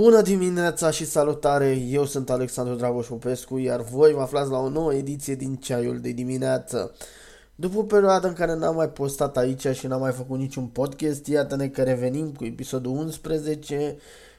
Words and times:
Bună 0.00 0.22
dimineața 0.22 0.90
și 0.90 1.06
salutare! 1.06 1.70
Eu 1.70 2.04
sunt 2.04 2.30
Alexandru 2.30 2.74
Dragoș 2.74 3.06
Popescu, 3.06 3.58
iar 3.58 3.80
voi 3.80 4.12
vă 4.12 4.20
aflați 4.20 4.50
la 4.50 4.58
o 4.58 4.68
nouă 4.68 4.94
ediție 4.94 5.34
din 5.34 5.56
Ceaiul 5.56 6.00
de 6.00 6.10
dimineață. 6.10 6.92
După 7.54 7.78
o 7.78 7.82
perioadă 7.82 8.26
în 8.26 8.32
care 8.32 8.54
n-am 8.54 8.74
mai 8.74 8.88
postat 8.88 9.36
aici 9.36 9.66
și 9.66 9.86
n-am 9.86 10.00
mai 10.00 10.12
făcut 10.12 10.38
niciun 10.38 10.66
podcast, 10.66 11.26
iată-ne 11.26 11.68
că 11.68 11.82
revenim 11.82 12.32
cu 12.32 12.44
episodul 12.44 12.92
11 12.92 13.96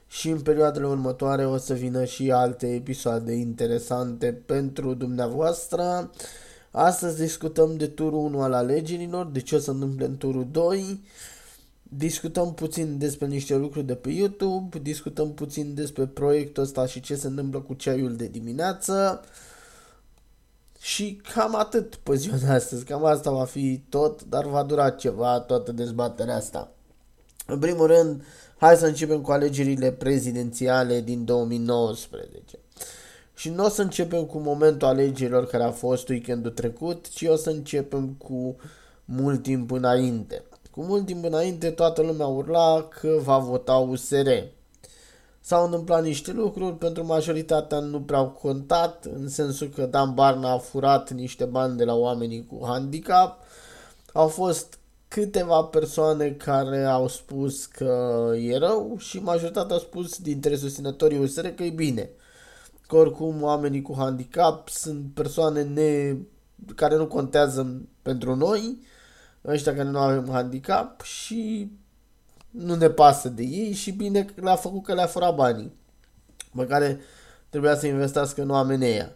și 0.08 0.30
în 0.30 0.40
perioadele 0.40 0.88
următoare 0.88 1.46
o 1.46 1.58
să 1.58 1.74
vină 1.74 2.06
și 2.06 2.32
alte 2.32 2.68
episoade 2.74 3.34
interesante 3.34 4.42
pentru 4.46 4.94
dumneavoastră. 4.94 6.12
Astăzi 6.72 7.20
discutăm 7.22 7.78
de 7.78 7.88
turul 7.88 8.20
1 8.20 8.42
al 8.42 8.54
alegerilor, 8.54 9.26
de 9.26 9.40
ce 9.40 9.56
o 9.56 9.60
să 9.60 9.72
întâmple 9.72 10.06
în 10.06 10.18
turul 10.18 10.48
2 10.52 11.02
discutăm 11.90 12.54
puțin 12.54 12.98
despre 12.98 13.28
niște 13.28 13.56
lucruri 13.56 13.86
de 13.86 13.96
pe 13.96 14.10
YouTube, 14.10 14.80
discutăm 14.80 15.34
puțin 15.34 15.74
despre 15.74 16.06
proiectul 16.06 16.64
ăsta 16.64 16.86
și 16.86 17.00
ce 17.00 17.16
se 17.16 17.28
întâmplă 17.28 17.60
cu 17.60 17.74
ceaiul 17.74 18.16
de 18.16 18.28
dimineață 18.28 19.22
și 20.80 21.22
cam 21.34 21.56
atât 21.56 21.96
pe 21.96 22.16
ziua 22.16 22.36
de 22.36 22.48
astăzi, 22.48 22.86
cam 22.86 23.06
asta 23.06 23.32
va 23.32 23.46
fi 23.46 23.82
tot, 23.90 24.24
dar 24.24 24.46
va 24.46 24.64
dura 24.64 24.90
ceva 24.90 25.40
toată 25.40 25.72
dezbaterea 25.72 26.36
asta. 26.36 26.72
În 27.46 27.60
primul 27.60 27.88
rând, 27.88 28.24
hai 28.58 28.76
să 28.76 28.86
începem 28.86 29.22
cu 29.22 29.32
alegerile 29.32 29.92
prezidențiale 29.92 31.02
din 31.02 31.26
2019. 31.26 32.60
Și 33.36 33.50
nu 33.50 33.66
o 33.66 33.70
să 33.70 33.82
începem 33.82 34.26
cu 34.26 34.38
momentul 34.38 34.88
alegerilor 34.88 35.48
care 35.48 35.64
a 35.64 35.72
fost 35.72 36.10
weekendul 36.10 36.52
trecut, 36.52 37.10
ci 37.10 37.24
o 37.24 37.36
să 37.36 37.50
începem 37.50 38.08
cu 38.08 38.56
mult 39.06 39.44
timp 39.44 39.72
înainte. 39.72 40.44
Cu 40.80 40.86
mult 40.86 41.06
timp 41.06 41.26
înainte 41.26 41.70
toată 41.70 42.02
lumea 42.02 42.26
urla 42.26 42.88
că 43.00 43.20
va 43.24 43.38
vota 43.38 43.74
USR. 43.74 44.28
S-au 45.40 45.66
întâmplat 45.66 46.04
niște 46.04 46.32
lucruri, 46.32 46.78
pentru 46.78 47.06
majoritatea 47.06 47.80
nu 47.80 48.02
prea 48.02 48.18
au 48.18 48.30
contat, 48.30 49.06
în 49.14 49.30
sensul 49.30 49.68
că 49.68 49.86
Dan 49.86 50.14
Barna 50.14 50.52
a 50.52 50.58
furat 50.58 51.12
niște 51.12 51.46
bani 51.46 51.78
de 51.78 51.84
la 51.84 51.96
oamenii 51.96 52.46
cu 52.46 52.66
handicap. 52.66 53.40
Au 54.14 54.28
fost 54.28 54.80
câteva 55.08 55.64
persoane 55.64 56.30
care 56.32 56.84
au 56.84 57.08
spus 57.08 57.66
că 57.66 58.24
e 58.38 58.58
rău 58.58 58.96
și 58.98 59.18
majoritatea 59.18 59.76
au 59.76 59.82
spus 59.82 60.18
dintre 60.18 60.56
susținătorii 60.56 61.20
USR 61.20 61.48
că 61.48 61.64
e 61.64 61.70
bine. 61.70 62.10
Că 62.88 62.96
oricum 62.96 63.42
oamenii 63.42 63.82
cu 63.82 63.96
handicap 63.98 64.70
sunt 64.70 65.06
persoane 65.14 65.64
ne... 65.64 66.16
care 66.76 66.96
nu 66.96 67.08
contează 67.08 67.82
pentru 68.02 68.36
noi 68.36 68.88
ăștia 69.46 69.76
care 69.76 69.90
nu 69.90 70.00
avem 70.00 70.30
handicap 70.32 71.02
și 71.02 71.72
nu 72.50 72.76
ne 72.76 72.90
pasă 72.90 73.30
de 73.30 73.44
ei 73.44 73.74
și 73.74 73.92
bine 73.92 74.24
că 74.24 74.42
le-a 74.42 74.56
făcut 74.56 74.84
că 74.84 74.94
le-a 74.94 75.06
furat 75.06 75.36
banii 75.36 75.74
pe 76.56 76.66
care 76.66 77.00
trebuia 77.50 77.76
să 77.76 77.88
investească 77.88 78.42
în 78.42 78.50
oamenii 78.50 78.88
ăia. 78.88 79.12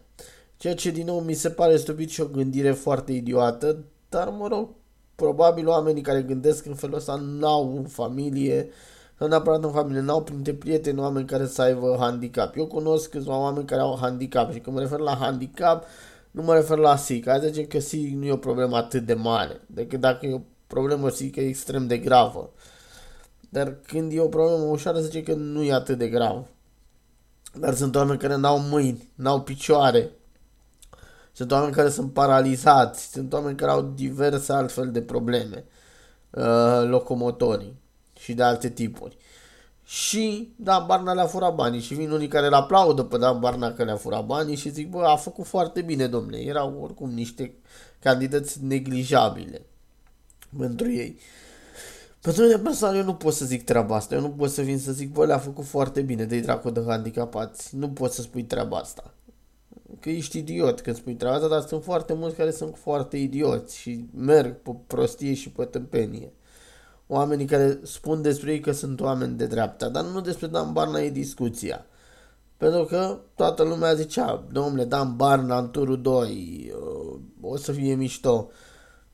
Ceea 0.58 0.76
ce 0.76 0.92
din 0.92 1.06
nou 1.06 1.20
mi 1.20 1.34
se 1.34 1.50
pare 1.50 1.78
stupid 1.78 2.10
și 2.10 2.22
o 2.22 2.26
gândire 2.26 2.72
foarte 2.72 3.12
idiotă, 3.12 3.78
dar 4.10 4.30
mă 4.30 4.48
rog, 4.48 4.70
probabil 5.16 5.68
oamenii 5.68 6.02
care 6.02 6.22
gândesc 6.22 6.66
în 6.66 6.76
felul 6.76 6.96
ăsta 6.96 7.16
n-au 7.16 7.76
în 7.78 7.84
familie, 7.84 8.70
sau 9.18 9.28
neapărat 9.28 9.64
în 9.64 9.72
familie, 9.72 10.02
n-au 10.02 10.24
printre 10.24 10.54
prieteni 10.54 11.00
oameni 11.00 11.26
care 11.26 11.48
să 11.48 11.62
aibă 11.62 11.96
handicap. 12.00 12.58
Eu 12.58 12.68
cunosc 12.68 13.10
câțiva 13.10 13.38
oameni 13.38 13.66
care 13.66 13.82
au 13.82 13.98
handicap 14.02 14.52
și 14.52 14.60
când 14.60 14.76
mă 14.76 14.82
refer 14.82 15.00
la 15.00 15.16
handicap, 15.16 15.86
nu 16.34 16.42
mă 16.42 16.54
refer 16.54 16.78
la 16.78 16.96
SIC. 16.96 17.28
Hai 17.28 17.40
să 17.40 17.48
zicem 17.48 17.66
că 17.66 17.80
SIC 17.80 18.14
nu 18.14 18.26
e 18.26 18.32
o 18.32 18.38
problemă 18.38 18.78
atât 18.78 19.06
de 19.06 19.14
mare, 19.14 19.62
decât 19.68 20.00
dacă 20.00 20.26
e 20.26 20.34
o 20.34 20.42
problemă 20.68 21.10
SIC 21.10 21.36
e 21.36 21.42
extrem 21.42 21.88
de 21.88 21.98
gravă. 21.98 22.54
Dar 23.50 23.78
când 23.88 24.12
e 24.12 24.20
o 24.20 24.28
problemă 24.28 24.64
ușoară, 24.64 24.98
să 24.98 25.04
zice 25.04 25.24
că 25.24 25.34
nu 25.34 25.64
e 25.64 25.74
atât 25.74 25.98
de 25.98 26.08
grav. 26.08 26.48
Dar 27.54 27.74
sunt 27.74 27.96
oameni 27.96 28.20
care 28.20 28.36
n-au 28.36 28.60
mâini, 28.60 29.12
n-au 29.16 29.42
picioare. 29.42 30.12
Sunt 31.32 31.52
oameni 31.52 31.74
care 31.74 31.90
sunt 31.90 32.14
paralizați, 32.14 33.12
sunt 33.12 33.34
oameni 33.34 33.58
care 33.58 33.72
au 33.72 33.82
diverse 33.82 34.54
altfel 34.54 34.92
de 34.92 35.02
probleme 35.02 35.66
uh, 36.30 36.84
locomotorii 36.88 37.82
și 38.20 38.34
de 38.34 38.44
alte 38.44 38.70
tipuri. 38.70 39.18
Și 39.86 40.54
Dan 40.56 40.86
Barna 40.88 41.14
le-a 41.14 41.26
furat 41.26 41.56
banii 41.56 41.80
și 41.80 41.94
vin 41.94 42.12
unii 42.12 42.28
care 42.28 42.46
îl 42.46 42.54
aplaudă 42.54 43.04
pe 43.04 43.18
Dan 43.18 43.40
Barna 43.40 43.74
că 43.74 43.84
le-a 43.84 43.96
furat 43.96 44.26
banii 44.26 44.56
și 44.56 44.70
zic, 44.70 44.90
bă, 44.90 45.04
a 45.04 45.16
făcut 45.16 45.46
foarte 45.46 45.82
bine, 45.82 46.08
domnule. 46.08 46.38
Erau 46.38 46.80
oricum 46.82 47.10
niște 47.10 47.54
candidăți 48.00 48.64
neglijabile 48.64 49.66
pentru 50.58 50.92
ei. 50.92 51.20
Pentru 52.22 52.44
mine 52.44 52.58
personal 52.58 52.96
eu 52.96 53.04
nu 53.04 53.14
pot 53.14 53.34
să 53.34 53.46
zic 53.46 53.64
treaba 53.64 53.96
asta. 53.96 54.16
Eu 54.16 54.22
nu 54.22 54.30
pot 54.30 54.50
să 54.50 54.62
vin 54.62 54.80
să 54.80 54.92
zic, 54.92 55.12
bă, 55.12 55.26
le-a 55.26 55.38
făcut 55.38 55.66
foarte 55.66 56.02
bine 56.02 56.26
de 56.26 56.40
dracu 56.40 56.70
de 56.70 56.84
handicapați. 56.88 57.76
Nu 57.76 57.90
pot 57.90 58.12
să 58.12 58.22
spui 58.22 58.44
treaba 58.44 58.78
asta. 58.78 59.14
Că 60.00 60.10
ești 60.10 60.38
idiot 60.38 60.82
când 60.82 60.96
spui 60.96 61.14
treaba 61.14 61.36
asta, 61.36 61.48
dar 61.48 61.62
sunt 61.62 61.84
foarte 61.84 62.14
mulți 62.14 62.36
care 62.36 62.52
sunt 62.52 62.78
foarte 62.78 63.18
idioți 63.18 63.78
și 63.78 64.06
merg 64.16 64.56
pe 64.56 64.76
prostie 64.88 65.34
și 65.34 65.50
pe 65.50 65.66
tâmpenie 65.66 66.32
oamenii 67.08 67.46
care 67.46 67.80
spun 67.84 68.22
despre 68.22 68.52
ei 68.52 68.60
că 68.60 68.72
sunt 68.72 69.02
oameni 69.02 69.38
de 69.38 69.46
dreapta, 69.46 69.90
dar 69.90 70.04
nu 70.04 70.22
despre 70.22 70.48
Dan 70.48 70.74
Barna 70.74 71.00
e 71.00 71.10
discuția. 71.10 71.86
Pentru 72.58 72.84
că 72.84 73.20
toată 73.36 73.64
lumea 73.64 73.94
zicea, 73.94 74.46
domnule, 74.52 74.86
Dan 74.86 75.16
Barna 75.16 75.58
în 75.58 75.72
turul 75.72 76.02
2, 76.02 76.72
uh, 76.76 77.20
o 77.42 77.58
să 77.58 77.72
fie 77.72 77.96
mișto. 77.96 78.50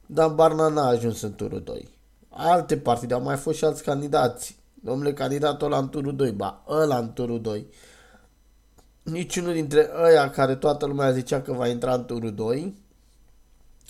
Dan 0.05 0.35
Barna 0.35 0.67
n-a 0.67 0.88
ajuns 0.88 1.22
în 1.22 1.35
turul 1.35 1.61
2. 1.63 1.97
Alte 2.29 2.77
partide, 2.77 3.13
au 3.13 3.22
mai 3.22 3.35
fost 3.35 3.57
și 3.57 3.66
alți 3.66 3.83
candidați. 3.83 4.59
Domnule, 4.73 5.13
candidatul 5.13 5.67
ăla 5.67 5.77
în 5.77 5.89
turul 5.89 6.16
2, 6.16 6.31
ba, 6.31 6.63
ăla 6.67 6.97
în 6.97 7.13
turul 7.13 7.41
2. 7.41 7.67
Niciunul 9.03 9.53
dintre 9.53 9.89
ăia 10.03 10.29
care 10.29 10.56
toată 10.56 10.85
lumea 10.85 11.11
zicea 11.11 11.41
că 11.41 11.53
va 11.53 11.67
intra 11.67 11.94
în 11.94 12.06
turul 12.06 12.35
2, 12.35 12.75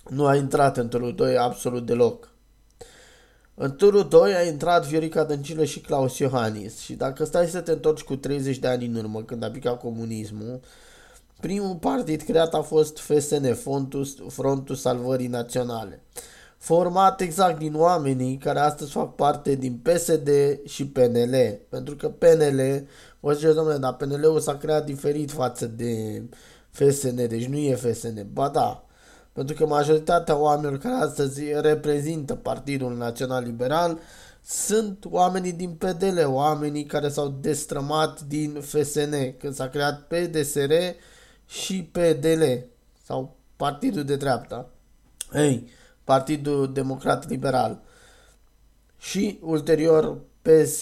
nu 0.10 0.26
a 0.26 0.36
intrat 0.36 0.78
în 0.78 0.88
turul 0.88 1.16
2 1.16 1.38
absolut 1.38 1.86
deloc. 1.86 2.30
În 3.62 3.76
turul 3.76 4.08
2 4.08 4.34
a 4.34 4.44
intrat 4.44 4.86
Viorica 4.86 5.24
Dăncilă 5.24 5.64
și 5.64 5.80
Claus 5.80 6.18
Iohannis. 6.18 6.78
Și 6.78 6.94
dacă 6.94 7.26
stai 7.26 7.48
să 7.48 7.60
te 7.60 7.72
întorci 7.72 8.02
cu 8.02 8.16
30 8.16 8.58
de 8.58 8.68
ani 8.68 8.86
în 8.86 8.96
urmă, 8.96 9.24
când 9.24 9.44
a 9.44 9.50
picat 9.50 9.80
comunismul, 9.80 10.60
primul 11.40 11.76
partid 11.76 12.22
creat 12.22 12.54
a 12.54 12.62
fost 12.62 12.98
FSN, 12.98 13.54
Frontul, 13.54 14.08
Frontul 14.28 14.76
Salvării 14.76 15.28
Naționale, 15.28 16.04
format 16.58 17.22
exact 17.22 17.58
din 17.58 17.76
oamenii 17.76 18.38
care 18.38 18.60
astăzi 18.60 18.92
fac 18.92 19.16
parte 19.16 19.56
din 19.56 19.80
PSD 19.82 20.30
și 20.66 20.88
PNL, 20.88 21.60
pentru 21.70 21.96
că 21.96 22.10
PNL, 22.10 22.88
o 23.20 23.32
zice, 23.32 23.54
domnule, 23.54 23.78
dar 23.78 23.96
PNL-ul 23.96 24.40
s-a 24.40 24.58
creat 24.58 24.86
diferit 24.86 25.32
față 25.32 25.66
de 25.66 26.24
FSN, 26.70 27.28
deci 27.28 27.46
nu 27.46 27.58
e 27.58 27.76
FSN, 27.76 28.28
ba 28.34 28.50
da, 28.50 28.89
pentru 29.40 29.58
că 29.58 29.66
majoritatea 29.66 30.38
oamenilor 30.38 30.78
care 30.78 30.94
astăzi 30.94 31.42
reprezintă 31.62 32.36
Partidul 32.36 32.98
Național 32.98 33.44
Liberal 33.44 34.00
sunt 34.46 35.06
oamenii 35.10 35.52
din 35.52 35.70
PDL, 35.70 36.20
oamenii 36.26 36.86
care 36.86 37.10
s-au 37.10 37.38
destrămat 37.42 38.22
din 38.22 38.62
FSN, 38.62 39.38
când 39.38 39.54
s-a 39.54 39.68
creat 39.68 40.08
PDSR 40.08 40.74
și 41.46 41.90
PDL, 41.92 42.44
sau 43.04 43.36
Partidul 43.56 44.04
de 44.04 44.16
Dreapta. 44.16 44.70
Ei, 45.34 45.70
Partidul 46.04 46.74
Democrat 46.74 47.30
Liberal. 47.30 47.82
Și 48.98 49.40
ulterior 49.42 50.18
PS, 50.42 50.82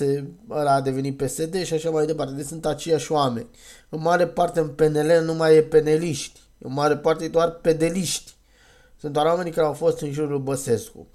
ăla 0.49 0.73
a 0.73 0.81
devenit 0.81 1.17
PSD 1.17 1.63
și 1.63 1.73
așa 1.73 1.89
mai 1.89 2.05
departe. 2.05 2.33
Deci 2.33 2.45
sunt 2.45 2.65
aceiași 2.65 3.11
oameni. 3.11 3.47
În 3.89 4.01
mare 4.01 4.27
parte 4.27 4.59
în 4.59 4.69
PNL 4.69 5.21
nu 5.23 5.33
mai 5.33 5.55
e 5.55 5.61
peneliști. 5.61 6.39
În 6.57 6.73
mare 6.73 6.97
parte 6.97 7.23
e 7.23 7.27
doar 7.27 7.49
pedeliști. 7.49 8.35
Sunt 8.99 9.13
doar 9.13 9.25
oamenii 9.25 9.51
care 9.51 9.67
au 9.67 9.73
fost 9.73 10.01
în 10.01 10.11
jurul 10.11 10.39
Băsescu. 10.39 11.07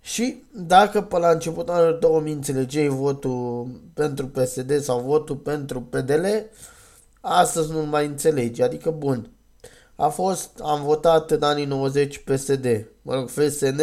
Și 0.00 0.44
dacă 0.52 1.02
pe 1.02 1.18
la 1.18 1.30
început 1.30 1.68
anul 1.68 1.98
2000 2.00 2.32
înțelegeai 2.32 2.88
votul 2.88 3.66
pentru 3.94 4.28
PSD 4.28 4.80
sau 4.80 5.00
votul 5.00 5.36
pentru 5.36 5.80
PDL, 5.82 6.24
astăzi 7.20 7.72
nu 7.72 7.80
mai 7.80 8.06
înțelegi. 8.06 8.62
Adică, 8.62 8.90
bun, 8.90 9.30
a 9.94 10.08
fost, 10.08 10.60
am 10.62 10.82
votat 10.82 11.30
în 11.30 11.42
anii 11.42 11.64
90 11.64 12.18
PSD, 12.18 12.86
mă 13.02 13.14
rog, 13.14 13.28
FSN, 13.28 13.80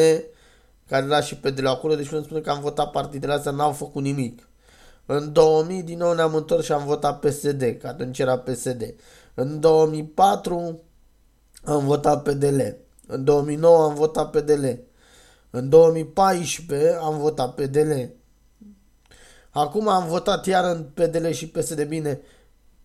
care 0.88 1.06
era 1.06 1.22
și 1.22 1.38
PDL 1.38 1.66
acolo, 1.66 1.96
deci 1.96 2.10
nu 2.10 2.24
spune 2.24 2.40
că 2.40 2.50
am 2.50 2.62
votat 2.62 2.92
partidele 2.92 3.34
astea, 3.34 3.52
n-au 3.52 3.72
făcut 3.72 4.04
nimic. 4.04 4.48
În 5.06 5.34
2000 5.34 5.84
din 5.84 5.98
nou 5.98 6.14
ne-am 6.14 6.36
întors 6.36 6.66
și 6.66 6.72
am 6.72 6.86
votat 6.86 7.20
PSD, 7.20 7.78
că 7.80 7.88
atunci 7.88 8.20
era 8.20 8.38
PSD. 8.38 8.96
În 9.34 9.60
2004 9.60 10.80
am 11.64 11.86
votat 11.86 12.24
PDL. 12.24 12.60
În 13.08 13.24
2009 13.24 13.84
am 13.84 13.94
votat 13.94 14.30
PDL. 14.30 14.66
În 15.50 15.70
2014 15.70 16.98
am 17.02 17.18
votat 17.18 17.54
PDL. 17.54 17.92
Acum 19.50 19.88
am 19.88 20.08
votat 20.08 20.46
iar 20.46 20.76
în 20.76 20.84
PDL 20.94 21.30
și 21.30 21.48
PSD 21.48 21.84
bine, 21.84 22.20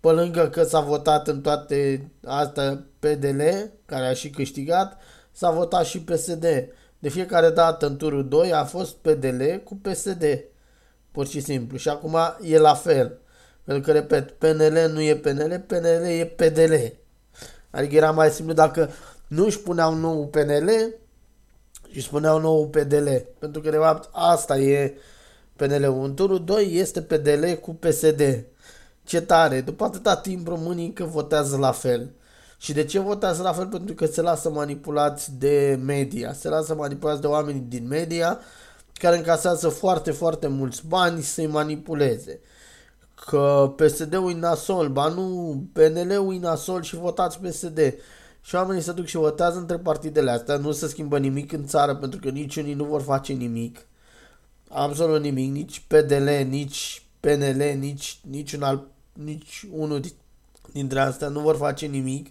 pe 0.01 0.09
lângă 0.09 0.49
că 0.49 0.63
s-a 0.63 0.81
votat 0.81 1.29
în 1.29 1.41
toate 1.41 2.11
astea 2.25 2.85
PDL, 2.99 3.41
care 3.87 4.07
a 4.07 4.13
și 4.13 4.31
câștigat, 4.31 5.01
s-a 5.33 5.51
votat 5.51 5.85
și 5.85 6.01
PSD. 6.01 6.45
De 6.99 7.09
fiecare 7.09 7.51
dată 7.51 7.87
în 7.87 7.97
turul 7.97 8.29
2 8.29 8.53
a 8.53 8.65
fost 8.65 8.95
PDL 8.95 9.43
cu 9.65 9.77
PSD. 9.77 10.25
Pur 11.11 11.27
și 11.27 11.41
simplu. 11.41 11.77
Și 11.77 11.89
acum 11.89 12.17
e 12.43 12.59
la 12.59 12.75
fel. 12.75 13.19
Pentru 13.65 13.85
că, 13.85 13.93
repet, 13.93 14.31
PNL 14.31 14.91
nu 14.93 15.01
e 15.01 15.17
PNL, 15.17 15.65
PNL 15.67 16.05
e 16.05 16.35
PDL. 16.37 16.75
Adică 17.71 17.95
era 17.95 18.11
mai 18.11 18.31
simplu 18.31 18.55
dacă 18.55 18.91
nu 19.33 19.45
își 19.45 19.61
puneau 19.61 19.95
nou 19.95 20.27
PNL 20.27 20.71
și 21.91 22.01
spuneau 22.01 22.41
nou 22.41 22.69
PDL. 22.69 23.09
Pentru 23.39 23.61
că, 23.61 23.71
de 23.71 23.77
fapt, 23.77 24.09
asta 24.13 24.59
e 24.59 24.95
PNL-ul. 25.57 26.05
În 26.05 26.15
turul 26.15 26.45
2 26.45 26.71
este 26.73 27.03
PDL 27.03 27.53
cu 27.61 27.75
PSD. 27.75 28.45
Ce 29.05 29.21
tare! 29.21 29.61
După 29.61 29.85
atâta 29.85 30.17
timp 30.17 30.49
românii 30.49 30.87
încă 30.87 31.05
votează 31.05 31.57
la 31.57 31.73
fel. 31.73 32.11
Și 32.59 32.73
de 32.73 32.85
ce 32.85 32.99
votează 32.99 33.43
la 33.43 33.53
fel? 33.53 33.67
Pentru 33.67 33.95
că 33.95 34.07
se 34.07 34.21
lasă 34.21 34.51
manipulați 34.51 35.39
de 35.39 35.81
media. 35.85 36.33
Se 36.33 36.49
lasă 36.49 36.75
manipulați 36.75 37.21
de 37.21 37.27
oameni 37.27 37.65
din 37.69 37.87
media 37.87 38.39
care 38.93 39.17
încasează 39.17 39.69
foarte, 39.69 40.11
foarte 40.11 40.47
mulți 40.47 40.87
bani 40.87 41.23
să-i 41.23 41.47
manipuleze. 41.47 42.41
Că 43.27 43.73
PSD-ul 43.77 44.31
e 44.31 44.35
nasol, 44.35 44.89
ba 44.89 45.09
nu, 45.09 45.63
PNL-ul 45.73 46.35
e 46.35 46.39
nasol 46.39 46.83
și 46.83 46.97
votați 46.97 47.39
PSD. 47.41 47.95
Și 48.43 48.55
oamenii 48.55 48.83
se 48.83 48.93
duc 48.93 49.07
și 49.07 49.17
votează 49.17 49.59
între 49.59 49.79
partidele 49.79 50.31
astea, 50.31 50.57
nu 50.57 50.73
se 50.73 50.89
schimbă 50.89 51.19
nimic 51.19 51.53
în 51.53 51.67
țară 51.67 51.95
pentru 51.95 52.21
că 52.21 52.29
nici 52.29 52.57
unii 52.57 52.75
nu 52.75 52.85
vor 52.85 53.03
face 53.03 53.33
nimic. 53.33 53.87
Absolut 54.69 55.23
nimic, 55.23 55.53
nici 55.53 55.85
PDL, 55.87 56.29
nici 56.49 57.03
PNL, 57.21 57.77
nici, 57.79 58.21
nici 58.31 58.53
un 58.53 58.63
alt, 58.63 58.87
nici 59.13 59.67
unul 59.73 60.01
dintre 60.73 61.01
astea 61.01 61.29
nu 61.29 61.41
vor 61.41 61.57
face 61.57 61.87
nimic. 61.87 62.29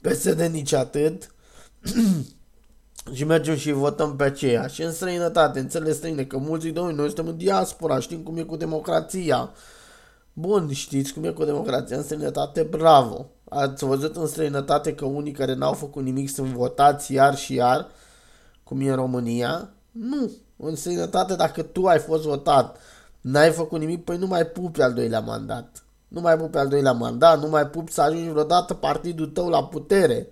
PSD 0.00 0.40
nici 0.40 0.72
atât. 0.72 1.34
și 3.12 3.24
mergem 3.24 3.56
și 3.56 3.72
votăm 3.72 4.16
pe 4.16 4.24
aceea. 4.24 4.66
Și 4.66 4.82
în 4.82 4.92
străinătate, 4.92 5.58
în 5.58 5.68
țările 5.68 5.92
străine, 5.92 6.24
că 6.24 6.38
mulți 6.38 6.66
zic, 6.66 6.76
noi 6.76 6.94
suntem 7.06 7.26
în 7.26 7.36
diaspora, 7.36 7.98
știm 7.98 8.20
cum 8.20 8.36
e 8.36 8.42
cu 8.42 8.56
democrația. 8.56 9.52
Bun, 10.32 10.72
știți 10.72 11.12
cum 11.12 11.24
e 11.24 11.30
cu 11.30 11.44
democrația 11.44 11.96
în 11.96 12.02
străinătate, 12.02 12.62
bravo. 12.62 13.30
Ați 13.54 13.84
văzut 13.84 14.16
în 14.16 14.26
străinătate 14.26 14.94
că 14.94 15.04
unii 15.04 15.32
care 15.32 15.54
n-au 15.54 15.72
făcut 15.72 16.02
nimic 16.02 16.28
sunt 16.28 16.48
votați 16.48 17.12
iar 17.12 17.36
și 17.36 17.54
iar, 17.54 17.86
cum 18.62 18.80
e 18.80 18.88
în 18.88 18.94
România? 18.94 19.68
Nu. 19.90 20.30
În 20.56 20.76
străinătate, 20.76 21.34
dacă 21.34 21.62
tu 21.62 21.86
ai 21.86 21.98
fost 21.98 22.22
votat, 22.22 22.76
n-ai 23.20 23.50
făcut 23.50 23.78
nimic, 23.78 24.04
păi 24.04 24.16
nu 24.16 24.26
mai 24.26 24.44
pupi 24.44 24.82
al 24.82 24.92
doilea 24.92 25.20
mandat. 25.20 25.84
Nu 26.08 26.20
mai 26.20 26.36
pupi 26.36 26.56
al 26.56 26.68
doilea 26.68 26.92
mandat, 26.92 27.40
nu 27.40 27.48
mai 27.48 27.66
pupi 27.66 27.92
să 27.92 28.00
ajungi 28.00 28.28
vreodată 28.28 28.74
partidul 28.74 29.26
tău 29.26 29.48
la 29.48 29.64
putere. 29.64 30.28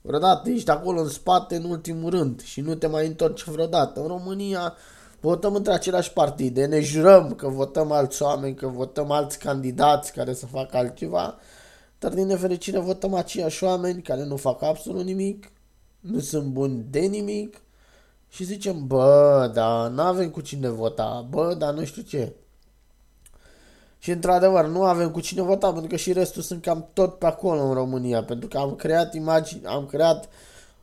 Vreodată 0.00 0.50
ești 0.50 0.70
acolo 0.70 1.00
în 1.00 1.08
spate 1.08 1.56
în 1.56 1.64
ultimul 1.64 2.10
rând 2.10 2.42
și 2.42 2.60
nu 2.60 2.74
te 2.74 2.86
mai 2.86 3.06
întorci 3.06 3.44
vreodată. 3.44 4.00
În 4.00 4.06
România 4.06 4.74
votăm 5.20 5.54
între 5.54 5.72
aceleași 5.72 6.12
partide, 6.12 6.66
ne 6.66 6.80
jurăm 6.80 7.32
că 7.32 7.48
votăm 7.48 7.92
alți 7.92 8.22
oameni, 8.22 8.54
că 8.54 8.66
votăm 8.66 9.10
alți 9.10 9.38
candidați 9.38 10.12
care 10.12 10.34
să 10.34 10.46
facă 10.46 10.76
altceva, 10.76 11.38
dar 12.04 12.14
din 12.14 12.26
nefericire 12.26 12.78
votăm 12.78 13.14
aceiași 13.14 13.64
oameni 13.64 14.02
care 14.02 14.24
nu 14.24 14.36
fac 14.36 14.62
absolut 14.62 15.04
nimic, 15.04 15.50
nu 16.00 16.18
sunt 16.20 16.46
buni 16.46 16.84
de 16.90 17.00
nimic 17.00 17.60
și 18.28 18.44
zicem, 18.44 18.86
bă, 18.86 19.50
dar 19.54 19.90
nu 19.90 20.02
avem 20.02 20.30
cu 20.30 20.40
cine 20.40 20.68
vota, 20.68 21.26
bă, 21.30 21.54
dar 21.58 21.74
nu 21.74 21.84
știu 21.84 22.02
ce. 22.02 22.32
Și 23.98 24.10
într-adevăr, 24.10 24.66
nu 24.66 24.84
avem 24.84 25.10
cu 25.10 25.20
cine 25.20 25.42
vota, 25.42 25.72
pentru 25.72 25.88
că 25.88 25.96
și 25.96 26.12
restul 26.12 26.42
sunt 26.42 26.62
cam 26.62 26.88
tot 26.92 27.18
pe 27.18 27.26
acolo 27.26 27.62
în 27.62 27.74
România, 27.74 28.24
pentru 28.24 28.48
că 28.48 28.58
am 28.58 28.74
creat 28.74 29.14
imagini, 29.14 29.66
am 29.66 29.86
creat 29.86 30.28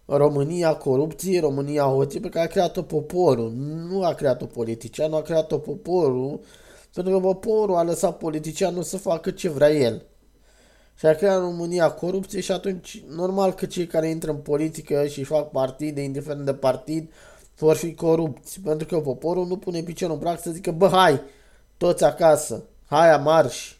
România 0.05 0.75
corupție, 0.75 1.39
România 1.39 1.83
hoție, 1.83 2.19
pe 2.19 2.29
care 2.29 2.45
a 2.45 2.49
creat-o 2.49 2.81
poporul. 2.81 3.51
Nu 3.89 4.03
a 4.03 4.13
creat-o 4.13 4.45
politicianul, 4.45 5.17
a 5.17 5.21
creat-o 5.21 5.57
poporul, 5.57 6.39
pentru 6.93 7.13
că 7.13 7.19
poporul 7.19 7.75
a 7.75 7.83
lăsat 7.83 8.17
politicianul 8.17 8.83
să 8.83 8.97
facă 8.97 9.31
ce 9.31 9.49
vrea 9.49 9.71
el. 9.71 10.05
Și 11.01 11.07
a 11.07 11.15
creat 11.15 11.39
România 11.39 11.91
corupție 11.91 12.39
și 12.39 12.51
atunci 12.51 13.03
normal 13.07 13.53
că 13.53 13.65
cei 13.65 13.87
care 13.87 14.09
intră 14.09 14.31
în 14.31 14.37
politică 14.37 15.07
și 15.07 15.23
fac 15.23 15.49
partide, 15.49 16.01
indiferent 16.01 16.45
de 16.45 16.53
partid, 16.53 17.11
vor 17.57 17.75
fi 17.75 17.93
corupți. 17.93 18.59
Pentru 18.59 18.87
că 18.87 18.99
poporul 18.99 19.47
nu 19.47 19.57
pune 19.57 19.81
piciorul 19.81 20.15
în 20.15 20.21
prag 20.21 20.39
să 20.39 20.51
zică, 20.51 20.71
bă, 20.71 20.87
hai, 20.87 21.21
toți 21.77 22.03
acasă, 22.03 22.63
hai, 22.85 23.17
marș. 23.17 23.75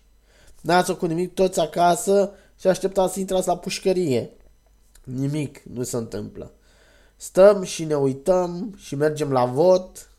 N-ați 0.61 0.95
cu 0.95 1.05
nimic, 1.05 1.33
toți 1.33 1.59
acasă 1.59 2.31
și 2.59 2.67
așteptați 2.67 3.13
să 3.13 3.19
intrați 3.19 3.47
la 3.47 3.57
pușcărie. 3.57 4.29
Nimic 5.03 5.61
nu 5.73 5.83
se 5.83 5.97
întâmplă. 5.97 6.51
Stăm 7.15 7.63
și 7.63 7.83
ne 7.83 7.95
uităm 7.95 8.75
și 8.77 8.95
mergem 8.95 9.31
la 9.31 9.45
vot. 9.45 10.09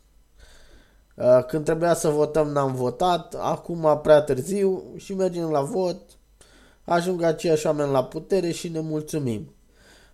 Uh, 1.15 1.45
când 1.47 1.65
trebuia 1.65 1.95
să 1.95 2.09
votăm, 2.09 2.49
n-am 2.49 2.75
votat. 2.75 3.35
Acum 3.35 4.01
prea 4.03 4.21
târziu 4.21 4.83
și 4.97 5.15
mergem 5.15 5.51
la 5.51 5.61
vot. 5.61 6.01
Ajung 6.85 7.23
aceiași 7.23 7.67
oameni 7.67 7.91
la 7.91 8.05
putere 8.05 8.51
și 8.51 8.69
ne 8.69 8.81
mulțumim. 8.81 9.55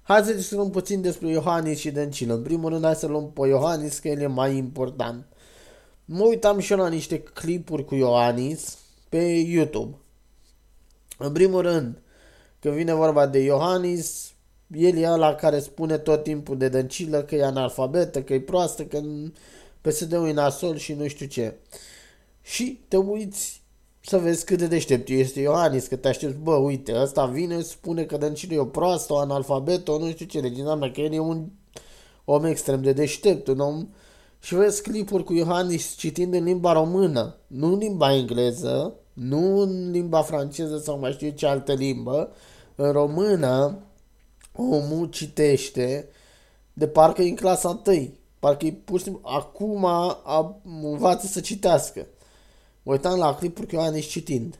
Hai 0.02 0.22
să 0.22 0.32
discutăm 0.32 0.70
puțin 0.70 1.00
despre 1.00 1.28
Iohannis 1.28 1.78
și 1.78 1.90
Dăncilă. 1.90 2.34
În 2.34 2.42
primul 2.42 2.70
rând, 2.70 2.84
hai 2.84 2.94
să 2.94 3.06
luăm 3.06 3.32
pe 3.32 3.46
Iohannis, 3.46 3.98
că 3.98 4.08
el 4.08 4.20
e 4.20 4.26
mai 4.26 4.56
important. 4.56 5.26
Mă 6.04 6.24
uitam 6.24 6.58
și 6.58 6.72
eu 6.72 6.78
la 6.78 6.88
niște 6.88 7.18
clipuri 7.18 7.84
cu 7.84 7.94
Iohannis 7.94 8.78
pe 9.08 9.22
YouTube. 9.24 9.96
În 11.18 11.32
primul 11.32 11.62
rând, 11.62 12.02
când 12.60 12.74
vine 12.74 12.94
vorba 12.94 13.26
de 13.26 13.38
Iohannis, 13.38 14.32
el 14.76 14.96
e 14.96 15.10
ăla 15.10 15.34
care 15.34 15.58
spune 15.58 15.98
tot 15.98 16.22
timpul 16.22 16.58
de 16.58 16.68
Dăncilă 16.68 17.22
că 17.22 17.34
e 17.34 17.44
analfabetă, 17.44 18.22
că 18.22 18.34
e 18.34 18.40
proastă, 18.40 18.84
că 18.84 19.00
PSD-ul 19.80 20.28
e 20.28 20.32
nasol 20.32 20.76
și 20.76 20.92
nu 20.92 21.08
știu 21.08 21.26
ce. 21.26 21.54
Și 22.42 22.80
te 22.88 22.96
uiți 22.96 23.62
să 24.08 24.18
vezi 24.18 24.44
cât 24.44 24.58
de 24.58 24.66
deștept 24.66 25.08
este 25.08 25.40
Iohannis, 25.40 25.86
că 25.86 25.96
te 25.96 26.08
aștepți, 26.08 26.36
bă, 26.36 26.54
uite, 26.54 27.00
ăsta 27.00 27.26
vine, 27.26 27.60
spune 27.60 28.04
că 28.04 28.16
Dăncilă 28.16 28.54
e 28.54 28.58
o 28.58 28.64
proastă, 28.64 29.12
o 29.12 29.18
analfabetă, 29.18 29.90
o 29.90 29.98
nu 29.98 30.10
știu 30.10 30.26
ce, 30.26 30.40
deci 30.40 30.58
înseamnă 30.58 30.90
că 30.90 31.00
el 31.00 31.12
e 31.12 31.18
un 31.18 31.46
om 32.24 32.44
extrem 32.44 32.82
de 32.82 32.92
deștept, 32.92 33.46
un 33.46 33.58
om... 33.58 33.88
Și 34.40 34.54
vezi 34.54 34.82
clipuri 34.82 35.24
cu 35.24 35.32
Iohannis 35.32 35.94
citind 35.96 36.34
în 36.34 36.44
limba 36.44 36.72
română, 36.72 37.36
nu 37.46 37.72
în 37.72 37.78
limba 37.78 38.14
engleză, 38.14 38.94
nu 39.12 39.60
în 39.60 39.90
limba 39.90 40.22
franceză 40.22 40.78
sau 40.78 40.98
mai 40.98 41.12
știu 41.12 41.30
ce 41.30 41.46
altă 41.46 41.72
limbă, 41.72 42.32
în 42.74 42.92
română, 42.92 43.78
omul 44.52 45.06
citește 45.06 46.08
de 46.72 46.88
parcă 46.88 47.22
e 47.22 47.28
în 47.28 47.36
clasa 47.36 47.82
1. 47.86 48.10
Parcă 48.38 48.66
e 48.66 48.72
pur 48.72 48.98
și 48.98 49.04
simplu, 49.04 49.22
acum 49.24 49.84
a, 49.84 50.20
a, 50.24 50.60
învață 50.82 51.26
să 51.26 51.40
citească. 51.40 52.06
Mă 52.88 52.94
uitam 52.94 53.18
la 53.18 53.34
clipuri 53.34 53.66
cu 53.66 53.74
Ioanis 53.74 54.06
citind. 54.06 54.58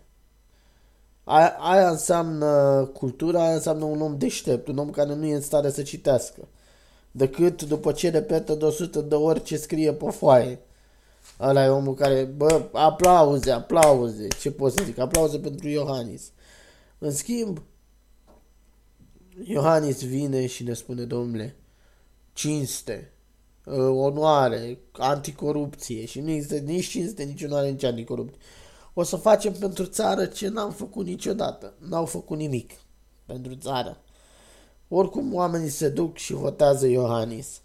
Aia, 1.25 1.57
aia 1.59 1.91
înseamnă 1.91 2.85
cultura, 2.85 3.43
aia 3.43 3.55
înseamnă 3.55 3.85
un 3.85 4.01
om 4.01 4.19
deștept, 4.19 4.69
un 4.69 4.79
om 4.79 4.91
care 4.91 5.15
nu 5.15 5.27
e 5.27 5.35
în 5.35 5.41
stare 5.41 5.71
să 5.71 5.83
citească. 5.83 6.49
Decât 7.11 7.63
după 7.63 7.93
ce 7.93 8.11
repetă 8.11 8.55
de 8.55 8.65
100 8.65 9.01
de 9.01 9.15
ori 9.15 9.43
ce 9.43 9.57
scrie 9.57 9.93
pe 9.93 10.11
foaie. 10.11 10.61
Ăla 11.41 11.65
e 11.65 11.69
omul 11.69 11.95
care, 11.95 12.25
bă, 12.25 12.69
aplauze, 12.73 13.51
aplauze, 13.51 14.27
ce 14.41 14.51
pot 14.51 14.73
să 14.73 14.85
zic, 14.85 14.99
aplauze 14.99 15.39
pentru 15.39 15.69
Iohannis. 15.69 16.31
În 16.99 17.13
schimb, 17.13 17.63
Iohannis 19.45 20.05
vine 20.05 20.47
și 20.47 20.63
ne 20.63 20.73
spune, 20.73 21.03
domnule, 21.03 21.57
cinste, 22.33 23.13
ă, 23.13 23.18
onoare, 23.89 24.79
anticorupție 24.93 26.05
și 26.05 26.21
nu 26.21 26.31
există 26.31 26.57
nici 26.57 26.89
cinste, 26.89 27.23
nici 27.23 27.43
onoare, 27.43 27.71
nici 27.71 27.85
anticorupție. 27.85 28.39
O 28.95 29.03
să 29.03 29.17
facem 29.17 29.53
pentru 29.53 29.85
țară 29.85 30.27
ce 30.27 30.49
n-am 30.49 30.71
făcut 30.71 31.07
niciodată. 31.07 31.75
N-au 31.89 32.05
făcut 32.05 32.37
nimic 32.37 32.73
pentru 33.27 33.55
țară. 33.55 34.01
Oricum 34.89 35.35
oamenii 35.35 35.69
se 35.69 35.89
duc 35.89 36.17
și 36.17 36.33
votează 36.33 36.87
Iohannis. 36.87 37.61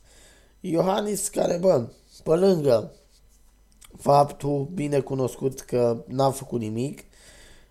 Iohannis 0.60 1.28
care, 1.28 1.58
bă, 1.58 1.88
pe 2.24 2.36
lângă 2.36 2.94
faptul 3.98 4.70
bine 4.74 5.00
cunoscut 5.00 5.60
că 5.60 6.04
n-a 6.08 6.32
făcut 6.32 6.60
nimic, 6.60 7.04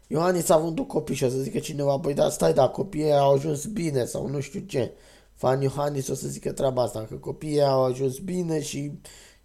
Iohannis 0.06 0.48
a 0.48 0.54
avut 0.54 0.88
copii 0.88 1.14
și 1.14 1.24
o 1.24 1.28
să 1.28 1.36
zică 1.36 1.58
cineva, 1.58 1.96
băi, 1.96 2.14
dar 2.14 2.30
stai, 2.30 2.54
da, 2.54 2.68
copiii 2.68 3.12
au 3.12 3.32
ajuns 3.32 3.64
bine 3.64 4.04
sau 4.04 4.26
nu 4.28 4.40
știu 4.40 4.60
ce. 4.60 4.92
Fan 5.42 5.61
Iohannis 5.61 6.08
o 6.08 6.14
să 6.14 6.28
zică 6.28 6.52
treaba 6.52 6.82
asta, 6.82 7.06
că 7.08 7.14
copiii 7.14 7.62
au 7.62 7.84
ajuns 7.84 8.18
bine 8.18 8.61
și 8.61 8.92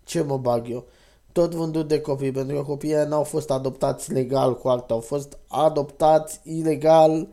ce 0.03 0.21
mă 0.21 0.37
bag 0.37 0.69
eu. 0.69 0.85
Tot 1.31 1.53
vândut 1.53 1.87
de 1.87 2.01
copii, 2.01 2.31
pentru 2.31 2.55
că 2.55 2.63
copiii 2.63 3.05
n-au 3.07 3.23
fost 3.23 3.49
adoptați 3.49 4.11
legal 4.11 4.57
cu 4.57 4.67
altă, 4.67 4.93
au 4.93 4.99
fost 4.99 5.37
adoptați 5.47 6.39
ilegal 6.43 7.27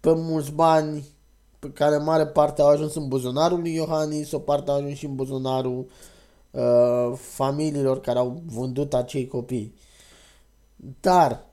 pe 0.00 0.12
mulți 0.14 0.52
bani, 0.52 1.04
pe 1.58 1.70
care 1.70 1.96
mare 1.96 2.26
parte 2.26 2.62
au 2.62 2.68
ajuns 2.68 2.94
în 2.94 3.08
buzunarul 3.08 3.60
lui 3.60 3.74
Iohannis, 3.74 4.32
o 4.32 4.38
parte 4.38 4.70
au 4.70 4.76
ajuns 4.76 4.96
și 4.96 5.06
în 5.06 5.14
buzunarul 5.14 5.86
uh, 6.50 7.12
familiilor 7.14 8.00
care 8.00 8.18
au 8.18 8.42
vândut 8.46 8.94
acei 8.94 9.26
copii. 9.26 9.74
Dar 11.00 11.44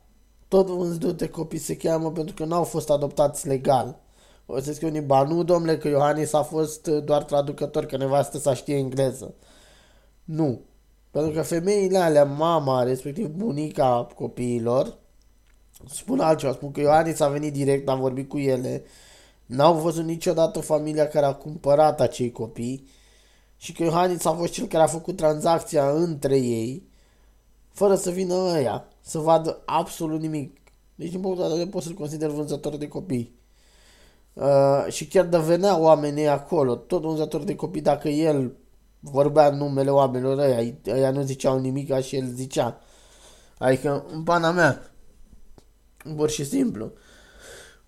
tot 0.48 0.68
vânzut 0.68 1.18
de 1.18 1.30
copii 1.30 1.60
se 1.60 1.78
cheamă 1.78 2.12
pentru 2.12 2.36
că 2.36 2.46
n-au 2.46 2.64
fost 2.64 2.90
adoptați 2.90 3.48
legal. 3.48 4.00
O 4.52 4.60
să 4.60 4.72
zic 4.72 4.84
unii, 4.84 5.02
ba 5.02 5.24
nu, 5.24 5.44
domnule, 5.44 5.78
că 5.78 5.88
Iohannis 5.88 6.34
a 6.34 6.44
fost 6.44 6.88
doar 6.88 7.24
traducător, 7.24 7.86
că 7.86 7.98
nevastă 7.98 8.38
să 8.38 8.54
știe 8.54 8.76
engleză. 8.76 9.34
Nu. 10.24 10.62
Pentru 11.12 11.32
că 11.32 11.42
femeile 11.42 11.98
alea, 11.98 12.24
mama, 12.24 12.84
respectiv 12.84 13.28
bunica 13.28 14.08
copiilor, 14.16 14.98
spun 15.90 16.20
altceva, 16.20 16.54
spun 16.54 16.72
că 16.72 16.80
Ioanis 16.80 17.20
a 17.20 17.28
venit 17.28 17.54
direct, 17.54 17.90
a 17.90 17.96
vorbit 17.96 18.30
cu 18.30 18.38
ele, 18.38 18.84
n-au 19.46 19.76
văzut 19.76 20.04
niciodată 20.04 20.60
familia 20.60 21.08
care 21.08 21.26
a 21.26 21.34
cumpărat 21.34 22.02
acei 22.02 22.32
copii 22.32 22.88
și 23.58 23.74
că 23.74 23.84
Iohannis 23.84 24.26
a 24.26 24.32
fost 24.32 24.54
cel 24.54 24.68
care 24.68 24.84
a 24.84 24.88
făcut 24.88 25.16
tranzacția 25.16 25.90
între 25.90 26.38
ei, 26.38 26.88
fără 27.72 27.96
să 27.96 28.10
vină 28.10 28.34
ăia, 28.34 28.88
să 29.02 29.18
vadă 29.18 29.62
absolut 29.66 30.22
nimic. 30.22 30.58
Deci, 30.96 31.10
din 31.10 31.20
punctul 31.20 31.44
de 31.44 31.50
vedere, 31.50 31.70
pot 31.70 31.84
să-l 31.84 31.94
consider 31.94 32.30
vânzător 32.30 32.78
de 32.78 32.88
copii. 32.88 33.39
Uh, 34.40 34.86
și 34.92 35.08
chiar 35.08 35.26
de 35.26 35.38
venea 35.38 35.78
oamenii 35.78 36.28
acolo, 36.28 36.76
tot 36.76 37.02
vânzător 37.02 37.44
de 37.44 37.56
copii, 37.56 37.82
dacă 37.82 38.08
el 38.10 38.56
vorbea 39.00 39.50
numele 39.50 39.90
oamenilor 39.90 40.38
ăia, 40.38 40.74
ăia 40.88 41.12
nu 41.12 41.22
ziceau 41.22 41.60
nimic 41.60 42.00
și 42.00 42.16
el 42.16 42.26
zicea. 42.26 42.82
Adică, 43.58 44.06
în 44.12 44.24
pana 44.24 44.52
mea, 44.52 44.92
pur 46.16 46.30
și 46.30 46.46
simplu. 46.46 46.92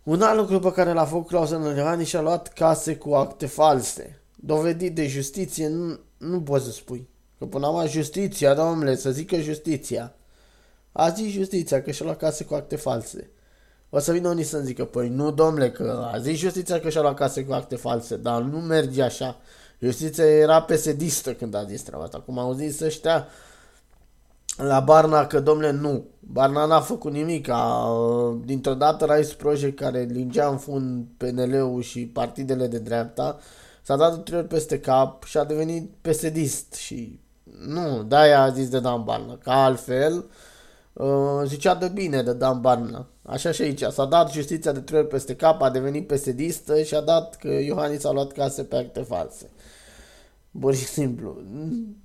Un 0.03 0.21
alt 0.21 0.37
lucru 0.37 0.59
pe 0.59 0.71
care 0.71 0.93
l-a 0.93 1.05
făcut 1.05 1.27
Clausen 1.27 1.61
Iohannis 1.61 2.07
și-a 2.07 2.21
luat 2.21 2.47
case 2.47 2.95
cu 2.95 3.13
acte 3.13 3.45
false. 3.45 4.21
Dovedit 4.35 4.95
de 4.95 5.07
justiție, 5.07 5.67
nu, 5.67 5.99
nu 6.17 6.41
poți 6.41 6.65
să 6.65 6.71
spui. 6.71 7.09
Că 7.37 7.45
până 7.45 7.65
acum 7.65 7.87
justiția, 7.87 8.53
domnule, 8.53 8.95
să 8.95 9.11
zică 9.11 9.39
justiția. 9.39 10.15
A 10.91 11.09
zis 11.09 11.31
justiția 11.31 11.81
că 11.81 11.91
și-a 11.91 12.05
luat 12.05 12.17
case 12.17 12.43
cu 12.43 12.53
acte 12.53 12.75
false. 12.75 13.29
O 13.93 13.99
să 13.99 14.11
vină 14.11 14.29
unii 14.29 14.43
să-mi 14.43 14.65
zică, 14.65 14.85
păi 14.85 15.09
nu, 15.09 15.31
domnule, 15.31 15.71
că 15.71 16.09
a 16.13 16.17
zis 16.17 16.37
justiția 16.37 16.79
că 16.79 16.89
și-a 16.89 17.01
luat 17.01 17.15
case 17.15 17.45
cu 17.45 17.53
acte 17.53 17.75
false, 17.75 18.15
dar 18.15 18.41
nu 18.41 18.57
merge 18.57 19.01
așa. 19.01 19.37
Justiția 19.79 20.25
era 20.25 20.61
pesedistă 20.61 21.33
când 21.33 21.55
a 21.55 21.63
zis 21.63 21.81
treaba 21.81 22.03
asta. 22.03 22.17
Acum 22.17 22.37
au 22.37 22.53
zis 22.53 22.79
ăștia 22.79 23.27
la 24.57 24.79
Barna 24.79 25.25
că, 25.25 25.39
domnule, 25.39 25.71
nu. 25.71 26.05
Barna 26.19 26.65
n-a 26.65 26.79
făcut 26.79 27.11
nimic. 27.11 27.49
A, 27.49 27.87
dintr-o 28.45 28.73
dată 28.73 29.05
Rice 29.05 29.35
Project 29.35 29.79
care 29.79 30.01
lingea 30.01 30.47
în 30.47 30.57
fund 30.57 31.05
PNL-ul 31.17 31.81
și 31.81 32.07
partidele 32.07 32.67
de 32.67 32.79
dreapta 32.79 33.39
s-a 33.81 33.95
dat 33.95 34.23
trei 34.23 34.39
ori 34.39 34.47
peste 34.47 34.79
cap 34.79 35.23
și 35.23 35.37
a 35.37 35.43
devenit 35.43 35.89
pesedist 36.01 36.73
și 36.73 37.19
nu, 37.65 38.03
de-aia 38.03 38.41
a 38.41 38.49
zis 38.49 38.69
de 38.69 38.79
Dan 38.79 39.03
Barna, 39.03 39.37
că 39.37 39.49
altfel 39.49 40.25
uh, 40.93 41.41
zicea 41.45 41.75
de 41.75 41.87
bine 41.87 42.21
de 42.21 42.33
Dan 42.33 42.61
Barna. 42.61 43.07
Așa 43.23 43.51
și 43.51 43.61
aici, 43.61 43.83
s-a 43.83 44.05
dat 44.05 44.31
justiția 44.31 44.71
de 44.71 44.79
trei 44.79 44.99
ori 44.99 45.07
peste 45.07 45.35
cap, 45.35 45.61
a 45.61 45.69
devenit 45.69 46.07
pesedistă 46.07 46.81
și 46.81 46.95
a 46.95 47.01
dat 47.01 47.35
că 47.35 47.47
Iohannis 47.47 48.03
a 48.03 48.11
luat 48.11 48.31
case 48.31 48.63
pe 48.63 48.75
acte 48.75 49.01
false. 49.01 49.49
Pur 50.59 50.75
și 50.75 50.85
simplu. 50.85 51.41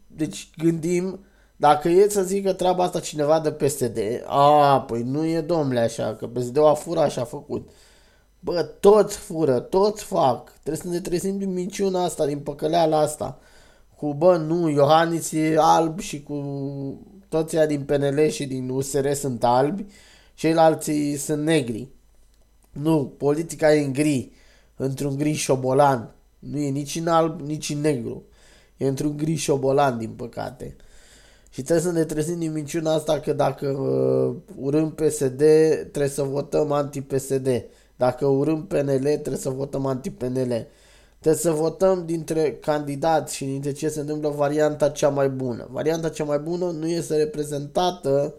Deci 0.06 0.50
gândim, 0.56 1.20
dacă 1.56 1.88
e 1.88 2.08
să 2.08 2.22
zică 2.22 2.52
treaba 2.52 2.84
asta 2.84 3.00
cineva 3.00 3.40
de 3.40 3.52
PSD, 3.52 3.98
a, 4.26 4.80
păi 4.80 5.02
nu 5.02 5.24
e 5.24 5.40
domnule 5.40 5.80
așa, 5.80 6.14
că 6.14 6.26
PSD-ul 6.26 6.66
a 6.66 6.74
furat 6.74 7.10
și 7.10 7.18
a 7.18 7.24
făcut. 7.24 7.70
Bă, 8.40 8.62
toți 8.62 9.16
fură, 9.16 9.58
toți 9.58 10.04
fac. 10.04 10.52
Trebuie 10.52 10.82
să 10.82 10.88
ne 10.88 11.00
trezim 11.00 11.38
din 11.38 11.52
minciuna 11.52 12.04
asta, 12.04 12.26
din 12.26 12.38
păcăleala 12.38 12.98
asta. 12.98 13.38
Cu, 13.96 14.14
bă, 14.14 14.36
nu, 14.36 14.68
Iohannis 14.68 15.32
e 15.32 15.56
alb 15.58 16.00
și 16.00 16.22
cu 16.22 16.34
toți 17.28 17.56
din 17.66 17.80
PNL 17.80 18.28
și 18.28 18.46
din 18.46 18.68
USR 18.68 19.12
sunt 19.12 19.44
albi, 19.44 19.84
ceilalți 20.34 20.92
sunt 21.18 21.42
negri. 21.42 21.88
Nu, 22.72 23.14
politica 23.16 23.74
e 23.74 23.84
în 23.84 23.92
gri, 23.92 24.32
într-un 24.76 25.16
gri 25.16 25.32
șobolan. 25.32 26.14
Nu 26.38 26.58
e 26.58 26.68
nici 26.68 26.96
în 26.96 27.06
alb, 27.06 27.40
nici 27.40 27.70
în 27.70 27.80
negru. 27.80 28.24
E 28.76 28.86
într-un 28.86 29.16
gri 29.16 29.34
șobolan, 29.34 29.98
din 29.98 30.10
păcate. 30.10 30.76
Și 31.50 31.62
trebuie 31.62 31.84
să 31.84 31.92
ne 31.92 32.04
trezim 32.04 32.38
din 32.38 32.52
minciuna 32.52 32.94
asta 32.94 33.20
că 33.20 33.32
dacă 33.32 33.68
uh, 33.68 34.36
urâm 34.56 34.90
PSD, 34.90 35.42
trebuie 35.78 36.08
să 36.08 36.22
votăm 36.22 36.72
anti-PSD. 36.72 37.64
Dacă 37.96 38.26
urâm 38.26 38.66
PNL, 38.66 39.02
trebuie 39.02 39.36
să 39.36 39.50
votăm 39.50 39.86
anti-PNL. 39.86 40.66
Trebuie 41.20 41.42
să 41.42 41.50
votăm 41.50 42.06
dintre 42.06 42.52
candidați 42.54 43.34
și 43.34 43.44
dintre 43.44 43.72
ce 43.72 43.88
se 43.88 44.00
întâmplă 44.00 44.28
varianta 44.28 44.88
cea 44.88 45.08
mai 45.08 45.28
bună. 45.28 45.68
Varianta 45.70 46.08
cea 46.08 46.24
mai 46.24 46.38
bună 46.38 46.64
nu 46.70 46.86
este 46.86 47.16
reprezentată 47.16 48.34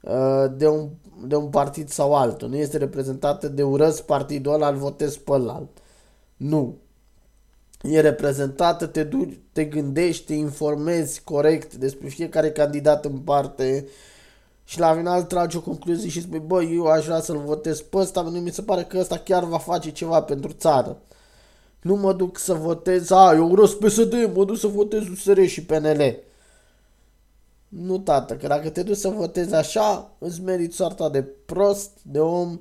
uh, 0.00 0.44
de, 0.56 0.68
un, 0.68 0.88
de 1.26 1.36
un 1.36 1.48
partid 1.48 1.88
sau 1.88 2.14
altul. 2.14 2.48
Nu 2.48 2.56
este 2.56 2.76
reprezentată 2.76 3.48
de 3.48 3.62
urăți 3.62 4.04
partidul 4.04 4.52
ăla, 4.52 4.68
îl 4.68 4.76
votez 4.76 5.16
pe 5.16 5.32
ălalt. 5.32 5.68
Nu 6.36 6.76
e 7.82 8.00
reprezentată, 8.00 8.86
te, 8.86 9.02
duci, 9.02 9.38
te 9.52 9.64
gândești, 9.64 10.24
te 10.24 10.34
informezi 10.34 11.22
corect 11.24 11.74
despre 11.74 12.08
fiecare 12.08 12.50
candidat 12.50 13.04
în 13.04 13.18
parte 13.18 13.86
și 14.64 14.78
la 14.78 14.94
final 14.94 15.22
tragi 15.22 15.56
o 15.56 15.60
concluzie 15.60 16.08
și 16.08 16.20
spui, 16.20 16.38
bă, 16.38 16.62
eu 16.62 16.86
aș 16.86 17.04
vrea 17.04 17.20
să-l 17.20 17.38
votez 17.38 17.80
pe 17.80 17.96
ăsta, 17.96 18.22
pentru 18.22 18.40
mi 18.40 18.50
se 18.50 18.62
pare 18.62 18.82
că 18.82 18.98
ăsta 18.98 19.16
chiar 19.18 19.44
va 19.44 19.58
face 19.58 19.90
ceva 19.90 20.22
pentru 20.22 20.52
țară. 20.52 20.98
Nu 21.82 21.94
mă 21.94 22.12
duc 22.12 22.38
să 22.38 22.54
votez, 22.54 23.10
a, 23.10 23.32
eu 23.34 23.50
urăsc 23.50 23.76
PSD, 23.76 24.30
mă 24.34 24.44
duc 24.44 24.56
să 24.56 24.66
votez 24.66 25.08
USR 25.08 25.40
și 25.40 25.64
PNL. 25.64 26.16
Nu, 27.68 27.98
tată, 27.98 28.36
că 28.36 28.46
dacă 28.46 28.70
te 28.70 28.82
duci 28.82 28.96
să 28.96 29.08
votezi 29.08 29.54
așa, 29.54 30.10
îți 30.18 30.42
meriți 30.42 30.76
soarta 30.76 31.08
de 31.08 31.22
prost, 31.22 31.90
de 32.02 32.20
om 32.20 32.60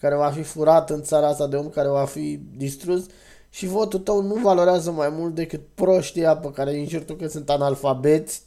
care 0.00 0.14
va 0.14 0.30
fi 0.30 0.42
furat 0.42 0.90
în 0.90 1.02
țara 1.02 1.28
asta, 1.28 1.46
de 1.46 1.56
om 1.56 1.68
care 1.68 1.88
va 1.88 2.04
fi 2.04 2.40
distrus 2.56 3.06
și 3.50 3.66
votul 3.66 3.98
tău 3.98 4.22
nu 4.22 4.34
valorează 4.34 4.90
mai 4.90 5.08
mult 5.08 5.34
decât 5.34 5.60
proștia 5.74 6.36
pe 6.36 6.50
care 6.50 6.70
îi 6.70 6.80
încerc 6.80 7.06
tu 7.06 7.14
că 7.14 7.28
sunt 7.28 7.50
analfabeți 7.50 8.42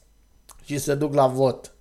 și 0.63 0.77
se 0.77 0.95
duc 0.95 1.13
la 1.13 1.27
vot 1.27 1.75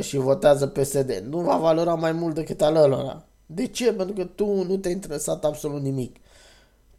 și 0.00 0.16
votează 0.16 0.66
PSD. 0.66 1.24
Nu 1.28 1.38
va 1.38 1.56
valora 1.56 1.94
mai 1.94 2.12
mult 2.12 2.34
decât 2.34 2.62
al 2.62 2.76
ălora. 2.76 3.24
De 3.46 3.66
ce? 3.66 3.92
Pentru 3.92 4.14
că 4.14 4.24
tu 4.24 4.64
nu 4.64 4.76
te-ai 4.76 4.94
interesat 4.94 5.44
absolut 5.44 5.80
nimic. 5.80 6.16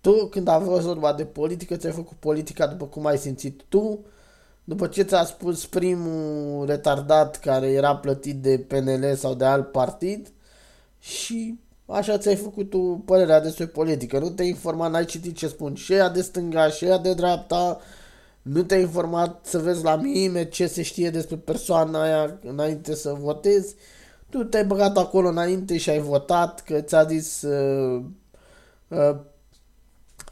Tu, 0.08 0.26
când 0.26 0.48
a 0.48 0.60
fost 0.60 0.86
vorba 0.86 1.14
de 1.14 1.26
politică, 1.26 1.76
ți-ai 1.76 1.92
făcut 1.92 2.18
politica 2.18 2.68
după 2.68 2.86
cum 2.86 3.06
ai 3.06 3.18
simțit 3.18 3.62
tu, 3.70 4.00
după 4.64 4.88
ce 4.88 5.02
ți-a 5.02 5.24
spus 5.24 5.66
primul 5.66 6.66
retardat 6.66 7.40
care 7.40 7.68
era 7.68 7.96
plătit 7.96 8.36
de 8.36 8.66
PNL 8.68 9.16
sau 9.16 9.34
de 9.34 9.46
alt 9.46 9.72
partid 9.72 10.32
și 11.00 11.60
Așa 11.86 12.18
ți-ai 12.18 12.36
făcut 12.36 12.70
tu 12.70 13.04
părerea 13.06 13.42
despre 13.42 13.68
politică. 13.68 14.20
Nu 14.20 14.30
te-ai 14.30 14.48
informat, 14.48 14.92
n-ai 14.92 15.06
citit 15.06 15.36
ce 15.36 15.48
spun 15.48 15.76
și 15.76 15.94
ea 15.94 16.10
de 16.10 16.22
stânga 16.22 16.70
și 16.70 16.86
ea 16.86 16.98
de 16.98 17.14
dreapta. 17.14 17.80
Nu 18.42 18.64
te-ai 18.64 18.82
informat 18.82 19.46
să 19.46 19.58
vezi 19.58 19.84
la 19.84 19.96
mime 19.96 20.50
ce 20.50 20.68
se 20.68 20.82
știe 20.82 21.10
despre 21.10 21.36
persoana 21.36 22.02
aia 22.02 22.40
înainte 22.44 22.96
să 22.96 23.16
votezi. 23.20 23.76
Tu 24.30 24.44
te-ai 24.44 24.66
băgat 24.66 24.98
acolo 24.98 25.28
înainte 25.28 25.78
și 25.78 25.90
ai 25.90 26.00
votat 26.00 26.62
că 26.62 26.82
ți-a 26.82 27.04
zis 27.04 27.42
uh, 27.42 28.04
uh, 28.88 29.18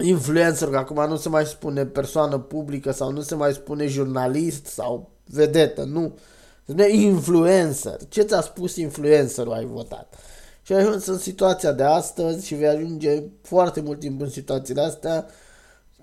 influencer, 0.03 0.69
că 0.69 0.77
acum 0.77 1.07
nu 1.07 1.15
se 1.15 1.29
mai 1.29 1.45
spune 1.45 1.85
persoană 1.85 2.37
publică 2.37 2.91
sau 2.91 3.11
nu 3.11 3.21
se 3.21 3.35
mai 3.35 3.53
spune 3.53 3.87
jurnalist 3.87 4.65
sau 4.65 5.09
vedetă, 5.25 5.83
nu. 5.83 6.17
Se 6.65 6.71
spune 6.71 6.89
influencer. 6.89 7.97
Ce 8.09 8.21
ți-a 8.21 8.41
spus 8.41 8.75
influencerul 8.75 9.53
ai 9.53 9.65
votat? 9.65 10.15
și 10.65 10.73
ai 10.73 10.79
ajuns 10.79 11.05
în 11.05 11.17
situația 11.17 11.71
de 11.71 11.83
astăzi 11.83 12.45
și 12.45 12.55
vei 12.55 12.67
ajunge 12.67 13.23
foarte 13.41 13.81
mult 13.81 13.99
timp 13.99 14.21
în 14.21 14.29
situațiile 14.29 14.81
astea 14.81 15.25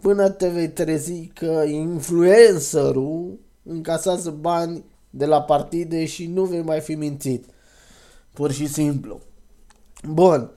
până 0.01 0.29
te 0.29 0.49
vei 0.49 0.69
trezi 0.69 1.27
că 1.27 1.65
influencerul 1.67 3.39
încasează 3.63 4.31
bani 4.31 4.85
de 5.11 5.27
la 5.27 5.43
partide 5.43 6.05
și 6.05 6.27
nu 6.27 6.45
vei 6.45 6.63
mai 6.63 6.81
fi 6.81 6.95
mințit. 6.95 7.45
Pur 8.33 8.53
și 8.53 8.67
simplu. 8.67 9.21
Bun. 10.09 10.51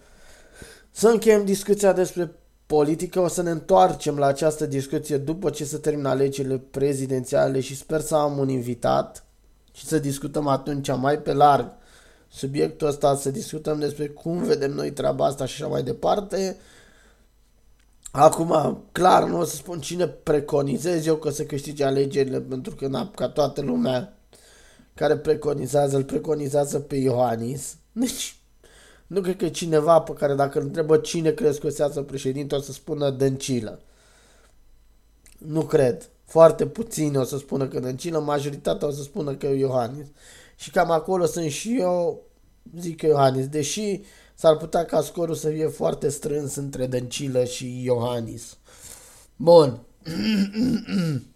Să 0.91 1.07
încheiem 1.07 1.45
discuția 1.45 1.93
despre 1.93 2.31
politică. 2.65 3.19
O 3.19 3.27
să 3.27 3.41
ne 3.41 3.49
întoarcem 3.49 4.17
la 4.17 4.25
această 4.25 4.65
discuție 4.65 5.17
după 5.17 5.49
ce 5.49 5.65
se 5.65 5.77
termină 5.77 6.09
alegerile 6.09 6.57
prezidențiale 6.57 7.59
și 7.59 7.75
sper 7.75 8.01
să 8.01 8.15
am 8.15 8.37
un 8.37 8.49
invitat 8.49 9.25
și 9.71 9.85
să 9.85 9.99
discutăm 9.99 10.47
atunci 10.47 10.95
mai 10.95 11.19
pe 11.19 11.33
larg 11.33 11.71
subiectul 12.27 12.87
ăsta, 12.87 13.15
să 13.15 13.31
discutăm 13.31 13.79
despre 13.79 14.07
cum 14.07 14.43
vedem 14.43 14.71
noi 14.71 14.91
treaba 14.91 15.25
asta 15.25 15.45
și 15.45 15.61
așa 15.61 15.71
mai 15.71 15.83
departe. 15.83 16.57
Acum, 18.11 18.83
clar, 18.91 19.23
nu 19.23 19.39
o 19.39 19.43
să 19.43 19.55
spun 19.55 19.79
cine 19.79 20.07
preconizez 20.07 21.05
eu 21.05 21.15
că 21.15 21.29
să 21.29 21.43
câștige 21.43 21.83
alegerile, 21.83 22.41
pentru 22.41 22.75
că 22.75 22.87
n-am 22.87 23.11
ca 23.15 23.29
toată 23.29 23.61
lumea 23.61 24.17
care 24.93 25.17
preconizează, 25.17 25.95
îl 25.95 26.03
preconizează 26.03 26.79
pe 26.79 26.95
Iohannis. 26.95 27.75
Deci, 27.91 28.39
nu 29.07 29.21
cred 29.21 29.37
că 29.37 29.49
cineva 29.49 30.01
pe 30.01 30.13
care 30.13 30.35
dacă 30.35 30.59
îl 30.59 30.65
întrebă 30.65 30.97
cine 30.97 31.31
crezi 31.31 31.59
că 31.59 31.67
o 31.67 31.69
să 31.69 32.01
președinte, 32.01 32.55
o 32.55 32.59
să 32.59 32.71
spună 32.71 33.09
Dăncilă. 33.09 33.79
Nu 35.37 35.61
cred. 35.61 36.09
Foarte 36.25 36.67
puțini 36.67 37.17
o 37.17 37.23
să 37.23 37.37
spună 37.37 37.67
că 37.67 37.79
Dăncilă, 37.79 38.19
majoritatea 38.19 38.87
o 38.87 38.91
să 38.91 39.01
spună 39.01 39.35
că 39.35 39.45
e 39.45 39.57
Iohannis. 39.57 40.05
Și 40.55 40.71
cam 40.71 40.91
acolo 40.91 41.25
sunt 41.25 41.51
și 41.51 41.79
eu, 41.79 42.21
zic 42.79 42.97
că 42.97 43.05
Iohannis, 43.05 43.47
deși 43.47 44.01
s-ar 44.35 44.57
putea 44.57 44.85
ca 44.85 45.01
scorul 45.01 45.35
să 45.35 45.49
fie 45.49 45.67
foarte 45.67 46.09
strâns 46.09 46.55
între 46.55 46.85
Dăncilă 46.85 47.43
și 47.43 47.83
Iohannis. 47.83 48.57
Bun. 49.35 49.79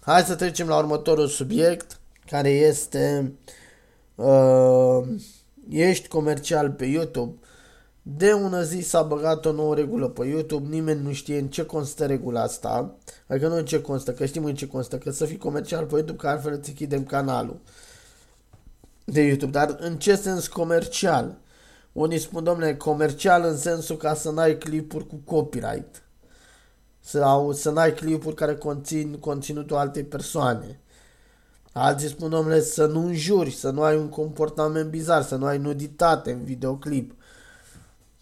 Hai 0.00 0.22
să 0.22 0.34
trecem 0.34 0.68
la 0.68 0.76
următorul 0.76 1.26
subiect, 1.26 2.00
care 2.26 2.50
este 2.50 3.20
uh, 3.24 3.30
ești 5.68 6.08
comercial 6.08 6.70
pe 6.70 6.84
YouTube, 6.84 7.38
de 8.02 8.32
ună 8.32 8.62
zi 8.62 8.80
s-a 8.80 9.02
băgat 9.02 9.44
o 9.44 9.52
nouă 9.52 9.74
regulă 9.74 10.08
pe 10.08 10.26
YouTube, 10.26 10.68
nimeni 10.68 11.02
nu 11.02 11.12
știe 11.12 11.38
în 11.38 11.48
ce 11.48 11.64
constă 11.64 12.06
regula 12.06 12.42
asta, 12.42 12.96
adică 13.26 13.48
nu 13.48 13.56
în 13.56 13.64
ce 13.64 13.80
constă, 13.80 14.12
că 14.12 14.26
știm 14.26 14.44
în 14.44 14.54
ce 14.54 14.66
constă, 14.66 14.98
că 14.98 15.10
să 15.10 15.24
fii 15.24 15.36
comercial 15.36 15.84
pe 15.84 15.94
YouTube, 15.94 16.18
că 16.18 16.28
altfel 16.28 16.52
îți 16.52 16.68
închidem 16.68 17.04
canalul 17.04 17.60
de 19.04 19.20
YouTube, 19.20 19.52
dar 19.52 19.76
în 19.80 19.98
ce 19.98 20.14
sens 20.14 20.48
comercial? 20.48 21.36
Unii 21.92 22.18
spun, 22.18 22.44
domnule, 22.44 22.76
comercial 22.76 23.44
în 23.44 23.56
sensul 23.56 23.96
ca 23.96 24.14
să 24.14 24.30
n-ai 24.30 24.58
clipuri 24.58 25.06
cu 25.06 25.20
copyright 25.24 26.02
sau 27.00 27.52
să 27.52 27.70
n-ai 27.70 27.94
clipuri 27.94 28.34
care 28.34 28.56
conțin 28.56 29.18
conținutul 29.18 29.76
altei 29.76 30.04
persoane. 30.04 30.80
Alții 31.80 32.08
spun, 32.08 32.30
domnule, 32.30 32.60
să 32.60 32.86
nu 32.86 33.06
înjuri, 33.06 33.50
să 33.50 33.70
nu 33.70 33.82
ai 33.82 33.96
un 33.96 34.08
comportament 34.08 34.90
bizar, 34.90 35.22
să 35.22 35.36
nu 35.36 35.46
ai 35.46 35.58
nuditate 35.58 36.32
în 36.32 36.44
videoclip. 36.44 37.14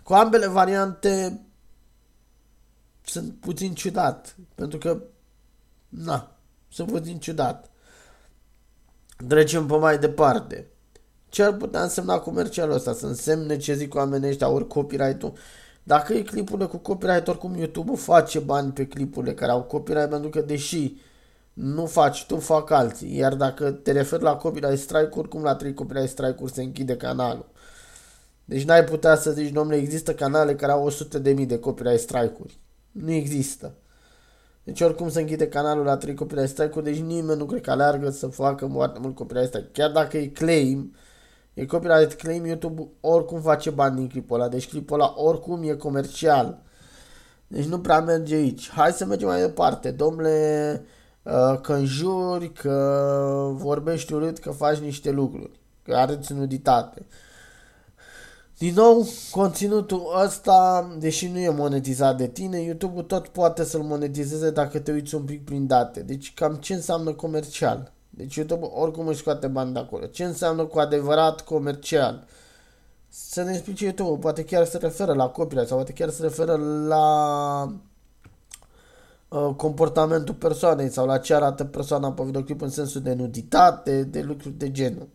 Cu 0.02 0.12
ambele 0.12 0.46
variante 0.46 1.40
sunt 3.02 3.34
puțin 3.40 3.74
ciudat, 3.74 4.36
pentru 4.54 4.78
că, 4.78 5.02
na, 5.88 6.36
sunt 6.68 6.90
puțin 6.90 7.18
ciudat. 7.18 7.70
Trecem 9.28 9.66
pe 9.66 9.76
mai 9.76 9.98
departe. 9.98 10.66
Ce 11.28 11.42
ar 11.42 11.52
putea 11.52 11.82
însemna 11.82 12.18
comercialul 12.18 12.74
ăsta? 12.74 12.92
Să 12.92 13.06
însemne 13.06 13.56
ce 13.56 13.74
zic 13.74 13.94
oamenii 13.94 14.28
ăștia, 14.28 14.48
ori 14.48 14.66
copyright-ul. 14.66 15.32
Dacă 15.82 16.12
e 16.12 16.22
clipurile 16.22 16.66
cu 16.66 16.76
copyright, 16.76 17.28
oricum 17.28 17.54
YouTube 17.54 17.94
face 17.94 18.38
bani 18.38 18.72
pe 18.72 18.86
clipurile 18.86 19.34
care 19.34 19.52
au 19.52 19.62
copyright, 19.62 20.10
pentru 20.10 20.28
că 20.28 20.40
deși 20.40 20.96
nu 21.56 21.86
faci 21.86 22.26
tu, 22.26 22.36
fac 22.36 22.70
alții. 22.70 23.16
Iar 23.16 23.34
dacă 23.34 23.70
te 23.70 23.92
referi 23.92 24.22
la 24.22 24.36
copyright 24.36 24.78
strike, 24.78 25.18
oricum 25.18 25.42
la 25.42 25.54
3 25.54 25.74
copyright 25.74 26.08
strike-uri 26.08 26.52
se 26.52 26.62
închide 26.62 26.96
canalul. 26.96 27.46
Deci 28.44 28.64
n-ai 28.64 28.84
putea 28.84 29.16
să 29.16 29.30
zici, 29.30 29.52
domnule, 29.52 29.76
există 29.76 30.14
canale 30.14 30.54
care 30.54 30.72
au 30.72 30.84
100 30.84 31.18
de 31.18 31.32
mii 31.32 31.46
de 31.46 31.58
copyright 31.58 32.00
strike-uri. 32.00 32.58
Nu 32.90 33.10
există. 33.10 33.74
Deci 34.64 34.80
oricum 34.80 35.08
se 35.08 35.20
închide 35.20 35.48
canalul 35.48 35.84
la 35.84 35.96
3 35.96 36.14
copyright 36.14 36.48
strike-uri, 36.48 36.84
deci 36.84 36.98
nimeni 36.98 37.38
nu 37.38 37.44
cred 37.44 37.60
că 37.60 37.70
aleargă 37.70 38.10
să 38.10 38.26
facă 38.26 38.66
foarte 38.66 38.98
mult 38.98 39.14
copyright 39.14 39.48
strike. 39.48 39.68
Chiar 39.72 39.90
dacă 39.90 40.16
e 40.16 40.26
claim, 40.26 40.94
e 41.54 41.66
copyright 41.66 42.12
claim, 42.12 42.44
YouTube 42.44 42.88
oricum 43.00 43.40
face 43.40 43.70
bani 43.70 43.96
din 43.96 44.08
clipul 44.08 44.40
ăla. 44.40 44.48
Deci 44.48 44.68
clipul 44.68 45.00
ăla 45.00 45.14
oricum 45.16 45.62
e 45.62 45.74
comercial. 45.74 46.62
Deci 47.46 47.64
nu 47.64 47.80
prea 47.80 48.00
merge 48.00 48.34
aici. 48.34 48.70
Hai 48.70 48.92
să 48.92 49.04
mergem 49.04 49.28
mai 49.28 49.40
departe. 49.40 49.90
Domnule, 49.90 50.80
uh, 50.82 50.88
că 51.62 51.72
înjuri, 51.72 52.52
că 52.52 53.50
vorbești 53.52 54.12
urât, 54.12 54.38
că 54.38 54.50
faci 54.50 54.78
niște 54.78 55.10
lucruri, 55.10 55.60
că 55.82 55.94
arăți 55.94 56.32
nuditate. 56.32 57.06
Din 58.58 58.74
nou, 58.74 59.06
conținutul 59.30 60.02
ăsta, 60.24 60.88
deși 60.98 61.28
nu 61.28 61.38
e 61.38 61.48
monetizat 61.48 62.16
de 62.16 62.26
tine, 62.26 62.60
YouTube-ul 62.60 63.02
tot 63.02 63.28
poate 63.28 63.64
să-l 63.64 63.82
monetizeze 63.82 64.50
dacă 64.50 64.78
te 64.78 64.92
uiți 64.92 65.14
un 65.14 65.22
pic 65.22 65.44
prin 65.44 65.66
date. 65.66 66.00
Deci 66.00 66.34
cam 66.34 66.54
ce 66.54 66.74
înseamnă 66.74 67.12
comercial? 67.12 67.92
Deci 68.10 68.34
YouTube 68.34 68.66
oricum 68.70 69.06
își 69.06 69.18
scoate 69.18 69.46
bani 69.46 69.72
de 69.72 69.78
acolo. 69.78 70.06
Ce 70.06 70.24
înseamnă 70.24 70.64
cu 70.64 70.78
adevărat 70.78 71.40
comercial? 71.40 72.24
Să 73.08 73.42
ne 73.42 73.52
explice 73.52 73.84
YouTube, 73.84 74.18
poate 74.18 74.44
chiar 74.44 74.64
se 74.64 74.78
referă 74.78 75.12
la 75.12 75.28
copyright 75.28 75.68
sau 75.68 75.76
poate 75.76 75.92
chiar 75.92 76.10
se 76.10 76.22
referă 76.22 76.56
la 76.86 77.62
uh, 77.62 77.72
comportamentul 79.56 80.34
persoanei 80.34 80.90
sau 80.90 81.06
la 81.06 81.18
ce 81.18 81.34
arată 81.34 81.64
persoana 81.64 82.12
pe 82.12 82.22
videoclip 82.22 82.60
în 82.60 82.68
sensul 82.68 83.00
de 83.00 83.14
nuditate, 83.14 84.02
de 84.02 84.20
lucruri 84.20 84.54
de 84.54 84.70
genul. 84.70 85.08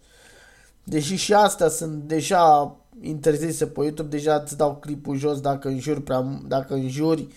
Deși 0.84 1.16
și 1.16 1.34
astea 1.34 1.68
sunt 1.68 2.04
deja 2.04 2.76
interzise 3.02 3.68
pe 3.68 3.82
YouTube, 3.82 4.10
deja 4.10 4.36
îți 4.36 4.58
dau 4.58 4.76
clipul 4.76 5.18
jos 5.18 5.40
dacă 5.40 5.68
înjuri, 5.68 6.02
prea, 6.02 6.42
dacă 6.48 6.74
înjuri 6.74 7.28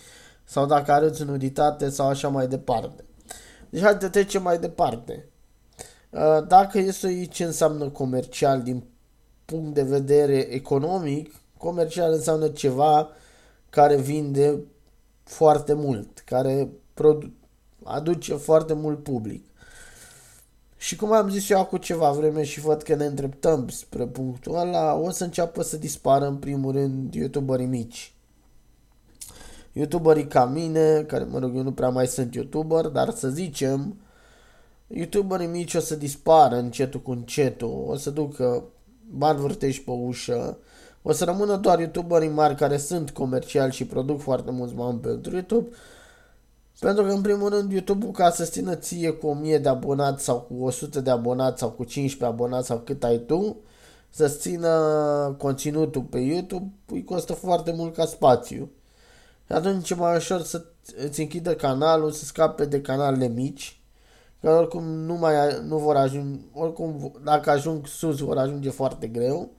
sau 0.44 0.66
dacă 0.66 0.92
arăți 0.92 1.24
nuditate 1.24 1.88
sau 1.88 2.08
așa 2.08 2.28
mai 2.28 2.46
departe. 2.46 3.04
Deci 3.70 3.82
hai 3.82 3.96
să 4.00 4.08
trecem 4.08 4.42
mai 4.42 4.58
departe. 4.58 5.28
Uh, 6.10 6.46
dacă 6.48 6.78
e 6.78 6.90
să 6.90 7.08
iei 7.08 7.28
ce 7.28 7.44
înseamnă 7.44 7.88
comercial 7.88 8.62
din 8.62 8.84
punct 9.44 9.74
de 9.74 9.82
vedere 9.82 10.36
economic, 10.36 11.34
comercial 11.58 12.12
înseamnă 12.12 12.48
ceva 12.48 13.08
care 13.70 13.96
vinde 13.96 14.60
foarte 15.22 15.72
mult, 15.72 16.13
care 16.24 16.68
aduce 17.84 18.34
foarte 18.34 18.72
mult 18.72 19.02
public. 19.02 19.44
Și 20.76 20.96
cum 20.96 21.12
am 21.12 21.30
zis 21.30 21.48
eu 21.48 21.58
acum 21.58 21.78
ceva 21.78 22.10
vreme 22.10 22.44
și 22.44 22.60
văd 22.60 22.82
că 22.82 22.94
ne 22.94 23.04
îndreptăm 23.04 23.68
spre 23.68 24.06
punctul 24.06 24.56
ăla, 24.56 24.94
o 24.94 25.10
să 25.10 25.24
înceapă 25.24 25.62
să 25.62 25.76
dispară 25.76 26.26
în 26.26 26.36
primul 26.36 26.72
rând 26.72 27.14
youtuberii 27.14 27.66
mici. 27.66 28.14
Youtuberii 29.72 30.26
ca 30.26 30.44
mine, 30.44 31.02
care 31.02 31.24
mă 31.24 31.38
rog 31.38 31.56
eu 31.56 31.62
nu 31.62 31.72
prea 31.72 31.88
mai 31.88 32.06
sunt 32.06 32.34
youtuber, 32.34 32.86
dar 32.86 33.10
să 33.10 33.28
zicem, 33.28 33.96
youtuberii 34.86 35.46
mici 35.46 35.74
o 35.74 35.80
să 35.80 35.96
dispară 35.96 36.56
încetul 36.56 37.00
cu 37.00 37.10
încetul, 37.10 37.84
o 37.88 37.96
să 37.96 38.10
ducă 38.10 38.64
bani 39.10 39.40
vârtești 39.40 39.84
pe 39.84 39.90
ușă, 39.90 40.58
o 41.02 41.12
să 41.12 41.24
rămână 41.24 41.56
doar 41.56 41.78
youtuberii 41.78 42.28
mari 42.28 42.54
care 42.54 42.76
sunt 42.76 43.10
comerciali 43.10 43.72
și 43.72 43.86
produc 43.86 44.20
foarte 44.20 44.50
mulți 44.50 44.74
bani 44.74 44.98
pentru 44.98 45.32
YouTube, 45.32 45.68
pentru 46.78 47.04
că, 47.04 47.10
în 47.10 47.20
primul 47.20 47.48
rând, 47.48 47.72
YouTube-ul 47.72 48.12
ca 48.12 48.30
să 48.30 48.44
țină 48.44 48.74
ție 48.74 49.10
cu 49.10 49.26
1000 49.26 49.58
de 49.58 49.68
abonați 49.68 50.24
sau 50.24 50.40
cu 50.40 50.64
100 50.64 51.00
de 51.00 51.10
abonați 51.10 51.58
sau 51.60 51.70
cu 51.70 51.84
15 51.84 52.24
abonați 52.24 52.66
sau 52.66 52.78
cât 52.78 53.04
ai 53.04 53.18
tu, 53.18 53.56
să 54.10 54.28
țină 54.28 54.70
conținutul 55.38 56.02
pe 56.02 56.18
YouTube, 56.18 56.72
îi 56.86 57.04
costă 57.04 57.32
foarte 57.32 57.72
mult 57.72 57.94
ca 57.94 58.04
spațiu. 58.04 58.70
Și 59.46 59.52
atunci 59.52 59.90
e 59.90 59.94
mai 59.94 60.16
ușor 60.16 60.42
să 60.42 60.64
îți 61.04 61.20
închidă 61.20 61.54
canalul, 61.54 62.10
să 62.10 62.24
scape 62.24 62.64
de 62.64 62.80
canalele 62.80 63.28
mici, 63.28 63.80
că 64.40 64.50
oricum 64.50 64.84
nu, 64.84 65.14
mai, 65.14 65.34
nu 65.66 65.78
vor 65.78 65.96
ajunge, 65.96 66.40
oricum 66.52 67.12
dacă 67.24 67.50
ajung 67.50 67.86
sus 67.86 68.18
vor 68.18 68.38
ajunge 68.38 68.70
foarte 68.70 69.06
greu 69.06 69.50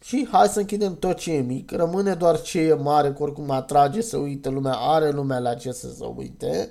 și 0.00 0.28
hai 0.30 0.48
să 0.48 0.58
închidem 0.58 0.96
tot 0.96 1.16
ce 1.16 1.32
e 1.32 1.40
mic, 1.40 1.70
rămâne 1.70 2.14
doar 2.14 2.40
ce 2.40 2.60
e 2.60 2.74
mare, 2.74 3.12
că 3.12 3.22
oricum 3.22 3.50
atrage 3.50 4.00
să 4.00 4.16
uite 4.16 4.48
lumea, 4.48 4.74
are 4.74 5.10
lumea 5.10 5.38
la 5.38 5.54
ce 5.54 5.72
să 5.72 5.90
se 5.90 6.04
uite 6.16 6.70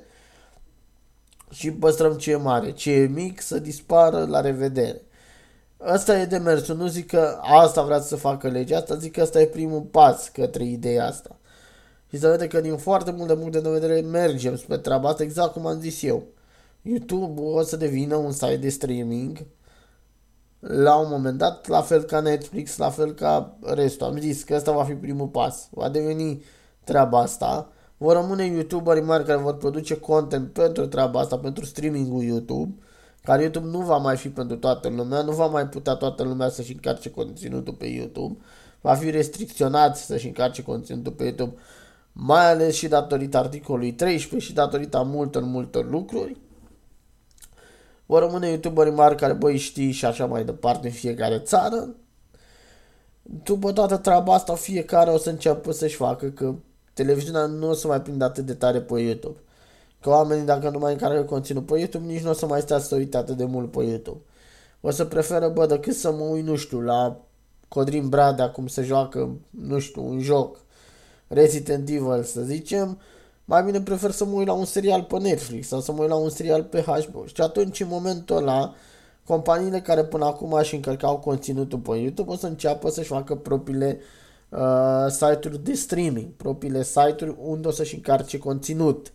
și 1.49 1.71
păstrăm 1.71 2.13
ce 2.13 2.31
e 2.31 2.35
mare, 2.35 2.71
ce 2.71 2.91
e 2.91 3.07
mic 3.07 3.41
să 3.41 3.59
dispară, 3.59 4.25
la 4.25 4.41
revedere. 4.41 5.01
Asta 5.77 6.19
e 6.19 6.25
demersul, 6.25 6.75
nu 6.75 6.87
zic 6.87 7.07
că 7.07 7.39
asta 7.41 7.83
vrea 7.83 7.99
să 7.99 8.15
facă 8.15 8.47
legea 8.47 8.77
asta, 8.77 8.95
zic 8.95 9.11
că 9.11 9.21
asta 9.21 9.41
e 9.41 9.45
primul 9.45 9.81
pas 9.81 10.27
către 10.27 10.63
ideea 10.63 11.05
asta. 11.05 11.35
Și 12.09 12.17
să 12.17 12.29
vede 12.29 12.47
că 12.47 12.61
din 12.61 12.77
foarte 12.77 13.11
multe 13.11 13.35
puncte 13.35 13.59
de 13.59 13.69
vedere 13.69 14.01
mergem 14.01 14.55
spre 14.55 14.77
treaba 14.77 15.09
asta, 15.09 15.23
exact 15.23 15.53
cum 15.53 15.65
am 15.65 15.79
zis 15.79 16.03
eu. 16.03 16.23
YouTube 16.81 17.41
o 17.41 17.61
să 17.61 17.75
devină 17.75 18.15
un 18.15 18.31
site 18.31 18.57
de 18.57 18.69
streaming 18.69 19.45
la 20.67 20.95
un 20.95 21.08
moment 21.10 21.38
dat, 21.38 21.67
la 21.67 21.82
fel 21.82 22.03
ca 22.03 22.19
Netflix, 22.19 22.77
la 22.77 22.89
fel 22.89 23.13
ca 23.13 23.58
restul. 23.62 24.08
Am 24.08 24.17
zis 24.17 24.43
că 24.43 24.56
ăsta 24.56 24.71
va 24.71 24.84
fi 24.84 24.93
primul 24.93 25.27
pas. 25.27 25.67
Va 25.71 25.89
deveni 25.89 26.43
treaba 26.84 27.19
asta. 27.19 27.69
Vor 27.97 28.13
rămâne 28.13 28.45
youtuberi 28.45 29.01
mari 29.01 29.25
care 29.25 29.39
vor 29.39 29.58
produce 29.58 29.99
content 29.99 30.51
pentru 30.51 30.88
treaba 30.88 31.19
asta, 31.19 31.38
pentru 31.38 31.65
streaming-ul 31.65 32.23
YouTube, 32.23 32.73
care 33.23 33.41
YouTube 33.41 33.67
nu 33.67 33.80
va 33.80 33.97
mai 33.97 34.17
fi 34.17 34.30
pentru 34.30 34.58
toată 34.58 34.89
lumea, 34.89 35.21
nu 35.21 35.32
va 35.32 35.45
mai 35.45 35.67
putea 35.67 35.93
toată 35.93 36.23
lumea 36.23 36.49
să-și 36.49 36.73
încarce 36.73 37.10
conținutul 37.10 37.73
pe 37.73 37.86
YouTube, 37.86 38.38
va 38.82 38.93
fi 38.93 39.10
restricționat 39.10 39.97
să-și 39.97 40.27
încarce 40.27 40.63
conținutul 40.63 41.12
pe 41.12 41.23
YouTube, 41.23 41.56
mai 42.12 42.51
ales 42.51 42.75
și 42.75 42.88
datorită 42.88 43.38
articolului 43.38 43.93
13 43.93 44.49
și 44.49 44.56
datorită 44.56 45.03
multor, 45.06 45.43
multor 45.43 45.89
lucruri 45.89 46.38
vor 48.07 48.21
rămâne 48.21 48.47
youtuberi 48.47 48.91
mari 48.91 49.15
care 49.15 49.33
băi 49.33 49.57
știi 49.57 49.91
și 49.91 50.05
așa 50.05 50.25
mai 50.25 50.43
departe 50.43 50.87
în 50.87 50.93
fiecare 50.93 51.39
țară. 51.39 51.95
După 53.43 53.71
toată 53.71 53.97
treaba 53.97 54.33
asta, 54.33 54.55
fiecare 54.55 55.09
o 55.09 55.17
să 55.17 55.29
înceapă 55.29 55.71
să-și 55.71 55.95
facă 55.95 56.25
că 56.25 56.55
televiziunea 56.93 57.45
nu 57.45 57.69
o 57.69 57.73
să 57.73 57.87
mai 57.87 58.01
prindă 58.01 58.23
atât 58.23 58.45
de 58.45 58.53
tare 58.53 58.81
pe 58.81 58.99
YouTube. 58.99 59.37
Că 60.01 60.09
oamenii 60.09 60.45
dacă 60.45 60.69
nu 60.69 60.79
mai 60.79 60.91
încarcă 60.91 61.23
conținut 61.23 61.65
pe 61.65 61.77
YouTube, 61.77 62.05
nici 62.05 62.21
nu 62.21 62.29
o 62.29 62.33
să 62.33 62.45
mai 62.45 62.61
stea 62.61 62.79
să 62.79 62.95
uite 62.95 63.17
atât 63.17 63.37
de 63.37 63.45
mult 63.45 63.71
pe 63.71 63.83
YouTube. 63.83 64.19
O 64.81 64.91
să 64.91 65.05
preferă, 65.05 65.49
bă, 65.49 65.65
decât 65.65 65.95
să 65.95 66.11
mă 66.11 66.23
uit, 66.23 66.45
nu 66.45 66.55
știu, 66.55 66.81
la 66.81 67.19
Codrin 67.67 68.09
Bradea 68.09 68.49
cum 68.49 68.67
se 68.67 68.81
joacă, 68.81 69.37
nu 69.49 69.79
știu, 69.79 70.05
un 70.05 70.19
joc 70.19 70.59
Resident 71.27 71.89
Evil, 71.89 72.23
să 72.23 72.41
zicem, 72.41 72.99
mai 73.49 73.63
bine 73.63 73.81
prefer 73.81 74.12
să 74.12 74.25
mă 74.25 74.36
uit 74.36 74.47
la 74.47 74.53
un 74.53 74.65
serial 74.65 75.03
pe 75.03 75.19
Netflix 75.19 75.67
sau 75.67 75.79
să 75.79 75.91
mă 75.91 76.01
uit 76.01 76.10
la 76.10 76.15
un 76.15 76.29
serial 76.29 76.63
pe 76.63 76.81
HBO. 76.81 77.25
Și 77.25 77.41
atunci, 77.41 77.79
în 77.79 77.88
momentul 77.89 78.36
ăla, 78.36 78.73
companiile 79.25 79.81
care 79.81 80.03
până 80.03 80.25
acum 80.25 80.51
își 80.53 80.75
încărcau 80.75 81.17
conținutul 81.19 81.79
pe 81.79 81.95
YouTube 81.95 82.31
o 82.31 82.36
să 82.36 82.47
înceapă 82.47 82.89
să-și 82.89 83.07
facă 83.07 83.36
propriile 83.36 83.99
uh, 84.49 85.05
site-uri 85.10 85.63
de 85.63 85.73
streaming, 85.73 86.27
propriile 86.38 86.83
site-uri 86.83 87.36
unde 87.43 87.67
o 87.67 87.71
să-și 87.71 87.95
încarce 87.95 88.38
conținut 88.38 89.13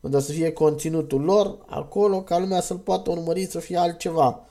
unde 0.00 0.16
o 0.16 0.20
să 0.20 0.32
fie 0.32 0.52
conținutul 0.52 1.20
lor 1.20 1.58
acolo 1.66 2.22
ca 2.22 2.38
lumea 2.38 2.60
să-l 2.60 2.76
poată 2.76 3.10
urmări 3.10 3.46
să 3.46 3.58
fie 3.58 3.76
altceva. 3.76 4.44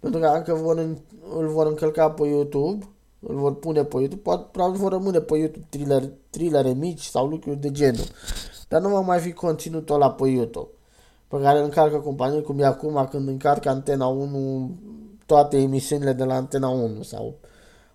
Pentru 0.00 0.20
că 0.20 0.26
dacă 0.26 0.54
vor, 0.54 0.78
îl 1.36 1.48
vor 1.48 1.66
încălca 1.66 2.10
pe 2.10 2.26
YouTube, 2.26 2.88
îl 3.20 3.34
vor 3.34 3.58
pune 3.58 3.84
pe 3.84 3.96
YouTube, 3.96 4.22
poate, 4.22 4.48
probabil 4.52 4.80
vor 4.80 4.92
rămâne 4.92 5.20
pe 5.20 5.36
YouTube 5.36 5.66
thriller, 5.68 6.10
thrillere 6.30 6.72
mici 6.72 7.02
sau 7.02 7.26
lucruri 7.26 7.60
de 7.60 7.70
genul. 7.70 8.06
Dar 8.68 8.80
nu 8.80 8.88
va 8.88 9.00
mai 9.00 9.18
fi 9.18 9.32
conținutul 9.32 9.94
ăla 9.94 10.10
pe 10.10 10.28
YouTube 10.28 10.70
pe 11.30 11.40
care 11.40 11.58
îl 11.58 11.64
încarcă 11.64 11.96
companii 11.96 12.42
cum 12.42 12.58
e 12.58 12.64
acum 12.64 13.08
când 13.10 13.28
încarcă 13.28 13.68
Antena 13.68 14.06
1 14.06 14.78
toate 15.26 15.56
emisiunile 15.56 16.12
de 16.12 16.24
la 16.24 16.34
Antena 16.34 16.68
1 16.68 17.02
sau 17.02 17.34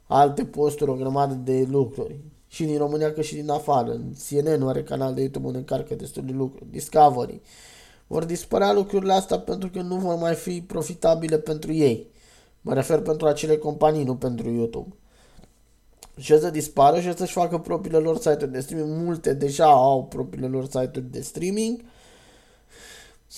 alte 0.08 0.46
posturi, 0.46 0.90
o 0.90 0.94
grămadă 0.94 1.34
de 1.34 1.68
lucruri. 1.70 2.20
Și 2.48 2.66
din 2.66 2.78
România 2.78 3.14
că 3.14 3.22
și 3.22 3.36
din 3.36 3.50
afară. 3.50 3.92
În 3.92 4.14
CNN 4.30 4.68
are 4.68 4.84
canal 4.84 5.14
de 5.14 5.22
YouTube 5.22 5.46
unde 5.46 5.58
încarcă 5.58 5.96
destul 5.96 6.26
de 6.26 6.32
lucruri. 6.32 6.72
Discovery. 6.72 7.42
Vor 8.08 8.26
dispărea 8.26 8.74
lucrurile 8.74 9.14
astea 9.14 9.40
pentru 9.40 9.70
că 9.70 9.82
nu 9.82 9.96
vor 9.96 10.16
mai 10.16 10.34
fi 10.34 10.62
profitabile 10.62 11.38
pentru 11.38 11.74
ei. 11.74 12.12
Mă 12.62 12.74
refer 12.74 13.02
pentru 13.02 13.28
acele 13.28 13.58
companii, 13.58 14.04
nu 14.04 14.16
pentru 14.16 14.50
YouTube. 14.50 14.96
Și 16.18 16.32
o 16.32 16.38
să 16.38 16.50
dispară 16.50 17.00
și 17.00 17.08
o 17.08 17.16
să-și 17.16 17.34
facă 17.34 17.58
propriile 17.58 17.98
lor 17.98 18.18
site-uri 18.18 18.52
de 18.52 18.60
streaming. 18.60 19.04
Multe 19.04 19.34
deja 19.34 19.66
au 19.66 20.04
propriile 20.04 20.48
lor 20.48 20.64
site-uri 20.64 21.12
de 21.12 21.22
streaming. 21.22 21.82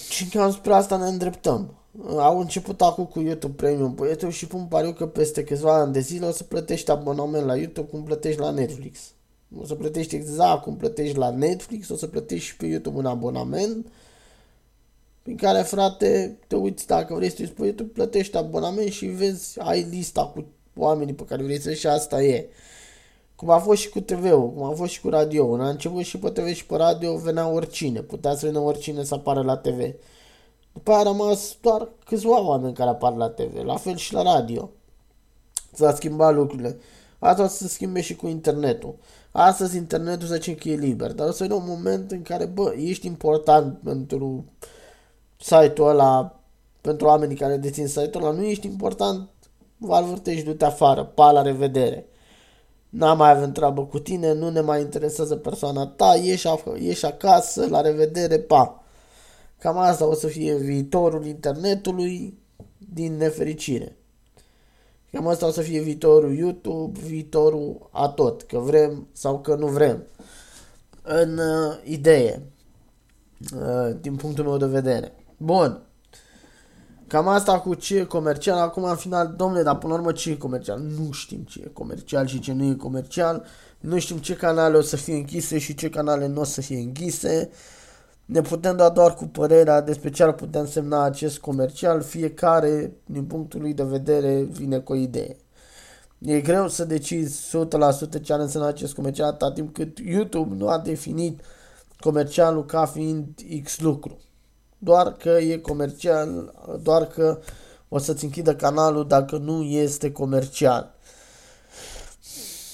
Și 0.10 0.26
cam 0.26 0.52
spre 0.52 0.74
asta 0.74 0.98
ne 0.98 1.08
îndreptăm. 1.08 1.74
Au 2.18 2.40
început 2.40 2.82
acum 2.82 3.06
cu 3.06 3.20
YouTube 3.20 3.54
Premium 3.56 3.94
pe 3.94 4.06
YouTube 4.06 4.32
și 4.32 4.48
pun 4.48 4.66
pariu 4.66 4.94
că 4.94 5.08
peste 5.08 5.44
câțiva 5.44 5.74
ani 5.74 5.94
de 5.94 6.00
zile 6.00 6.26
o 6.26 6.32
să 6.32 6.44
plătești 6.44 6.92
abonament 6.92 7.46
la 7.46 7.56
YouTube 7.56 7.90
cum 7.90 8.04
plătești 8.04 8.40
la 8.40 8.50
Netflix. 8.50 9.00
O 9.60 9.66
să 9.66 9.76
plătești 9.76 10.16
exact 10.16 10.62
cum 10.62 10.76
plătești 10.76 11.18
la 11.18 11.30
Netflix, 11.30 11.90
o 11.90 11.96
să 11.96 12.08
plătești 12.08 12.46
și 12.46 12.58
pe 12.58 12.66
YouTube 12.66 12.98
un 12.98 13.06
abonament 13.06 13.86
prin 15.28 15.40
care, 15.40 15.62
frate, 15.62 16.38
te 16.48 16.56
uiți 16.56 16.88
dacă 16.88 17.14
vrei 17.14 17.30
să 17.30 17.36
te 17.36 17.42
uiți 17.42 17.54
pe 17.54 17.64
YouTube, 17.64 17.90
plătești 17.90 18.38
abonament 18.38 18.92
și 18.92 19.06
vezi, 19.06 19.60
ai 19.60 19.88
lista 19.90 20.26
cu 20.26 20.46
oamenii 20.78 21.14
pe 21.14 21.24
care 21.24 21.44
vrei 21.44 21.60
să 21.60 21.74
și 21.74 21.88
asta 21.88 22.24
e. 22.24 22.50
Cum 23.36 23.50
a 23.50 23.58
fost 23.58 23.82
și 23.82 23.90
cu 23.90 24.00
TV-ul, 24.00 24.52
cum 24.54 24.64
a 24.64 24.72
fost 24.72 24.92
și 24.92 25.02
cu 25.02 25.10
radio. 25.10 25.48
În 25.48 25.62
a 25.62 25.70
început 25.70 26.04
și 26.04 26.18
pe 26.18 26.30
TV 26.30 26.54
și 26.54 26.66
pe 26.66 26.76
radio 26.76 27.18
venea 27.18 27.48
oricine. 27.48 28.02
Putea 28.02 28.36
să 28.36 28.46
vină 28.46 28.60
oricine 28.60 29.04
să 29.04 29.14
apară 29.14 29.42
la 29.42 29.58
TV. 29.58 29.94
După 30.74 30.92
aia 30.92 31.00
a 31.00 31.04
rămas 31.04 31.56
doar 31.62 31.88
câțiva 32.06 32.48
oameni 32.48 32.74
care 32.74 32.90
apar 32.90 33.16
la 33.16 33.30
TV. 33.30 33.64
La 33.66 33.76
fel 33.76 33.96
și 33.96 34.14
la 34.14 34.22
radio. 34.22 34.70
S-a 35.74 35.96
schimbat 35.96 36.34
lucrurile. 36.34 36.78
Asta 37.20 37.44
o 37.44 37.48
să 37.48 37.56
se 37.58 37.68
schimbe 37.68 38.02
și 38.02 38.16
cu 38.16 38.28
internetul. 38.28 38.96
Astăzi 39.32 39.78
internetul 39.78 40.28
să 40.28 40.34
zicem 40.34 40.56
că 40.56 40.70
e 40.70 40.76
liber, 40.76 41.12
dar 41.12 41.28
o 41.28 41.32
să 41.32 41.44
vină 41.44 41.56
un 41.56 41.66
moment 41.68 42.12
în 42.12 42.22
care, 42.22 42.46
bă, 42.46 42.74
ești 42.78 43.08
important 43.08 43.78
pentru 43.84 44.46
site-ul 45.38 45.90
ăla, 45.90 46.40
pentru 46.82 47.08
oamenii 47.08 47.36
care 47.36 47.58
dețin 47.58 47.88
site-ul 47.88 48.24
ăla, 48.24 48.34
nu 48.34 48.44
ești 48.44 48.68
important, 48.68 49.30
valvârtești, 49.78 50.44
du-te 50.44 50.66
afară, 50.66 51.04
pa, 51.04 51.32
la 51.32 51.42
revedere. 51.42 52.06
N-am 52.90 53.18
mai 53.18 53.32
avut 53.32 53.54
treabă 53.54 53.86
cu 53.86 54.00
tine, 54.00 54.34
nu 54.34 54.50
ne 54.50 54.62
mai 54.62 54.82
interesează 54.82 55.36
persoana 55.36 55.88
ta, 55.88 56.16
ieși, 56.24 56.48
ieși 56.80 57.06
acasă, 57.06 57.68
la 57.70 57.82
revedere, 57.82 58.40
pa. 58.40 58.84
Cam 59.60 59.78
asta 59.78 60.08
o 60.08 60.14
să 60.14 60.28
fie 60.28 60.56
viitorul 60.56 61.26
internetului 61.26 62.38
din 62.78 63.18
nefericire. 63.18 63.98
Cam 65.12 65.28
asta 65.28 65.48
o 65.48 65.52
să 65.52 65.62
fie 65.62 65.80
viitorul 65.80 66.36
YouTube, 66.36 67.00
viitorul 67.00 67.90
a 67.92 68.08
tot, 68.08 68.42
că 68.42 68.60
vrem 68.60 69.08
sau 69.12 69.40
că 69.40 69.56
nu 69.56 69.68
vrem. 69.68 70.04
În 71.02 71.38
uh, 71.38 71.80
idee, 71.84 72.42
uh, 73.56 73.96
din 74.02 74.16
punctul 74.16 74.44
meu 74.44 74.58
de 74.58 74.66
vedere. 74.66 75.14
Bun. 75.38 75.87
Cam 77.08 77.28
asta 77.28 77.60
cu 77.60 77.74
ce 77.74 77.98
e 77.98 78.04
comercial. 78.04 78.58
Acum, 78.58 78.84
în 78.84 78.96
final, 78.96 79.34
domnule, 79.38 79.64
dar 79.64 79.78
până 79.78 79.94
la 79.94 80.00
urmă 80.00 80.12
ce 80.12 80.30
e 80.30 80.36
comercial? 80.36 80.80
Nu 80.80 81.12
știm 81.12 81.40
ce 81.40 81.62
e 81.64 81.70
comercial 81.74 82.28
și 82.28 82.40
ce 82.40 82.54
nu 82.54 82.64
e 82.64 82.74
comercial. 82.74 83.46
Nu 83.80 84.00
știm 84.00 84.18
ce 84.18 84.36
canale 84.36 84.78
o 84.78 84.82
să 84.82 84.96
fie 84.96 85.16
închise 85.16 85.58
și 85.58 85.76
ce 85.76 85.90
canale 85.90 86.28
nu 86.28 86.42
o 86.42 86.44
să 86.44 86.62
fie 86.62 86.78
închise. 86.78 87.50
Ne 88.26 88.42
putem 88.42 88.76
da 88.76 88.90
doar 88.90 89.14
cu 89.14 89.26
părerea 89.26 89.82
despre 89.82 90.10
ce 90.10 90.24
ar 90.24 90.34
putea 90.34 90.60
însemna 90.60 91.04
acest 91.04 91.38
comercial. 91.40 92.02
Fiecare, 92.02 92.94
din 93.06 93.26
punctul 93.26 93.62
lui 93.62 93.74
de 93.74 93.84
vedere, 93.84 94.42
vine 94.42 94.80
cu 94.80 94.92
o 94.92 94.96
idee. 94.96 95.36
E 96.20 96.42
greu 96.42 96.68
să 96.68 96.86
decizi 96.86 97.58
100% 98.18 98.22
ce 98.22 98.34
ar 98.34 98.40
însemna 98.40 98.68
acest 98.68 98.94
comercial 98.94 99.28
atât 99.28 99.54
timp 99.54 99.74
cât 99.74 100.00
YouTube 100.00 100.56
nu 100.56 100.68
a 100.68 100.80
definit 100.80 101.42
comercialul 102.00 102.66
ca 102.66 102.86
fiind 102.86 103.28
X 103.64 103.80
lucru 103.80 104.18
doar 104.78 105.14
că 105.14 105.30
e 105.30 105.58
comercial, 105.58 106.54
doar 106.84 107.06
că 107.06 107.40
o 107.90 107.98
să-ți 107.98 108.24
închidă 108.24 108.56
canalul 108.56 109.08
dacă 109.08 109.38
nu 109.38 109.62
este 109.62 110.12
comercial. 110.12 110.96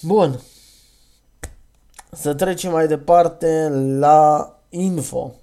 Bun. 0.01 0.39
Să 2.11 2.33
trecem 2.33 2.71
mai 2.71 2.87
departe 2.87 3.69
la 3.99 4.51
info. 4.69 5.33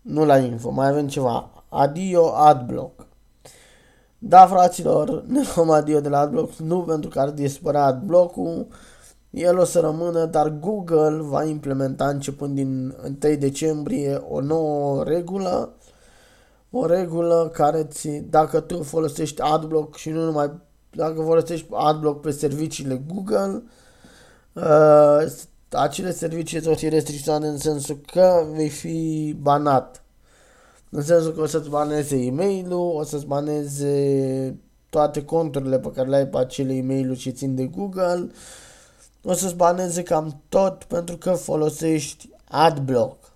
Nu 0.00 0.24
la 0.24 0.38
info, 0.38 0.70
mai 0.70 0.88
avem 0.88 1.08
ceva. 1.08 1.50
Adio 1.68 2.34
Adblock. 2.34 3.06
Da, 4.18 4.46
fraților, 4.46 5.22
ne 5.26 5.40
luăm 5.54 5.70
adio 5.70 6.00
de 6.00 6.08
la 6.08 6.18
Adblock, 6.18 6.54
nu 6.54 6.82
pentru 6.82 7.10
că 7.10 7.20
ar 7.20 7.30
dispărea 7.30 7.84
Adblock-ul, 7.84 8.66
el 9.30 9.58
o 9.58 9.64
să 9.64 9.80
rămână, 9.80 10.24
dar 10.24 10.48
Google 10.48 11.18
va 11.20 11.44
implementa 11.44 12.08
începând 12.08 12.54
din 12.54 12.94
1 13.04 13.34
decembrie 13.36 14.14
o 14.14 14.40
nouă 14.40 15.04
regulă 15.04 15.72
o 16.78 16.86
regulă 16.86 17.50
care 17.52 17.84
ți, 17.84 18.08
dacă 18.08 18.60
tu 18.60 18.82
folosești 18.82 19.40
AdBlock 19.42 19.96
și 19.96 20.10
nu 20.10 20.24
numai, 20.24 20.52
dacă 20.90 21.22
folosești 21.22 21.66
AdBlock 21.72 22.20
pe 22.20 22.30
serviciile 22.30 23.02
Google, 23.06 23.62
uh, 24.52 25.32
acele 25.70 26.12
servicii 26.12 26.60
vor 26.60 26.76
fi 26.76 26.88
restricționate 26.88 27.46
în 27.46 27.58
sensul 27.58 28.00
că 28.12 28.46
vei 28.54 28.68
fi 28.68 29.36
banat. 29.40 30.02
În 30.90 31.02
sensul 31.02 31.32
că 31.32 31.40
o 31.40 31.46
să-ți 31.46 31.68
baneze 31.68 32.16
e 32.16 32.30
mail 32.30 32.72
o 32.72 33.02
să-ți 33.02 33.26
baneze 33.26 34.56
toate 34.90 35.24
conturile 35.24 35.78
pe 35.78 35.90
care 35.92 36.08
le 36.08 36.16
ai 36.16 36.26
pe 36.26 36.38
acele 36.38 36.74
e 36.74 36.82
mail 36.82 37.14
și 37.14 37.32
țin 37.32 37.54
de 37.54 37.66
Google, 37.66 38.30
o 39.22 39.32
să-ți 39.32 39.54
baneze 39.54 40.02
cam 40.02 40.42
tot 40.48 40.84
pentru 40.84 41.16
că 41.16 41.32
folosești 41.32 42.28
AdBlock. 42.48 43.32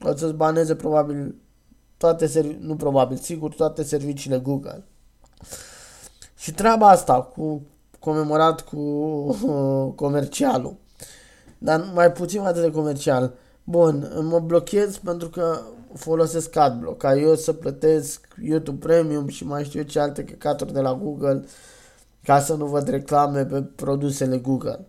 O 0.00 0.16
să-ți 0.16 0.34
baneze 0.34 0.74
probabil 0.74 1.34
toate 1.96 2.26
servi- 2.26 2.58
nu 2.60 2.76
probabil, 2.76 3.16
sigur, 3.16 3.54
toate 3.54 3.82
serviciile 3.82 4.38
Google. 4.38 4.84
Și 6.36 6.52
treaba 6.52 6.88
asta 6.88 7.22
cu 7.22 7.62
comemorat 7.98 8.60
cu 8.60 8.76
uh, 8.76 9.92
comercialul. 9.94 10.76
Dar 11.58 11.90
mai 11.94 12.12
puțin 12.12 12.40
atât 12.40 12.62
de 12.62 12.70
comercial. 12.70 13.32
Bun, 13.64 14.10
mă 14.22 14.38
blochez 14.38 14.96
pentru 14.96 15.28
că 15.28 15.60
folosesc 15.94 16.56
AdBlock, 16.56 16.98
ca 16.98 17.16
eu 17.16 17.34
să 17.34 17.52
plătesc 17.52 18.28
YouTube 18.42 18.86
Premium 18.86 19.28
și 19.28 19.44
mai 19.46 19.64
știu 19.64 19.82
ce 19.82 20.00
alte 20.00 20.24
căcaturi 20.24 20.72
de 20.72 20.80
la 20.80 20.94
Google 20.94 21.44
ca 22.22 22.40
să 22.40 22.54
nu 22.54 22.66
văd 22.66 22.88
reclame 22.88 23.44
pe 23.44 23.62
produsele 23.62 24.38
Google. 24.38 24.86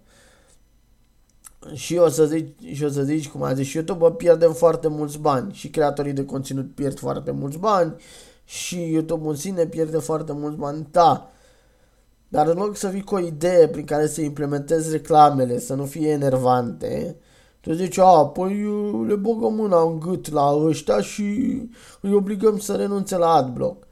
Și 1.74 1.96
o 1.96 2.10
să 2.10 2.26
zici, 2.26 2.54
și 2.74 2.84
o 2.84 2.90
să 2.90 3.02
zici 3.02 3.30
cum 3.30 3.44
a 3.44 3.54
zis 3.54 3.68
și 3.68 3.76
YouTube, 3.76 4.12
pierdem 4.12 4.54
foarte 4.54 4.88
mulți 4.88 5.20
bani 5.20 5.54
și 5.54 5.70
creatorii 5.70 6.14
de 6.14 6.26
conținut 6.26 6.76
pierd 6.76 7.00
foarte 7.00 7.32
mulți 7.32 7.58
bani 7.58 7.96
și 8.44 8.92
YouTube 8.92 9.28
în 9.28 9.36
sine 9.36 9.66
pierde 9.66 9.98
foarte 9.98 10.34
mulți 10.34 10.58
bani, 10.58 10.88
da. 10.92 11.32
Dar 12.28 12.48
în 12.48 12.58
loc 12.58 12.76
să 12.76 12.88
vii 12.88 13.04
cu 13.04 13.16
o 13.16 13.20
idee 13.20 13.68
prin 13.68 13.86
care 13.86 14.08
să 14.08 14.22
implementezi 14.22 14.92
reclamele, 14.92 15.60
să 15.60 15.74
nu 15.74 15.86
fie 15.86 16.10
enervante, 16.10 17.16
tu 17.62 17.74
zici, 17.74 17.98
a, 17.98 18.26
păi 18.26 18.64
le 19.08 19.16
băgăm 19.16 19.54
mâna 19.54 19.82
în 19.82 20.00
gât 20.00 20.32
la 20.32 20.56
ăștia 20.56 21.02
și 21.02 21.24
îi 22.02 22.14
obligăm 22.14 22.58
să 22.58 22.76
renunțe 22.76 23.18
la 23.18 23.34
adblock. 23.34 23.88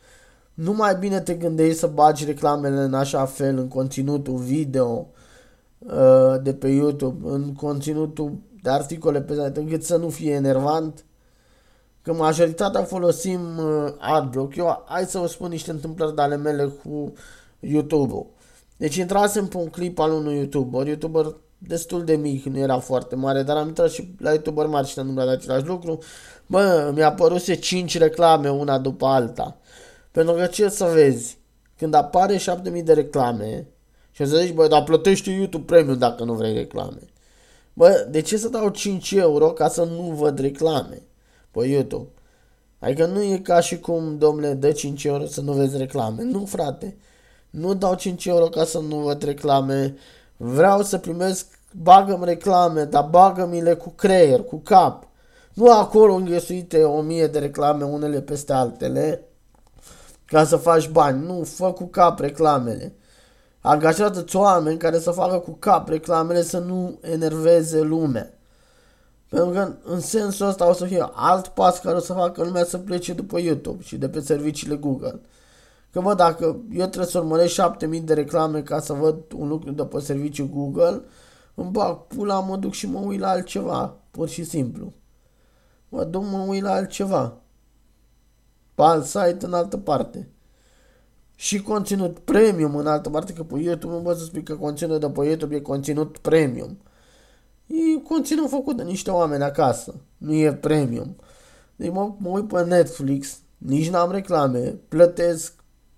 Nu 0.54 0.74
mai 0.74 0.96
bine 0.96 1.20
te 1.20 1.34
gândești 1.34 1.80
să 1.80 1.88
bagi 1.88 2.26
reclamele 2.26 2.82
în 2.82 2.94
așa 2.94 3.26
fel 3.26 3.58
în 3.58 3.68
conținutul 3.68 4.36
video, 4.36 5.08
Uh, 5.78 6.42
de 6.42 6.54
pe 6.54 6.68
YouTube 6.68 7.30
în 7.30 7.54
conținutul 7.54 8.38
de 8.62 8.70
articole 8.70 9.22
pe 9.22 9.34
site 9.34 9.60
încât 9.60 9.84
să 9.84 9.96
nu 9.96 10.10
fie 10.10 10.34
enervant 10.34 11.06
că 12.02 12.14
majoritatea 12.14 12.84
folosim 12.84 13.58
uh, 13.58 13.94
adblock. 13.98 14.56
Eu 14.56 14.84
hai 14.88 15.06
să 15.06 15.18
vă 15.18 15.28
spun 15.28 15.50
niște 15.50 15.72
întâmplări 15.72 16.16
de 16.16 16.22
ale 16.22 16.36
mele 16.36 16.66
cu 16.66 17.14
YouTube-ul. 17.60 18.26
Deci 18.78 18.96
intrasem 18.96 19.48
pe 19.48 19.58
un 19.58 19.68
clip 19.68 20.00
al 20.00 20.12
unui 20.12 20.38
YouTuber, 20.38 20.88
YouTuber 20.88 21.36
destul 21.58 22.04
de 22.04 22.16
mic, 22.16 22.46
nu 22.46 22.58
era 22.58 22.80
foarte 22.80 23.16
mare, 23.16 23.44
dar 23.44 23.58
am 23.58 23.68
intrat 23.68 23.90
și 23.90 24.16
la 24.20 24.32
YouTuber 24.32 24.66
mari 24.66 24.88
și 24.88 25.00
am 25.00 25.14
de 25.14 25.22
același 25.22 25.66
lucru. 25.66 26.00
Bă, 26.46 26.92
mi-a 26.96 27.08
apăruse 27.08 27.56
5 27.56 27.98
reclame 27.98 28.50
una 28.50 28.78
după 28.78 29.06
alta. 29.06 29.58
Pentru 30.12 30.34
că 30.34 30.46
ce 30.46 30.70
să 30.70 30.86
vezi, 30.94 31.38
când 31.78 31.94
apare 31.94 32.38
7000 32.38 32.84
de 32.84 32.94
reclame, 32.94 33.68
și 34.16 34.22
o 34.22 34.26
să 34.26 34.38
zici, 34.38 34.54
bă, 34.54 34.68
dar 34.68 34.84
plătește 34.84 35.32
YouTube 35.32 35.64
Premium 35.66 35.98
dacă 35.98 36.24
nu 36.24 36.34
vrei 36.34 36.54
reclame. 36.54 37.02
Bă, 37.74 38.08
de 38.10 38.22
ce 38.22 38.38
să 38.38 38.50
dau 38.50 38.70
5 38.70 39.12
euro 39.12 39.52
ca 39.52 39.68
să 39.68 39.84
nu 39.84 40.02
văd 40.02 40.40
reclame? 40.40 41.02
pe 41.52 41.68
YouTube. 41.68 42.08
Adică 42.80 43.06
nu 43.06 43.22
e 43.22 43.38
ca 43.38 43.60
și 43.60 43.80
cum, 43.80 44.18
domnule, 44.18 44.54
dă 44.54 44.72
5 44.72 45.04
euro 45.04 45.26
să 45.26 45.42
nu 45.42 45.54
vezi 45.54 45.78
reclame. 45.78 46.24
Nu, 46.24 46.46
frate. 46.46 46.98
Nu 47.50 47.74
dau 47.74 47.96
5 47.96 48.26
euro 48.26 48.46
ca 48.46 48.64
să 48.64 48.80
nu 48.80 48.98
văd 48.98 49.24
reclame. 49.24 49.96
Vreau 50.38 50.82
să 50.82 50.98
primesc, 50.98 51.46
bagă-mi 51.72 52.26
reclame, 52.26 52.84
dar 52.84 53.08
bagă-mi-le 53.10 53.74
cu 53.74 53.90
creier, 53.90 54.44
cu 54.44 54.58
cap. 54.58 55.08
Nu 55.54 55.72
acolo 55.72 56.14
înghesuite 56.14 56.84
o 56.84 57.02
mie 57.02 57.28
de 57.28 57.40
reclame 57.40 57.84
unele 57.84 58.22
peste 58.22 58.54
altele 58.54 59.24
ca 60.26 60.46
să 60.46 60.56
faci 60.56 60.90
bani. 60.90 61.26
Nu, 61.26 61.44
fă 61.44 61.72
cu 61.72 61.86
cap 61.86 62.20
reclamele. 62.20 62.94
Angajați 63.66 64.36
oameni 64.36 64.78
care 64.78 65.00
să 65.00 65.12
facă 65.12 65.40
cu 65.40 65.52
cap 65.52 65.90
reclamele 65.90 66.42
să 66.42 66.60
nu 66.60 66.98
enerveze 67.02 67.82
lumea. 67.82 68.34
Pentru 69.30 69.50
că 69.50 69.74
în 69.84 70.00
sensul 70.00 70.48
ăsta 70.48 70.70
o 70.70 70.74
să 70.74 70.86
fie 70.86 71.10
alt 71.14 71.48
pas 71.48 71.80
care 71.80 71.96
o 71.96 72.00
să 72.00 72.14
facă 72.14 72.44
lumea 72.44 72.66
să 72.66 72.78
plece 72.78 73.14
după 73.14 73.40
YouTube 73.40 73.84
și 73.84 73.98
de 73.98 74.10
pe 74.10 74.20
serviciile 74.20 74.76
Google. 74.76 75.22
Că 75.92 76.00
văd 76.00 76.18
dacă 76.18 76.46
eu 76.72 76.86
trebuie 76.86 77.06
să 77.06 77.20
urmăresc 77.20 77.54
7000 77.54 78.00
de 78.00 78.14
reclame 78.14 78.62
ca 78.62 78.80
să 78.80 78.94
văd 78.94 79.16
un 79.36 79.48
lucru 79.48 79.72
de 79.72 79.86
pe 79.86 80.00
serviciul 80.00 80.50
Google, 80.54 81.02
îmi 81.56 81.72
bag 81.72 81.98
pula, 81.98 82.40
mă 82.40 82.56
duc 82.56 82.74
și 82.74 82.88
mă 82.88 83.00
uit 83.00 83.20
la 83.20 83.30
altceva, 83.30 83.94
pur 84.12 84.28
și 84.28 84.44
simplu. 84.44 84.94
Mă 85.90 86.04
duc, 86.04 86.24
mă 86.24 86.46
uit 86.48 86.64
la 86.64 86.72
altceva. 86.72 87.34
Pe 88.76 88.82
alt 88.82 89.06
site 89.06 89.38
în 89.40 89.54
altă 89.54 89.78
parte. 89.78 90.30
Și 91.36 91.62
conținut 91.62 92.20
premium 92.20 92.76
în 92.76 92.88
altă 92.88 93.10
parte, 93.10 93.34
că 93.34 93.44
pe 93.44 93.60
YouTube 93.60 93.94
nu 93.94 94.00
pot 94.00 94.18
să 94.18 94.24
spui 94.24 94.44
că 94.44 94.56
conținut 94.56 95.00
de 95.00 95.10
pe 95.10 95.26
YouTube 95.26 95.56
e 95.56 95.60
conținut 95.60 96.18
premium. 96.18 96.78
E 97.66 98.02
conținut 98.08 98.50
făcut 98.50 98.78
de 98.78 98.84
niște 98.84 99.12
oameni 99.12 99.44
acasă. 99.44 99.96
Nu 100.18 100.34
e 100.34 100.54
premium. 100.54 101.16
Deci 101.76 101.92
mă, 101.92 102.14
mă 102.18 102.30
uit 102.30 102.48
pe 102.48 102.64
Netflix, 102.64 103.40
nici 103.58 103.90
n-am 103.90 104.12
reclame, 104.12 104.60
plătesc 104.88 105.54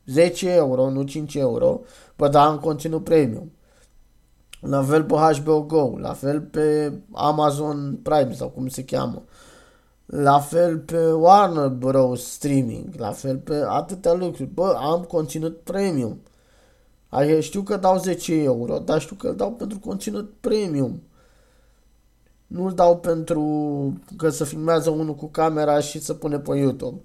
10 0.06 0.50
euro, 0.52 0.89
nu 0.89 1.04
5 1.04 1.36
euro, 1.36 1.82
bă, 2.15 2.28
dar 2.28 2.47
am 2.47 2.60
conținut 2.60 3.04
premium. 3.04 3.52
La 4.62 4.84
fel 4.84 5.04
pe 5.04 5.13
HBO 5.13 5.62
Go, 5.62 5.97
la 5.97 6.13
fel 6.13 6.41
pe 6.41 6.93
Amazon 7.12 8.00
Prime 8.04 8.34
sau 8.34 8.50
cum 8.50 8.67
se 8.67 8.84
cheamă. 8.84 9.23
La 10.08 10.39
fel 10.39 10.78
pe 10.78 11.12
Warner 11.12 11.67
Bros. 11.67 12.32
Streaming, 12.32 12.96
la 12.98 13.12
fel 13.12 13.38
pe 13.38 13.63
atâtea 13.67 14.13
lucruri. 14.13 14.50
Bă, 14.50 14.76
am 14.80 15.04
conținut 15.04 15.62
premium. 15.62 16.22
Adică 17.10 17.39
știu 17.39 17.62
că 17.62 17.78
dau 17.78 17.98
10 17.98 18.34
euro, 18.34 18.80
dar 18.80 19.02
știu 19.02 19.15
că 19.15 19.28
îl 19.28 19.36
dau 19.36 19.52
pentru 19.52 19.80
conținut 19.80 20.34
premium. 20.39 21.02
Nu-l 22.48 22.74
dau 22.74 22.98
pentru 22.98 23.41
că 24.17 24.30
să 24.30 24.43
filmează 24.43 24.89
unul 24.89 25.15
cu 25.15 25.26
camera 25.26 25.80
și 25.80 26.00
să 26.00 26.13
pune 26.13 26.39
pe 26.39 26.58
YouTube. 26.58 27.02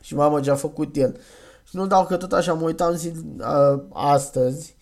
Și 0.00 0.14
mamă 0.14 0.40
ce 0.40 0.50
a 0.50 0.54
făcut 0.54 0.96
el. 0.96 1.16
Și 1.64 1.76
nu-l 1.76 1.88
dau 1.88 2.06
că 2.06 2.16
tot 2.16 2.32
așa 2.32 2.52
mă 2.52 2.64
uitam 2.64 2.94
zi, 2.94 3.12
uh, 3.38 3.82
astăzi. 3.92 4.76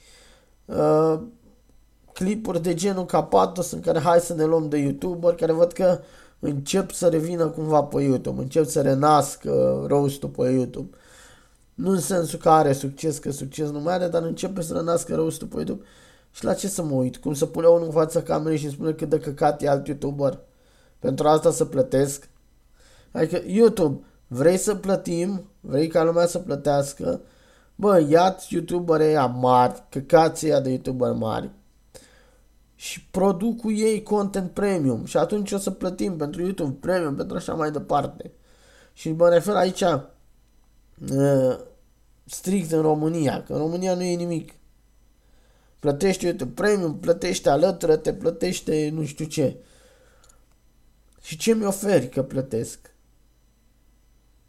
Uh, 0.64 1.20
clipuri 2.12 2.62
de 2.62 2.74
genul 2.74 3.04
Capatos 3.04 3.70
în 3.70 3.80
care 3.80 3.98
hai 3.98 4.20
să 4.20 4.34
ne 4.34 4.44
luăm 4.44 4.68
de 4.68 4.78
YouTuber, 4.78 5.34
care 5.34 5.52
văd 5.52 5.72
că 5.72 6.00
încep 6.40 6.90
să 6.90 7.08
revină 7.08 7.46
cumva 7.46 7.82
pe 7.82 8.02
YouTube, 8.02 8.42
încep 8.42 8.66
să 8.66 8.80
renască 8.80 9.84
roast 9.86 10.26
pe 10.26 10.50
YouTube. 10.50 10.96
Nu 11.74 11.90
în 11.90 12.00
sensul 12.00 12.38
că 12.38 12.50
are 12.50 12.72
succes, 12.72 13.18
că 13.18 13.30
succes 13.30 13.70
nu 13.70 13.80
mai 13.80 13.94
are, 13.94 14.08
dar 14.08 14.22
începe 14.22 14.60
să 14.60 14.74
renască 14.74 15.14
roast 15.14 15.44
pe 15.44 15.56
YouTube. 15.56 15.84
Și 16.30 16.44
la 16.44 16.54
ce 16.54 16.68
să 16.68 16.82
mă 16.82 16.94
uit? 16.94 17.16
Cum 17.16 17.34
să 17.34 17.46
pune 17.46 17.66
unul 17.66 17.86
în 17.86 17.92
fața 17.92 18.22
camerei 18.22 18.58
și 18.58 18.70
spune 18.70 18.92
cât 18.92 19.08
de 19.08 19.18
căcat 19.18 19.62
e 19.62 19.68
alt 19.68 19.86
YouTuber? 19.86 20.38
Pentru 20.98 21.28
asta 21.28 21.50
să 21.50 21.64
plătesc? 21.64 22.28
Adică 23.12 23.42
YouTube, 23.46 24.04
vrei 24.26 24.56
să 24.56 24.74
plătim, 24.74 25.44
vrei 25.60 25.86
ca 25.88 26.04
lumea 26.04 26.26
să 26.26 26.38
plătească, 26.38 27.20
bă, 27.74 28.06
ia-ți 28.08 28.54
YouTuber 28.54 29.00
ăia 29.00 29.26
mari, 29.26 29.82
căcați 29.88 30.46
ăia 30.46 30.60
de 30.60 30.70
YouTuber 30.70 31.12
mari, 31.12 31.50
și 32.80 33.04
produc 33.04 33.60
cu 33.60 33.70
ei 33.70 34.02
content 34.02 34.50
premium 34.50 35.04
și 35.04 35.16
atunci 35.16 35.52
o 35.52 35.58
să 35.58 35.70
plătim 35.70 36.16
pentru 36.16 36.42
YouTube 36.42 36.76
premium, 36.80 37.14
pentru 37.14 37.36
așa 37.36 37.54
mai 37.54 37.70
departe. 37.70 38.30
Și 38.92 39.12
mă 39.12 39.28
refer 39.28 39.54
aici 39.54 39.80
uh, 39.80 41.58
strict 42.24 42.72
în 42.72 42.80
România, 42.80 43.42
că 43.42 43.52
în 43.52 43.58
România 43.58 43.94
nu 43.94 44.02
e 44.02 44.14
nimic. 44.14 44.52
Plătește 45.78 46.26
YouTube 46.26 46.52
premium, 46.54 46.98
plătește 46.98 47.48
alătură, 47.48 47.96
te 47.96 48.12
plătește 48.12 48.90
nu 48.92 49.04
știu 49.04 49.24
ce. 49.24 49.56
Și 51.22 51.36
ce 51.36 51.54
mi 51.54 51.64
oferi 51.64 52.08
că 52.08 52.22
plătesc? 52.22 52.94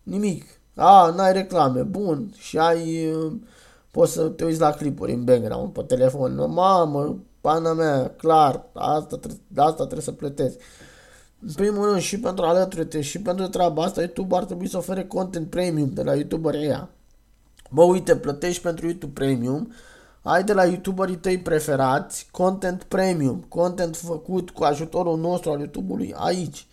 Nimic. 0.04 0.46
A, 0.76 1.10
n-ai 1.16 1.34
reclame, 1.34 1.82
bun. 1.82 2.34
Și 2.38 2.58
ai, 2.58 3.12
uh, 3.14 3.34
poți 3.92 4.12
să 4.12 4.28
te 4.28 4.46
uiți 4.46 4.60
la 4.60 4.72
clipuri 4.72 5.14
în 5.14 5.24
background 5.24 5.74
pe 5.74 5.82
telefon. 5.82 6.36
Mamă, 6.52 7.24
pana 7.42 7.74
mea, 7.74 8.10
clar, 8.18 8.66
asta, 8.74 9.18
tre- 9.18 9.42
asta 9.56 9.84
trebuie 9.84 10.02
să 10.02 10.12
plătesc. 10.12 10.60
În 11.40 11.54
primul 11.54 11.86
rând, 11.86 12.00
și 12.00 12.20
pentru 12.20 12.46
alături 12.46 13.02
și 13.02 13.22
pentru 13.22 13.48
treaba 13.48 13.84
asta, 13.84 14.02
YouTube 14.02 14.36
ar 14.36 14.44
trebui 14.44 14.70
să 14.70 14.78
ofere 14.78 15.06
content 15.06 15.50
premium 15.50 15.90
de 15.94 16.04
la 16.04 16.16
YouTuber 16.16 16.54
ăia. 16.54 16.90
Bă, 17.70 17.84
uite, 17.84 18.16
plătești 18.16 18.62
pentru 18.62 18.86
YouTube 18.86 19.14
Premium, 19.14 19.74
ai 20.22 20.44
de 20.44 20.54
la 20.54 20.66
YouTuberii 20.66 21.16
tăi 21.16 21.40
preferați 21.40 22.28
content 22.32 22.84
premium, 22.84 23.46
content 23.48 23.96
făcut 23.96 24.50
cu 24.50 24.64
ajutorul 24.64 25.20
nostru 25.20 25.52
al 25.52 25.60
YouTube-ului 25.60 26.14
aici. 26.18 26.68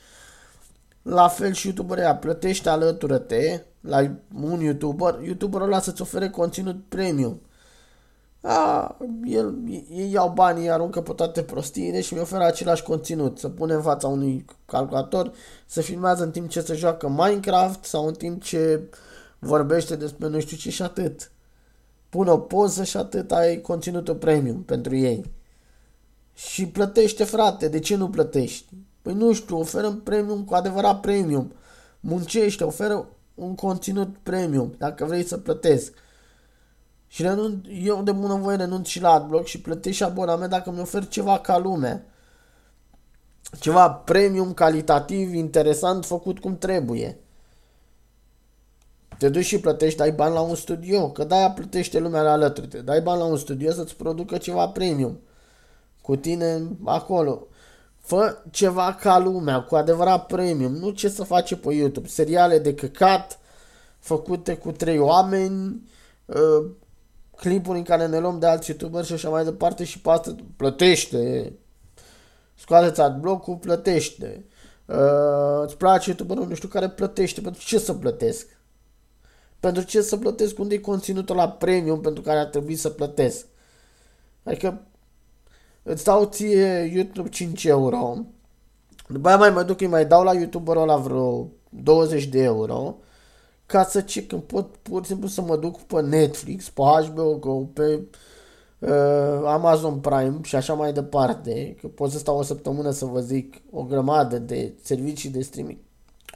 La 1.02 1.28
fel 1.28 1.52
și 1.52 1.66
YouTuberii 1.66 2.02
ăia, 2.02 2.16
plătește 2.16 2.68
alătură-te 2.68 3.62
la 3.80 4.10
un 4.42 4.60
YouTuber, 4.60 5.18
YouTuberul 5.22 5.66
ăla 5.66 5.80
să-ți 5.80 6.02
ofere 6.02 6.30
conținut 6.30 6.84
premium. 6.88 7.40
A, 8.40 8.96
el, 9.24 9.54
ei 9.90 10.10
iau 10.12 10.30
banii, 10.30 10.70
aruncă 10.70 11.02
pe 11.02 11.12
toate 11.12 11.42
prostiile 11.42 12.00
și 12.00 12.14
mi 12.14 12.20
oferă 12.20 12.44
același 12.44 12.82
conținut. 12.82 13.38
Să 13.38 13.48
pune 13.48 13.74
în 13.74 13.82
fața 13.82 14.08
unui 14.08 14.44
calculator, 14.66 15.32
să 15.66 15.80
filmează 15.80 16.24
în 16.24 16.30
timp 16.30 16.48
ce 16.48 16.60
se 16.60 16.74
joacă 16.74 17.08
Minecraft 17.08 17.84
sau 17.84 18.06
în 18.06 18.14
timp 18.14 18.42
ce 18.42 18.80
vorbește 19.38 19.96
despre 19.96 20.28
nu 20.28 20.40
știu 20.40 20.56
ce 20.56 20.70
și 20.70 20.82
atât. 20.82 21.30
Pune 22.08 22.30
o 22.30 22.38
poză 22.38 22.84
și 22.84 22.96
atât 22.96 23.32
ai 23.32 23.60
conținutul 23.60 24.14
premium 24.14 24.62
pentru 24.62 24.96
ei. 24.96 25.24
Și 26.34 26.66
plătește, 26.66 27.24
frate, 27.24 27.68
de 27.68 27.78
ce 27.78 27.96
nu 27.96 28.08
plătești? 28.08 28.66
Păi 29.02 29.14
nu 29.14 29.32
știu, 29.32 29.58
oferă 29.58 29.90
premium 29.90 30.44
cu 30.44 30.54
adevărat 30.54 31.00
premium. 31.00 31.52
Muncește, 32.00 32.64
oferă 32.64 33.08
un 33.34 33.54
conținut 33.54 34.16
premium, 34.22 34.74
dacă 34.78 35.04
vrei 35.04 35.24
să 35.24 35.36
plătesc. 35.36 35.92
Și 37.08 37.22
renunț, 37.22 37.66
eu 37.82 38.02
de 38.02 38.12
bună 38.12 38.34
voie 38.34 38.56
renunț 38.56 38.86
și 38.86 39.00
la 39.00 39.10
adblock 39.10 39.46
și 39.46 39.60
plătesc 39.60 39.96
și 39.96 40.02
abonament 40.02 40.50
dacă 40.50 40.70
mi 40.70 40.80
ofer 40.80 41.08
ceva 41.08 41.38
ca 41.38 41.58
lume. 41.58 42.06
Ceva 43.60 43.90
premium, 43.90 44.54
calitativ, 44.54 45.34
interesant, 45.34 46.04
făcut 46.04 46.38
cum 46.38 46.58
trebuie. 46.58 47.18
Te 49.18 49.28
duci 49.28 49.44
și 49.44 49.60
plătești, 49.60 49.98
dai 49.98 50.12
bani 50.12 50.34
la 50.34 50.40
un 50.40 50.54
studio, 50.54 51.10
că 51.10 51.24
de-aia 51.24 51.50
plătește 51.50 51.98
lumea 51.98 52.22
la 52.22 52.32
alături. 52.32 52.66
Te 52.66 52.78
dai 52.78 53.00
bani 53.00 53.18
la 53.18 53.24
un 53.24 53.36
studio 53.36 53.72
să-ți 53.72 53.96
producă 53.96 54.36
ceva 54.36 54.68
premium. 54.68 55.20
Cu 56.02 56.16
tine 56.16 56.62
acolo. 56.84 57.46
Fă 57.98 58.42
ceva 58.50 58.94
ca 59.00 59.18
lumea, 59.18 59.62
cu 59.62 59.74
adevărat 59.74 60.26
premium. 60.26 60.72
Nu 60.72 60.90
ce 60.90 61.08
să 61.08 61.24
face 61.24 61.56
pe 61.56 61.74
YouTube. 61.74 62.08
Seriale 62.08 62.58
de 62.58 62.74
căcat, 62.74 63.38
făcute 63.98 64.56
cu 64.56 64.72
trei 64.72 64.98
oameni, 64.98 65.82
uh, 66.26 66.70
clipuri 67.38 67.78
în 67.78 67.84
care 67.84 68.06
ne 68.06 68.18
luăm 68.18 68.38
de 68.38 68.46
alți 68.46 68.70
youtuberi 68.70 69.06
și 69.06 69.12
așa 69.12 69.28
mai 69.28 69.44
departe 69.44 69.84
și 69.84 70.00
pe 70.00 70.10
asta 70.10 70.34
plătește. 70.56 71.52
Scoateți 72.54 73.00
adblock-ul, 73.00 73.56
plătește. 73.56 74.44
Uh, 74.86 75.62
îți 75.64 75.76
place 75.76 76.08
youtuberul, 76.08 76.48
nu 76.48 76.54
știu 76.54 76.68
care 76.68 76.88
plătește. 76.88 77.40
Pentru 77.40 77.64
ce 77.64 77.78
să 77.78 77.94
plătesc? 77.94 78.46
Pentru 79.60 79.82
ce 79.82 80.00
să 80.00 80.16
plătesc? 80.16 80.58
Unde 80.58 80.74
e 80.74 80.78
conținutul 80.78 81.36
la 81.36 81.48
premium 81.48 82.00
pentru 82.00 82.22
care 82.22 82.38
ar 82.38 82.46
trebui 82.46 82.76
să 82.76 82.88
plătesc? 82.88 83.46
Adică 84.42 84.82
îți 85.82 86.04
dau 86.04 86.24
ție 86.24 86.90
YouTube 86.94 87.28
5 87.28 87.64
euro. 87.64 88.16
După 89.08 89.28
aia 89.28 89.36
mai 89.36 89.50
mă 89.50 89.62
duc, 89.62 89.80
îi 89.80 89.86
mai 89.86 90.06
dau 90.06 90.22
la 90.22 90.32
youtuberul 90.32 90.86
la 90.86 90.96
vreo 90.96 91.48
20 91.68 92.24
de 92.24 92.42
euro 92.42 92.96
ca 93.68 93.84
să 93.84 94.00
ce, 94.00 94.26
când 94.26 94.42
pot 94.42 94.76
pur 94.76 95.02
și 95.02 95.08
simplu 95.08 95.28
să 95.28 95.40
mă 95.40 95.56
duc 95.56 95.80
pe 95.80 96.00
Netflix, 96.00 96.68
pe 96.68 96.82
HBO 96.82 97.34
Go, 97.34 97.52
pe 97.52 98.00
uh, 98.78 99.42
Amazon 99.44 99.98
Prime 99.98 100.38
și 100.42 100.56
așa 100.56 100.74
mai 100.74 100.92
departe, 100.92 101.76
că 101.80 101.86
pot 101.86 102.10
să 102.10 102.18
stau 102.18 102.38
o 102.38 102.42
săptămână 102.42 102.90
să 102.90 103.04
vă 103.04 103.20
zic 103.20 103.54
o 103.70 103.82
grămadă 103.82 104.38
de 104.38 104.74
servicii 104.82 105.30
de 105.30 105.40
streaming. 105.40 105.78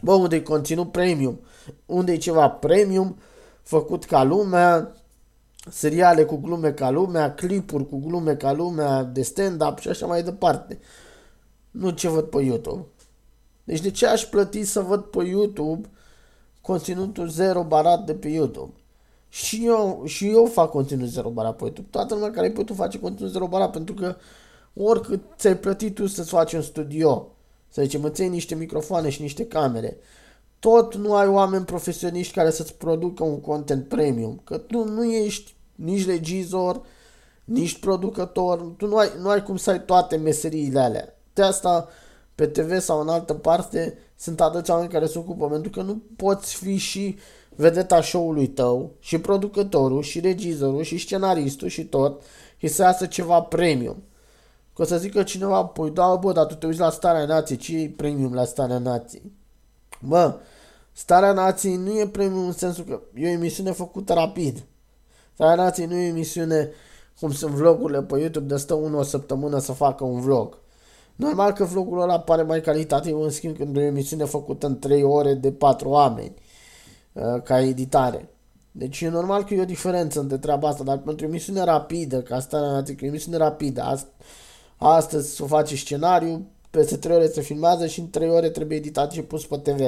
Bă, 0.03 0.13
unde 0.13 0.37
e 0.37 0.41
conținut 0.41 0.91
premium, 0.91 1.41
unde 1.87 2.13
e 2.13 2.17
ceva 2.17 2.49
premium, 2.49 3.17
făcut 3.63 4.05
ca 4.05 4.23
lumea, 4.23 4.97
seriale 5.71 6.25
cu 6.25 6.37
glume 6.37 6.73
ca 6.73 6.91
lumea, 6.91 7.35
clipuri 7.35 7.89
cu 7.89 7.99
glume 8.07 8.37
ca 8.37 8.53
lumea, 8.53 9.03
de 9.03 9.23
stand-up 9.23 9.79
și 9.79 9.89
așa 9.89 10.07
mai 10.07 10.23
departe. 10.23 10.79
Nu 11.71 11.91
ce 11.91 12.09
văd 12.09 12.25
pe 12.25 12.43
YouTube. 12.43 12.87
Deci 13.65 13.81
de 13.81 13.91
ce 13.91 14.07
aș 14.07 14.23
plăti 14.23 14.65
să 14.65 14.81
văd 14.81 15.01
pe 15.01 15.25
YouTube 15.25 15.89
conținutul 16.63 17.29
zero 17.29 17.65
barat 17.65 18.05
de 18.05 18.15
pe 18.15 18.29
YouTube? 18.29 18.73
Și 19.29 19.67
eu, 19.67 20.03
și 20.05 20.29
eu 20.29 20.47
fac 20.47 20.71
conținut 20.71 21.09
zero 21.09 21.31
barat 21.31 21.57
pe 21.57 21.63
YouTube. 21.65 21.89
Toată 21.91 22.15
lumea 22.15 22.31
care 22.31 22.47
e 22.47 22.51
pe 22.51 22.55
YouTube 22.55 22.81
face 22.81 22.99
conținut 22.99 23.31
zero 23.31 23.47
barat 23.47 23.71
pentru 23.71 23.95
că 23.95 24.17
oricât 24.75 25.21
ți-ai 25.37 25.57
plătit 25.57 25.95
tu 25.95 26.07
să-ți 26.07 26.31
faci 26.31 26.53
un 26.53 26.63
studio, 26.63 27.29
să 27.69 27.83
zicem, 27.83 28.05
îți 28.05 28.29
niște 28.29 28.55
microfoane 28.55 29.09
și 29.09 29.23
niște 29.23 29.47
camere, 29.47 29.97
tot 30.59 30.95
nu 30.95 31.15
ai 31.15 31.27
oameni 31.29 31.65
profesioniști 31.65 32.35
care 32.35 32.51
să-ți 32.51 32.75
producă 32.75 33.25
un 33.25 33.41
content 33.41 33.89
premium, 33.89 34.41
că 34.45 34.57
tu 34.57 34.85
nu 34.85 35.05
ești 35.05 35.55
nici 35.75 36.07
regizor, 36.07 36.83
nici 37.45 37.79
producător, 37.79 38.61
tu 38.61 38.87
nu 38.87 38.97
ai, 38.97 39.09
nu 39.21 39.29
ai 39.29 39.43
cum 39.43 39.57
să 39.57 39.71
ai 39.71 39.85
toate 39.85 40.17
meseriile 40.17 40.81
alea. 40.81 41.19
De 41.33 41.43
asta 41.43 41.89
pe 42.35 42.47
TV 42.47 42.81
sau 42.81 43.01
în 43.01 43.09
altă 43.09 43.35
parte 43.35 43.99
sunt 44.17 44.41
atâția 44.41 44.75
oameni 44.75 44.93
care 44.93 45.07
se 45.07 45.19
ocupă, 45.19 45.49
pentru 45.49 45.71
că 45.71 45.83
nu 45.83 46.03
poți 46.17 46.55
fi 46.55 46.77
și 46.77 47.19
vedeta 47.57 48.03
show-ului 48.03 48.47
tău, 48.47 48.91
și 48.99 49.19
producătorul, 49.19 50.03
și 50.03 50.21
regizorul, 50.21 50.83
și 50.83 50.99
scenaristul, 50.99 51.69
și 51.69 51.85
tot, 51.85 52.23
și 52.57 52.69
să 52.69 52.83
iasă 52.83 53.07
ceva 53.07 53.41
premium. 53.41 54.03
Că 54.75 54.83
o 54.83 54.85
să 54.85 54.99
zică 54.99 55.23
cineva, 55.23 55.65
păi 55.65 55.91
da, 55.91 56.15
bă, 56.15 56.33
dar 56.33 56.47
tu 56.47 56.55
te 56.55 56.67
uiți 56.67 56.79
la 56.79 56.91
Starea 56.91 57.25
Nației, 57.25 57.59
ce 57.59 57.79
e 57.79 57.89
premium 57.97 58.35
la 58.35 58.45
Starea 58.45 58.79
Nației? 58.79 59.33
Bă, 60.01 60.35
Starea 60.93 61.33
Nației 61.33 61.77
nu 61.77 61.99
e 61.99 62.07
premium 62.07 62.47
în 62.47 62.53
sensul 62.53 62.85
că 62.85 63.01
e 63.15 63.27
o 63.27 63.31
emisiune 63.31 63.71
făcută 63.71 64.13
rapid. 64.13 64.63
Starea 65.35 65.55
Nației 65.55 65.87
nu 65.87 65.95
e 65.95 66.05
o 66.05 66.09
emisiune 66.09 66.71
cum 67.21 67.33
sunt 67.33 67.53
vlogurile 67.53 68.03
pe 68.03 68.19
YouTube 68.19 68.47
de 68.47 68.57
stă 68.57 68.75
unul 68.75 68.99
o 68.99 69.03
săptămână 69.03 69.59
să 69.59 69.73
facă 69.73 70.05
un 70.05 70.21
vlog. 70.21 70.59
Normal 71.17 71.53
că 71.53 71.65
vlogul 71.65 72.01
ăla 72.01 72.21
pare 72.21 72.43
mai 72.43 72.61
calitativ 72.61 73.21
în 73.21 73.31
schimb 73.31 73.57
când 73.57 73.77
e 73.77 73.81
o 73.81 73.83
emisiune 73.83 74.25
făcută 74.25 74.67
în 74.67 74.79
3 74.79 75.03
ore 75.03 75.35
de 75.35 75.53
4 75.53 75.89
oameni 75.89 76.35
uh, 77.13 77.43
ca 77.43 77.61
editare. 77.61 78.29
Deci 78.73 79.01
e 79.01 79.09
normal 79.09 79.45
că 79.45 79.55
e 79.55 79.61
o 79.61 79.65
diferență 79.65 80.21
între 80.21 80.39
treaba 80.39 80.69
asta, 80.69 80.85
dar 80.85 80.99
pentru 80.99 81.27
o 81.27 81.29
emisiune 81.29 81.65
rapidă, 81.65 82.23
ca 82.23 82.41
Starea 82.41 82.71
Nației, 82.71 82.97
că 82.97 83.05
e 83.05 83.09
o 83.09 83.11
emisiune 83.11 83.37
rapidă, 83.37 83.95
ast- 83.95 84.27
astăzi 84.77 85.35
să 85.35 85.43
o 85.43 85.47
faci 85.47 85.79
scenariu, 85.79 86.47
peste 86.71 86.97
3 86.97 87.17
ore 87.17 87.29
se 87.29 87.41
filmează 87.41 87.87
și 87.87 88.01
în 88.01 88.11
3 88.11 88.29
ore 88.29 88.51
trebuie 88.51 88.79
editat 88.79 89.13
și 89.13 89.23
pus 89.23 89.47
pe 89.47 89.57
TV. 89.57 89.81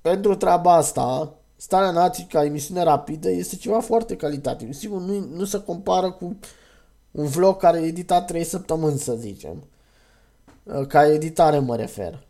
Pentru 0.00 0.34
treaba 0.34 0.74
asta, 0.74 1.34
Starea 1.56 1.90
Nației 1.90 2.26
ca 2.26 2.44
emisiune 2.44 2.82
rapidă 2.82 3.30
este 3.30 3.56
ceva 3.56 3.80
foarte 3.80 4.16
calitativ. 4.16 4.72
Sigur, 4.72 5.00
nu, 5.00 5.26
nu 5.34 5.44
se 5.44 5.62
compară 5.62 6.10
cu 6.10 6.36
un 7.14 7.26
vlog 7.26 7.56
care 7.56 7.78
e 7.78 7.86
editat 7.86 8.26
3 8.26 8.44
săptămâni, 8.44 8.98
să 8.98 9.14
zicem. 9.14 9.64
Ca 10.88 11.06
editare 11.06 11.58
mă 11.58 11.76
refer. 11.76 12.26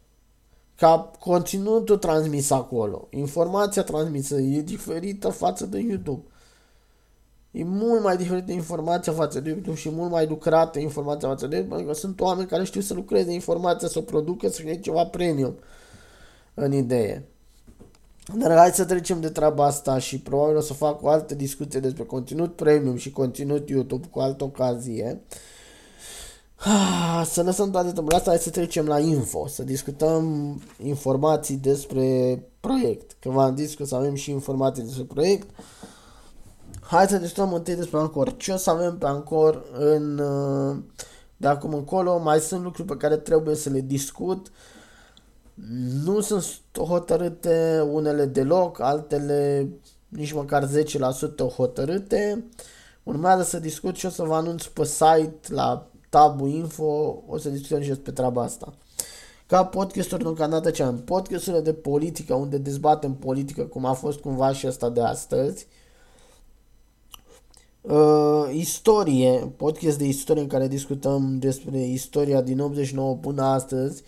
Ca 0.77 1.11
conținutul 1.21 1.97
transmis 1.97 2.51
acolo. 2.51 3.07
Informația 3.11 3.83
transmisă 3.83 4.41
e 4.41 4.61
diferită 4.61 5.29
față 5.29 5.67
de 5.67 5.79
YouTube. 5.79 6.23
E 7.51 7.65
mult 7.65 8.03
mai 8.03 8.17
diferită 8.17 8.53
informația 8.53 9.13
față 9.13 9.41
de 9.41 9.49
YouTube 9.49 9.77
și 9.77 9.91
mult 9.91 10.11
mai 10.11 10.27
lucrată 10.27 10.79
informația 10.79 11.29
față 11.29 11.47
de 11.47 11.57
YouTube, 11.57 11.77
pentru 11.77 11.95
că 11.95 12.01
sunt 12.01 12.21
oameni 12.21 12.49
care 12.49 12.65
știu 12.65 12.81
să 12.81 12.95
lucreze 12.95 13.33
informația, 13.33 13.89
să 13.89 13.99
o 13.99 14.03
producă, 14.03 14.49
să 14.49 14.61
fie 14.61 14.81
ceva 14.81 15.07
premium 15.07 15.55
în 16.55 16.73
idee. 16.73 17.29
Dar 18.33 18.57
hai 18.57 18.71
să 18.71 18.85
trecem 18.85 19.21
de 19.21 19.29
treaba 19.29 19.65
asta 19.65 19.99
și 19.99 20.21
probabil 20.21 20.57
o 20.57 20.61
să 20.61 20.73
fac 20.73 21.03
o 21.03 21.09
altă 21.09 21.35
discuție 21.35 21.81
despre 21.81 22.03
conținut 22.03 22.57
premium 22.57 22.97
și 22.97 23.11
conținut 23.11 23.69
YouTube 23.69 24.07
cu 24.11 24.21
altă 24.21 24.45
ocazie. 24.45 25.21
Ah, 26.57 27.27
să 27.27 27.43
lăsăm 27.43 27.71
toate 27.71 27.93
temele 27.93 28.17
astea, 28.17 28.33
hai 28.33 28.41
să 28.41 28.51
trecem 28.51 28.87
la 28.87 28.99
info, 28.99 29.47
să 29.47 29.63
discutăm 29.63 30.25
informații 30.83 31.57
despre 31.57 32.39
proiect. 32.61 33.17
Că 33.21 33.31
v-am 33.31 33.57
zis 33.57 33.75
că 33.75 33.83
o 33.83 33.87
să 33.87 33.95
avem 33.95 34.15
și 34.15 34.31
informații 34.31 34.83
despre 34.83 35.05
proiect. 35.05 35.49
Hai 36.81 37.07
să 37.07 37.17
discutăm 37.17 37.53
întâi 37.53 37.75
despre 37.75 37.99
Ancor. 37.99 38.37
Ce 38.37 38.53
o 38.53 38.57
să 38.57 38.71
avem 38.71 38.99
pe 38.99 39.07
Ancor 39.07 39.65
în, 39.79 40.23
de 41.37 41.47
acum 41.47 41.75
încolo? 41.75 42.19
Mai 42.19 42.41
sunt 42.41 42.63
lucruri 42.63 42.89
pe 42.89 42.97
care 42.97 43.17
trebuie 43.17 43.55
să 43.55 43.71
le 43.71 43.81
discut. 43.81 44.47
Uh, 44.47 44.55
nu 46.05 46.21
sunt 46.21 46.45
hotărâte 46.79 47.81
unele 47.93 48.25
deloc, 48.25 48.81
altele 48.81 49.69
nici 50.09 50.33
măcar 50.33 50.69
10% 50.69 50.69
hotărâte. 51.57 52.45
Urmează 53.03 53.43
să 53.43 53.59
discut 53.59 53.97
și 53.97 54.07
o 54.07 54.09
să 54.09 54.23
vă 54.23 54.35
anunț 54.35 54.65
pe 54.65 54.85
site 54.85 55.39
la 55.49 55.87
Tabu 56.09 56.47
Info, 56.47 57.23
o 57.27 57.39
să 57.39 57.49
discutăm 57.49 57.83
și 57.83 57.89
despre 57.89 58.13
treaba 58.13 58.43
asta. 58.43 58.75
Ca 59.47 59.65
podcasturi 59.65 60.23
nu 60.23 60.33
ca 60.33 60.47
dată 60.47 60.71
ce 60.71 60.83
am 60.83 60.99
podcasturile 60.99 61.63
de 61.63 61.73
politică, 61.73 62.35
unde 62.35 62.59
dezbatem 62.59 63.15
politică, 63.15 63.63
cum 63.63 63.85
a 63.85 63.93
fost 63.93 64.21
cumva 64.21 64.53
și 64.53 64.67
asta 64.67 64.89
de 64.91 65.01
astăzi. 65.01 65.67
Uh, 67.81 68.51
istorie, 68.53 69.53
podcast 69.57 69.99
de 69.99 70.05
istorie 70.05 70.43
în 70.43 70.49
care 70.49 70.69
discutăm 70.69 71.39
despre 71.39 71.79
istoria 71.87 72.41
din 72.41 72.61
89 72.61 73.15
până 73.17 73.43
astăzi. 73.43 74.03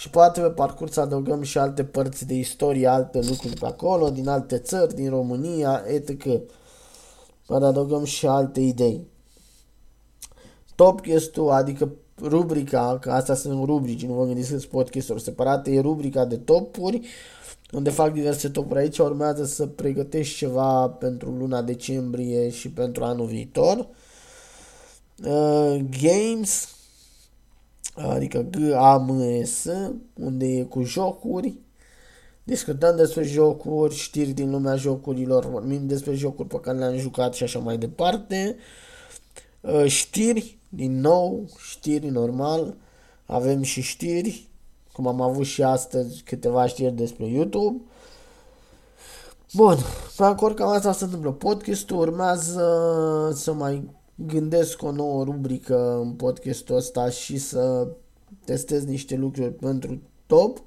Uh, 0.00 0.06
și 0.06 0.10
poate 0.10 0.40
pe 0.40 0.48
parcurs 0.48 0.96
adăugăm 0.96 1.42
și 1.42 1.58
alte 1.58 1.84
părți 1.84 2.26
de 2.26 2.34
istorie, 2.34 2.86
alte 2.86 3.20
lucruri 3.20 3.58
pe 3.58 3.66
acolo, 3.66 4.10
din 4.10 4.28
alte 4.28 4.58
țări, 4.58 4.94
din 4.94 5.10
România, 5.10 5.84
etc. 5.86 6.22
Poate 7.46 7.64
adăugăm 7.64 8.04
și 8.04 8.26
alte 8.26 8.60
idei. 8.60 9.06
Topcast-ul, 10.74 11.50
adică 11.50 11.92
rubrica, 12.20 12.98
că 13.00 13.10
astea 13.10 13.34
sunt 13.34 13.64
rubrici, 13.64 14.06
nu 14.06 14.12
vă 14.12 14.24
gândiți 14.24 14.50
că 14.50 14.58
sunt 14.58 14.70
podcast-uri 14.70 15.22
separate, 15.22 15.70
e 15.70 15.80
rubrica 15.80 16.24
de 16.24 16.36
topuri, 16.36 17.00
unde 17.72 17.90
fac 17.90 18.12
diverse 18.12 18.48
topuri 18.48 18.80
aici, 18.80 18.98
urmează 18.98 19.44
să 19.44 19.66
pregătești 19.66 20.36
ceva 20.36 20.88
pentru 20.88 21.30
luna 21.30 21.62
decembrie 21.62 22.50
și 22.50 22.70
pentru 22.70 23.04
anul 23.04 23.26
viitor. 23.26 23.88
Uh, 25.24 25.80
games, 26.00 26.68
adică 27.94 28.46
G-A-M-S, 28.50 29.66
unde 30.14 30.46
e 30.46 30.62
cu 30.62 30.82
jocuri, 30.82 31.58
discutăm 32.44 32.96
despre 32.96 33.22
jocuri, 33.22 33.94
știri 33.94 34.30
din 34.30 34.50
lumea 34.50 34.76
jocurilor, 34.76 35.46
vorbim 35.46 35.86
despre 35.86 36.14
jocuri 36.14 36.48
pe 36.48 36.60
care 36.60 36.78
le-am 36.78 36.96
jucat 36.96 37.34
și 37.34 37.42
așa 37.42 37.58
mai 37.58 37.78
departe, 37.78 38.56
uh, 39.60 39.86
știri, 39.86 40.58
din 40.68 41.00
nou, 41.00 41.48
știri 41.70 42.08
normal, 42.08 42.76
avem 43.26 43.62
și 43.62 43.80
știri, 43.80 44.48
cum 44.92 45.06
am 45.06 45.20
avut 45.20 45.46
și 45.46 45.62
astăzi 45.62 46.22
câteva 46.22 46.66
știri 46.66 46.92
despre 46.92 47.26
YouTube. 47.26 47.80
Bun, 49.52 49.76
pe 50.16 50.24
acord 50.24 50.54
cam 50.54 50.68
asta 50.68 50.92
se 50.92 51.04
întâmplă. 51.04 51.32
Podcastul 51.32 51.98
urmează 51.98 53.32
să 53.34 53.52
mai 53.52 53.90
gândesc 54.26 54.82
o 54.82 54.90
nouă 54.90 55.24
rubrică 55.24 55.98
în 56.00 56.12
podcastul 56.12 56.76
ăsta 56.76 57.10
și 57.10 57.38
să 57.38 57.88
testez 58.44 58.84
niște 58.84 59.16
lucruri 59.16 59.52
pentru 59.52 60.00
top, 60.26 60.62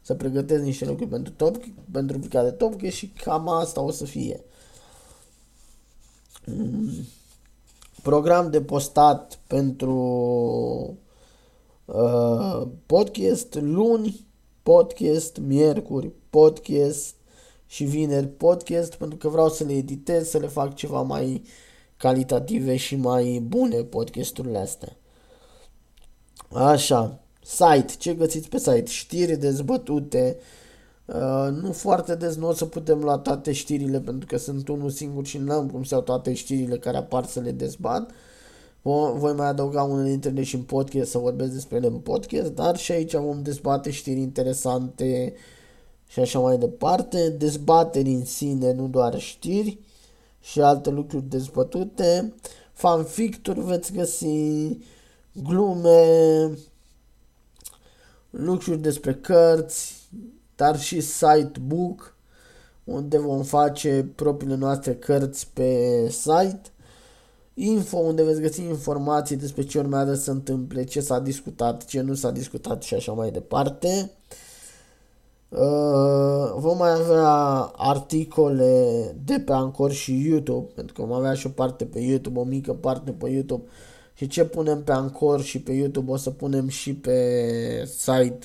să 0.00 0.14
pregătesc 0.14 0.62
niște 0.62 0.84
lucruri 0.84 1.10
pentru 1.10 1.32
top, 1.32 1.56
pentru 1.92 2.14
rubrica 2.14 2.42
de 2.42 2.50
top, 2.50 2.80
că 2.80 2.88
și 2.88 3.06
cam 3.06 3.48
asta 3.48 3.80
o 3.80 3.90
să 3.90 4.04
fie. 4.04 4.44
Mm. 6.46 6.90
Program 8.02 8.50
de 8.50 8.62
postat 8.62 9.38
pentru 9.46 9.94
uh, 11.84 12.62
podcast 12.86 13.54
luni, 13.60 14.26
podcast 14.62 15.38
miercuri, 15.38 16.12
podcast 16.30 17.14
și 17.66 17.84
vineri 17.84 18.26
podcast 18.26 18.94
pentru 18.94 19.16
că 19.16 19.28
vreau 19.28 19.48
să 19.48 19.64
le 19.64 19.72
editez, 19.72 20.28
să 20.28 20.38
le 20.38 20.46
fac 20.46 20.74
ceva 20.74 21.02
mai 21.02 21.32
uh, 21.32 21.50
calitative 21.96 22.76
și 22.76 22.96
mai 22.96 23.44
bune 23.46 23.82
podcasturile 23.82 24.58
astea. 24.58 24.96
Așa, 26.52 27.20
site, 27.42 27.92
ce 27.98 28.14
găsiți 28.14 28.48
pe 28.48 28.58
site? 28.58 28.84
Știri 28.86 29.36
dezbătute, 29.36 30.36
uh, 31.04 31.48
nu 31.62 31.72
foarte 31.72 32.14
des 32.14 32.36
nu 32.36 32.48
o 32.48 32.52
să 32.52 32.64
putem 32.64 32.98
lua 32.98 33.18
toate 33.18 33.52
știrile 33.52 34.00
pentru 34.00 34.26
că 34.26 34.36
sunt 34.36 34.68
unul 34.68 34.90
singur 34.90 35.26
și 35.26 35.38
n-am 35.38 35.70
cum 35.70 35.82
să 35.82 35.94
iau 35.94 36.02
toate 36.02 36.34
știrile 36.34 36.78
care 36.78 36.96
apar 36.96 37.24
să 37.24 37.40
le 37.40 37.50
dezbat. 37.50 38.10
Voi 39.14 39.32
mai 39.32 39.46
adăuga 39.46 39.82
unele 39.82 40.08
dintre 40.08 40.30
ele 40.30 40.42
și 40.42 40.54
în 40.54 40.62
podcast 40.62 41.10
să 41.10 41.18
vorbesc 41.18 41.52
despre 41.52 41.76
ele 41.76 41.86
în 41.86 41.98
podcast, 41.98 42.50
dar 42.50 42.76
și 42.76 42.92
aici 42.92 43.14
vom 43.14 43.42
dezbate 43.42 43.90
știri 43.90 44.20
interesante 44.20 45.34
și 46.06 46.20
așa 46.20 46.38
mai 46.38 46.58
departe. 46.58 47.28
Dezbateri 47.28 48.08
în 48.08 48.24
sine, 48.24 48.72
nu 48.72 48.88
doar 48.88 49.18
știri 49.18 49.78
și 50.44 50.60
alte 50.60 50.90
lucruri 50.90 51.24
dezbătute. 51.28 52.34
Fanficturi 52.72 53.60
veți 53.60 53.92
găsi, 53.92 54.78
glume, 55.32 56.50
lucruri 58.30 58.78
despre 58.78 59.14
cărți, 59.14 60.08
dar 60.56 60.80
și 60.80 61.00
site 61.00 61.52
book, 61.66 62.16
unde 62.84 63.18
vom 63.18 63.42
face 63.42 64.12
propriile 64.14 64.54
noastre 64.54 64.94
cărți 64.94 65.48
pe 65.52 66.08
site. 66.10 66.62
info 67.54 67.96
unde 67.96 68.24
veți 68.24 68.40
găsi 68.40 68.62
informații 68.62 69.36
despre 69.36 69.62
ce 69.62 69.78
urmează 69.78 70.14
să 70.14 70.22
se 70.22 70.30
întâmple, 70.30 70.84
ce 70.84 71.00
s-a 71.00 71.18
discutat, 71.18 71.84
ce 71.84 72.00
nu 72.00 72.14
s-a 72.14 72.30
discutat 72.30 72.82
și 72.82 72.94
așa 72.94 73.12
mai 73.12 73.30
departe. 73.30 74.10
Uh, 75.56 76.52
vom 76.56 76.76
mai 76.76 76.90
avea 76.90 77.28
articole 77.76 79.16
de 79.24 79.40
pe 79.40 79.52
Anchor 79.52 79.92
și 79.92 80.26
YouTube, 80.28 80.72
pentru 80.74 80.94
că 80.94 81.02
vom 81.02 81.12
avea 81.12 81.34
și 81.34 81.46
o 81.46 81.50
parte 81.50 81.84
pe 81.84 81.98
YouTube, 81.98 82.38
o 82.38 82.44
mică 82.44 82.72
parte 82.72 83.10
pe 83.10 83.30
YouTube 83.30 83.64
și 84.14 84.26
ce 84.26 84.44
punem 84.44 84.82
pe 84.82 84.92
Anchor 84.92 85.42
și 85.42 85.60
pe 85.60 85.72
YouTube 85.72 86.10
o 86.10 86.16
să 86.16 86.30
punem 86.30 86.68
și 86.68 86.94
pe 86.94 87.18
site 87.98 88.38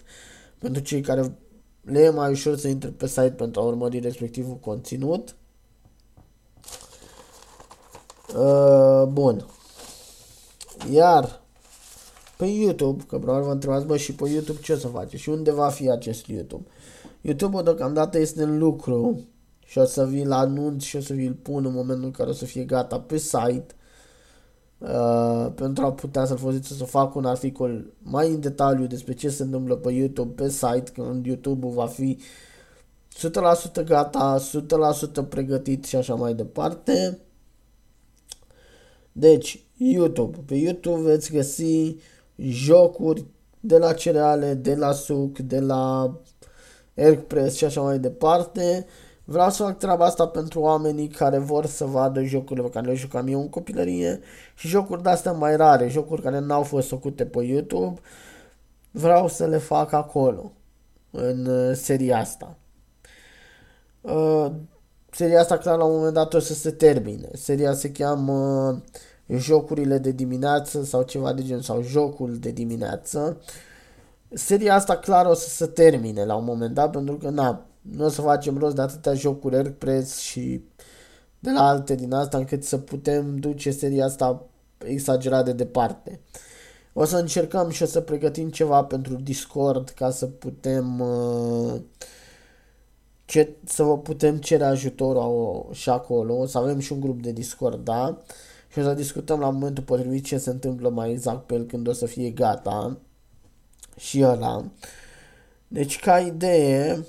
pentru 0.57 0.81
cei 0.81 1.01
care 1.01 1.37
le 1.81 1.99
e 1.99 2.09
mai 2.09 2.31
ușor 2.31 2.57
să 2.57 2.67
intre 2.67 2.89
pe 2.89 3.07
site 3.07 3.33
pentru 3.37 3.61
a 3.61 3.63
urmări 3.63 3.99
respectivul 3.99 4.55
conținut. 4.55 5.35
Uh, 8.37 9.03
bun. 9.07 9.45
Iar 10.91 11.41
pe 12.37 12.45
YouTube, 12.45 13.03
că 13.07 13.19
probabil 13.19 13.45
vă 13.45 13.51
întrebați, 13.51 13.85
bă, 13.85 13.97
și 13.97 14.13
pe 14.13 14.29
YouTube 14.29 14.59
ce 14.59 14.73
o 14.73 14.77
să 14.77 14.87
face 14.87 15.17
și 15.17 15.29
unde 15.29 15.51
va 15.51 15.69
fi 15.69 15.89
acest 15.89 16.25
YouTube. 16.25 16.63
YouTube-ul 17.29 17.63
deocamdată 17.63 18.19
este 18.19 18.43
în 18.43 18.57
lucru 18.57 19.27
și 19.65 19.77
o 19.77 19.85
să 19.85 20.05
vi-l 20.05 20.31
anunț 20.31 20.83
și 20.83 20.95
o 20.95 20.99
să 20.99 21.13
vi-l 21.13 21.33
pun 21.33 21.65
în 21.65 21.73
momentul 21.73 22.05
în 22.05 22.11
care 22.11 22.29
o 22.29 22.33
să 22.33 22.45
fie 22.45 22.63
gata 22.63 22.99
pe 22.99 23.17
site 23.17 23.65
uh, 24.77 25.51
pentru 25.55 25.85
a 25.85 25.91
putea 25.91 26.25
să-l 26.25 26.37
folosiți 26.37 26.77
să 26.77 26.83
fac 26.83 27.15
un 27.15 27.25
articol 27.25 27.85
mai 27.99 28.29
în 28.29 28.39
detaliu 28.39 28.85
despre 28.85 29.13
ce 29.13 29.29
se 29.29 29.43
întâmplă 29.43 29.75
pe 29.75 29.91
YouTube 29.91 30.43
pe 30.43 30.49
site 30.49 30.91
când 30.93 31.25
YouTube-ul 31.25 31.73
va 31.73 31.85
fi 31.85 32.19
100% 33.81 33.83
gata, 33.85 34.37
100% 35.23 35.29
pregătit 35.29 35.83
și 35.85 35.95
așa 35.95 36.15
mai 36.15 36.33
departe. 36.33 37.19
Deci, 39.11 39.63
YouTube. 39.77 40.37
Pe 40.45 40.55
YouTube 40.55 41.01
veți 41.01 41.31
găsi 41.31 41.95
jocuri 42.37 43.25
de 43.59 43.77
la 43.77 43.93
cereale, 43.93 44.53
de 44.53 44.75
la 44.75 44.91
suc, 44.91 45.37
de 45.37 45.59
la 45.59 46.13
AirPress 46.99 47.55
și 47.55 47.65
așa 47.65 47.81
mai 47.81 47.99
departe. 47.99 48.85
Vreau 49.23 49.49
să 49.49 49.63
fac 49.63 49.77
treaba 49.77 50.05
asta 50.05 50.27
pentru 50.27 50.59
oamenii 50.59 51.07
care 51.07 51.37
vor 51.37 51.65
să 51.65 51.85
vadă 51.85 52.23
jocurile 52.23 52.65
pe 52.65 52.71
care 52.71 52.87
le 52.87 52.93
jucam 52.93 53.27
eu 53.27 53.39
în 53.39 53.49
copilărie 53.49 54.19
și 54.55 54.67
jocuri 54.67 55.03
de-astea 55.03 55.31
mai 55.31 55.55
rare, 55.55 55.87
jocuri 55.87 56.21
care 56.21 56.39
n-au 56.39 56.63
fost 56.63 56.87
făcute 56.87 57.25
pe 57.25 57.43
YouTube. 57.43 57.99
Vreau 58.91 59.27
să 59.27 59.45
le 59.45 59.57
fac 59.57 59.91
acolo, 59.91 60.51
în 61.11 61.45
uh, 61.45 61.75
seria 61.75 62.17
asta. 62.17 62.57
Uh, 64.01 64.51
seria 65.11 65.39
asta, 65.39 65.57
clar, 65.57 65.77
la 65.77 65.83
un 65.83 65.95
moment 65.95 66.13
dat 66.13 66.33
o 66.33 66.39
să 66.39 66.53
se 66.53 66.71
termine. 66.71 67.29
Seria 67.33 67.73
se 67.73 67.91
cheamă 67.91 68.81
Jocurile 69.27 69.97
de 69.97 70.11
dimineață 70.11 70.83
sau 70.83 71.03
ceva 71.03 71.33
de 71.33 71.43
genul, 71.43 71.61
sau 71.61 71.81
Jocul 71.81 72.37
de 72.37 72.51
dimineață. 72.51 73.37
Uh, 73.39 73.68
seria 74.29 74.75
asta 74.75 74.97
clar 74.97 75.25
o 75.25 75.33
să 75.33 75.49
se 75.49 75.65
termine 75.65 76.25
la 76.25 76.35
un 76.35 76.43
moment 76.43 76.73
dat, 76.73 76.91
pentru 76.91 77.17
că 77.17 77.29
na, 77.29 77.65
nu 77.81 78.05
o 78.05 78.09
să 78.09 78.21
facem 78.21 78.57
rost 78.57 78.75
de 78.75 78.81
atâtea 78.81 79.13
jocuri 79.13 79.55
AirPress 79.55 80.17
și 80.17 80.63
de 81.39 81.51
la 81.51 81.67
alte 81.67 81.95
din 81.95 82.13
asta 82.13 82.37
încât 82.37 82.63
să 82.63 82.77
putem 82.77 83.37
duce 83.37 83.71
seria 83.71 84.05
asta 84.05 84.45
exagerat 84.77 85.45
de 85.45 85.53
departe. 85.53 86.19
O 86.93 87.05
să 87.05 87.17
încercăm 87.17 87.69
și 87.69 87.83
o 87.83 87.85
să 87.85 88.01
pregătim 88.01 88.49
ceva 88.49 88.83
pentru 88.83 89.15
Discord 89.15 89.89
ca 89.89 90.09
să 90.09 90.25
putem 90.25 90.99
uh, 90.99 91.81
ce, 93.25 93.55
să 93.65 93.83
vă 93.83 93.97
putem 93.97 94.37
cere 94.37 94.63
ajutorul 94.63 95.67
și 95.71 95.89
acolo. 95.89 96.37
O 96.37 96.45
să 96.45 96.57
avem 96.57 96.79
și 96.79 96.93
un 96.93 96.99
grup 96.99 97.21
de 97.21 97.31
Discord, 97.31 97.83
da? 97.83 98.17
Și 98.71 98.79
o 98.79 98.81
să 98.81 98.93
discutăm 98.93 99.39
la 99.39 99.49
momentul 99.49 99.83
potrivit 99.83 100.25
ce 100.25 100.37
se 100.37 100.49
întâmplă 100.49 100.89
mai 100.89 101.11
exact 101.11 101.45
pe 101.45 101.53
el 101.53 101.65
când 101.65 101.87
o 101.87 101.93
să 101.93 102.05
fie 102.05 102.29
gata 102.29 102.97
și 103.99 104.23
ăla. 104.23 104.63
Deci, 105.67 105.99
ca 105.99 106.19
idee, 106.19 107.05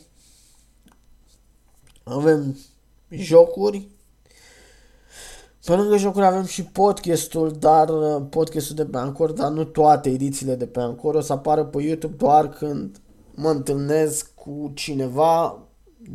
avem 2.03 2.57
jocuri, 3.09 3.88
pe 5.64 5.72
lângă 5.74 5.97
jocuri 5.97 6.24
avem 6.24 6.45
și 6.45 6.64
podcastul, 6.64 7.51
dar 7.59 7.91
podcastul 8.20 8.74
de 8.76 8.84
pe 8.84 8.97
Anchor, 8.97 9.32
dar 9.32 9.51
nu 9.51 9.64
toate 9.64 10.11
edițiile 10.11 10.55
de 10.55 10.66
pe 10.66 10.80
Anchor 10.80 11.14
o 11.14 11.20
să 11.20 11.32
apară 11.32 11.64
pe 11.64 11.82
YouTube 11.82 12.14
doar 12.16 12.49
când 12.49 13.01
mă 13.34 13.49
întâlnesc 13.49 14.34
cu 14.34 14.70
cineva 14.74 15.62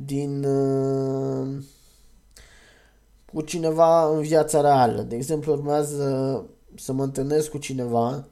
din 0.05 0.41
cu 3.33 3.41
cineva 3.41 4.15
în 4.15 4.21
viața 4.21 4.61
reală. 4.61 5.01
De 5.01 5.15
exemplu, 5.15 5.51
urmează 5.51 6.43
să 6.75 6.93
mă 6.93 7.03
întâlnesc 7.03 7.49
cu 7.49 7.57
cineva 7.57 8.25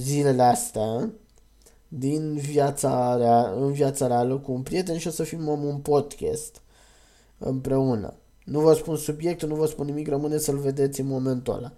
zilele 0.00 0.42
astea 0.42 1.10
din 1.88 2.34
viața 2.34 3.16
rea, 3.16 3.50
în 3.50 3.72
viața 3.72 4.06
reală 4.06 4.38
cu 4.38 4.52
un 4.52 4.62
prieten 4.62 4.98
și 4.98 5.06
o 5.06 5.10
să 5.10 5.22
filmăm 5.22 5.64
un 5.64 5.76
podcast 5.76 6.62
împreună. 7.38 8.14
Nu 8.44 8.60
vă 8.60 8.74
spun 8.74 8.96
subiectul, 8.96 9.48
nu 9.48 9.54
vă 9.54 9.66
spun 9.66 9.86
nimic, 9.86 10.08
rămâne 10.08 10.38
să-l 10.38 10.58
vedeți 10.58 11.00
în 11.00 11.06
momentul 11.06 11.54
ăla. 11.54 11.72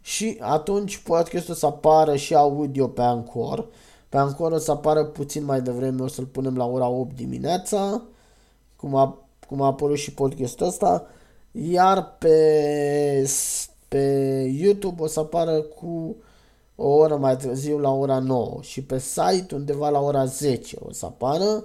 Și 0.00 0.36
atunci 0.40 0.98
podcastul 0.98 1.54
să 1.54 1.66
apară 1.66 2.16
și 2.16 2.34
audio 2.34 2.88
pe 2.88 3.02
Anchor. 3.02 3.68
Pe 4.08 4.16
Anchor 4.16 4.52
o 4.52 4.58
să 4.58 4.70
apară 4.70 5.04
puțin 5.04 5.44
mai 5.44 5.60
devreme, 5.60 6.02
o 6.02 6.06
să-l 6.06 6.24
punem 6.24 6.56
la 6.56 6.66
ora 6.66 6.88
8 6.88 7.16
dimineața, 7.16 8.02
cum 8.76 8.94
a, 8.94 9.18
cum 9.48 9.62
a 9.62 9.66
apărut 9.66 9.96
și 9.96 10.14
podcastul 10.14 10.66
ăsta. 10.66 11.06
Iar 11.50 12.16
pe, 12.18 13.30
pe 13.88 14.04
YouTube 14.58 15.02
o 15.02 15.06
să 15.06 15.20
apară 15.20 15.60
cu 15.60 16.16
o 16.76 16.88
oră 16.88 17.16
mai 17.16 17.36
târziu 17.36 17.78
la 17.78 17.90
ora 17.90 18.18
9 18.18 18.58
și 18.62 18.82
pe 18.82 18.98
site 18.98 19.54
undeva 19.54 19.88
la 19.88 20.00
ora 20.00 20.24
10 20.24 20.76
o 20.80 20.92
să 20.92 21.06
apară 21.06 21.64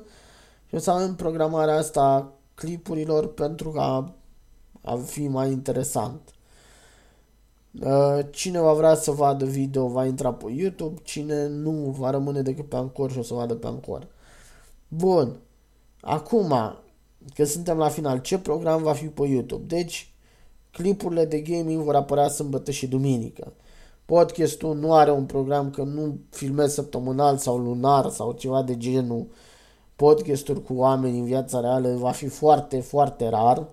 și 0.67 0.75
o 0.75 0.77
să 0.77 0.91
avem 0.91 1.15
programarea 1.15 1.77
asta 1.77 2.33
clipurilor 2.55 3.33
pentru 3.33 3.73
a, 3.75 4.13
a 4.81 4.95
fi 4.95 5.27
mai 5.27 5.51
interesant. 5.51 6.21
Uh, 7.83 8.19
cine 8.31 8.59
va 8.59 8.73
vrea 8.73 8.95
să 8.95 9.11
vadă 9.11 9.45
video 9.45 9.87
va 9.87 10.05
intra 10.05 10.33
pe 10.33 10.51
YouTube, 10.51 11.01
cine 11.03 11.47
nu 11.47 11.71
va 11.71 12.09
rămâne 12.09 12.41
decât 12.41 12.69
pe 12.69 12.75
Ancor 12.75 13.11
și 13.11 13.17
o 13.17 13.23
să 13.23 13.33
vadă 13.33 13.55
pe 13.55 13.67
Ancor. 13.67 14.07
Bun. 14.87 15.39
Acum, 16.01 16.53
că 17.33 17.43
suntem 17.43 17.77
la 17.77 17.89
final, 17.89 18.21
ce 18.21 18.39
program 18.39 18.83
va 18.83 18.93
fi 18.93 19.05
pe 19.05 19.27
YouTube? 19.27 19.75
Deci, 19.75 20.13
clipurile 20.71 21.25
de 21.25 21.39
gaming 21.39 21.81
vor 21.81 21.95
apărea 21.95 22.27
sâmbătă 22.27 22.71
și 22.71 22.87
duminică. 22.87 23.53
Podcastul 24.05 24.75
nu 24.75 24.93
are 24.93 25.11
un 25.11 25.25
program 25.25 25.69
că 25.69 25.83
nu 25.83 26.19
filmez 26.29 26.73
săptămânal 26.73 27.37
sau 27.37 27.57
lunar 27.57 28.09
sau 28.09 28.31
ceva 28.31 28.61
de 28.61 28.77
genul. 28.77 29.27
Podcasturi 29.95 30.63
cu 30.63 30.73
oameni 30.73 31.19
în 31.19 31.25
viața 31.25 31.59
reală 31.59 31.95
va 31.95 32.11
fi 32.11 32.27
foarte, 32.27 32.79
foarte 32.79 33.29
rar. 33.29 33.67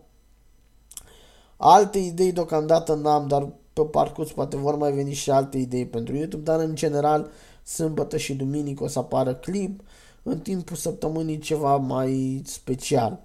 Alte 1.57 1.99
idei 1.99 2.33
deocamdată 2.33 2.95
n-am, 2.95 3.27
dar 3.27 3.49
pe 3.73 3.83
parcurs 3.83 4.33
poate 4.33 4.57
vor 4.57 4.77
mai 4.77 4.93
veni 4.93 5.13
și 5.13 5.31
alte 5.31 5.59
idei 5.59 5.87
pentru 5.87 6.17
YouTube, 6.17 6.43
dar 6.43 6.61
în 6.61 6.75
general 6.75 7.31
sâmbătă 7.63 8.17
și 8.17 8.35
duminică 8.35 8.85
o 8.85 8.87
să 8.87 8.99
apară 8.99 9.35
clip, 9.35 9.81
în 10.23 10.39
timpul 10.39 10.77
săptămânii 10.77 11.39
ceva 11.39 11.77
mai 11.77 12.43
special. 12.45 13.21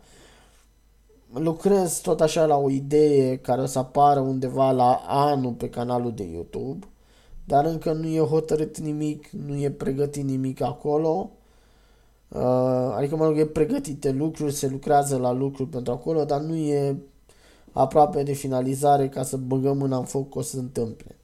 Lucrez 1.33 1.99
tot 1.99 2.21
așa 2.21 2.45
la 2.45 2.57
o 2.57 2.69
idee 2.69 3.37
care 3.37 3.61
o 3.61 3.65
să 3.65 3.79
apară 3.79 4.19
undeva 4.19 4.71
la 4.71 5.01
anul 5.07 5.51
pe 5.51 5.69
canalul 5.69 6.13
de 6.13 6.23
YouTube 6.23 6.87
dar 7.53 7.65
încă 7.65 7.91
nu 7.91 8.07
e 8.07 8.19
hotărât 8.19 8.77
nimic, 8.77 9.29
nu 9.29 9.55
e 9.55 9.71
pregătit 9.71 10.23
nimic 10.23 10.61
acolo. 10.61 11.29
Uh, 12.27 12.93
adică, 12.95 13.15
mă 13.15 13.25
rog, 13.25 13.37
e 13.37 13.45
pregătite 13.45 14.11
lucruri, 14.11 14.53
se 14.53 14.67
lucrează 14.67 15.17
la 15.17 15.31
lucruri 15.31 15.69
pentru 15.69 15.93
acolo, 15.93 16.23
dar 16.23 16.41
nu 16.41 16.55
e 16.55 16.97
aproape 17.71 18.23
de 18.23 18.33
finalizare 18.33 19.09
ca 19.09 19.23
să 19.23 19.37
băgăm 19.37 19.77
mâna 19.77 19.97
în 19.97 20.03
foc 20.03 20.29
că 20.29 20.37
o 20.37 20.41
să 20.41 20.49
se 20.49 20.59
întâmple. 20.59 21.17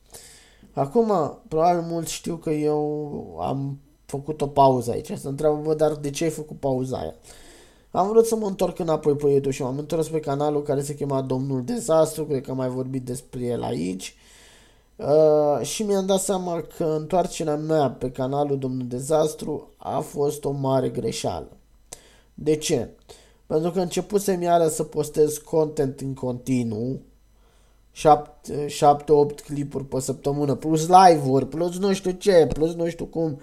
Acum, 0.73 1.11
probabil 1.47 1.81
mulți 1.81 2.13
știu 2.13 2.35
că 2.35 2.49
eu 2.49 3.37
am 3.41 3.79
făcut 4.05 4.41
o 4.41 4.47
pauză 4.47 4.91
aici. 4.91 5.11
Să 5.17 5.27
întreabă, 5.27 5.61
bă, 5.63 5.73
dar 5.73 5.95
de 5.95 6.09
ce 6.09 6.23
ai 6.23 6.29
făcut 6.29 6.59
pauza 6.59 6.97
aia? 6.97 7.13
Am 7.91 8.07
vrut 8.07 8.25
să 8.25 8.35
mă 8.35 8.47
întorc 8.47 8.79
înapoi 8.79 9.15
pe 9.15 9.27
YouTube 9.27 9.53
și 9.53 9.61
m-am 9.61 9.77
întors 9.77 10.07
pe 10.07 10.19
canalul 10.19 10.63
care 10.63 10.81
se 10.81 10.95
chema 10.95 11.21
Domnul 11.21 11.63
Dezastru, 11.63 12.25
cred 12.25 12.41
că 12.41 12.51
am 12.51 12.57
mai 12.57 12.69
vorbit 12.69 13.05
despre 13.05 13.45
el 13.45 13.63
aici. 13.63 14.15
Uh, 14.99 15.65
și 15.65 15.83
mi-am 15.83 16.05
dat 16.05 16.19
seama 16.19 16.61
că 16.77 16.83
întoarcerea 16.83 17.55
mea 17.55 17.89
pe 17.89 18.11
canalul 18.11 18.59
Domnul 18.59 18.87
Dezastru 18.87 19.73
a 19.77 19.99
fost 19.99 20.45
o 20.45 20.51
mare 20.51 20.89
greșeală. 20.89 21.57
De 22.33 22.55
ce? 22.55 22.89
Pentru 23.45 23.71
că 23.71 23.79
începusem 23.79 24.41
iară 24.41 24.67
să 24.67 24.83
postez 24.83 25.37
content 25.37 25.99
în 25.99 26.13
continuu, 26.13 27.01
7-8 27.95 29.43
clipuri 29.45 29.85
pe 29.85 29.99
săptămână, 29.99 30.55
plus 30.55 30.87
live-uri, 30.87 31.47
plus 31.47 31.77
nu 31.77 31.93
știu 31.93 32.11
ce, 32.11 32.47
plus 32.53 32.73
nu 32.73 32.89
știu 32.89 33.05
cum. 33.05 33.39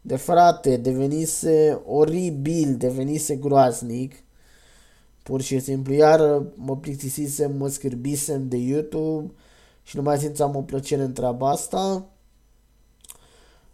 De 0.00 0.16
frate, 0.16 0.76
devenise 0.76 1.82
oribil, 1.86 2.76
devenise 2.76 3.36
groaznic. 3.36 4.14
Pur 5.22 5.40
și 5.40 5.58
simplu, 5.58 5.92
iar 5.92 6.42
mă 6.54 6.76
plictisisem, 6.76 7.56
mă 7.56 7.68
scârbisem 7.68 8.48
de 8.48 8.56
YouTube 8.56 9.32
și 9.86 9.96
nu 9.96 10.02
mai 10.02 10.18
simțeam 10.18 10.56
o 10.56 10.60
plăcere 10.62 11.02
în 11.02 11.12
treaba 11.12 11.50
asta. 11.50 12.04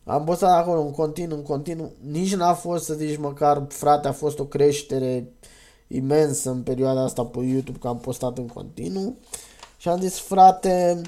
Am 0.05 0.25
postat 0.25 0.51
acolo 0.51 0.81
în 0.81 0.91
continuu, 0.91 1.37
în 1.37 1.43
continuu. 1.43 1.93
Nici 2.11 2.35
n-a 2.35 2.55
fost 2.55 2.85
să 2.85 2.95
zici 2.95 3.19
măcar, 3.19 3.67
frate, 3.69 4.09
a 4.09 4.13
fost 4.13 4.39
o 4.39 4.45
creștere 4.45 5.33
imensă 5.87 6.51
în 6.51 6.63
perioada 6.63 7.03
asta 7.03 7.25
pe 7.25 7.41
YouTube, 7.41 7.79
că 7.79 7.89
am 7.89 7.99
postat 7.99 8.39
în 8.39 8.47
continuu. 8.47 9.17
Și 9.77 9.89
am 9.89 10.01
zis, 10.01 10.19
frate, 10.19 11.01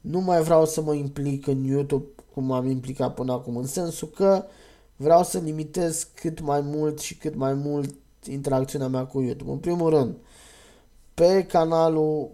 nu 0.00 0.20
mai 0.20 0.42
vreau 0.42 0.66
să 0.66 0.80
mă 0.80 0.94
implic 0.94 1.46
în 1.46 1.64
YouTube 1.64 2.06
cum 2.34 2.52
am 2.52 2.66
implicat 2.68 3.14
până 3.14 3.32
acum, 3.32 3.56
în 3.56 3.66
sensul 3.66 4.08
că 4.08 4.44
vreau 4.96 5.22
să 5.22 5.38
limitez 5.38 6.08
cât 6.14 6.40
mai 6.40 6.60
mult 6.60 6.98
și 6.98 7.16
cât 7.16 7.34
mai 7.34 7.54
mult 7.54 7.94
interacțiunea 8.30 8.88
mea 8.88 9.04
cu 9.04 9.20
YouTube. 9.20 9.50
În 9.50 9.58
primul 9.58 9.90
rând, 9.90 10.14
pe 11.14 11.46
canalul 11.46 12.30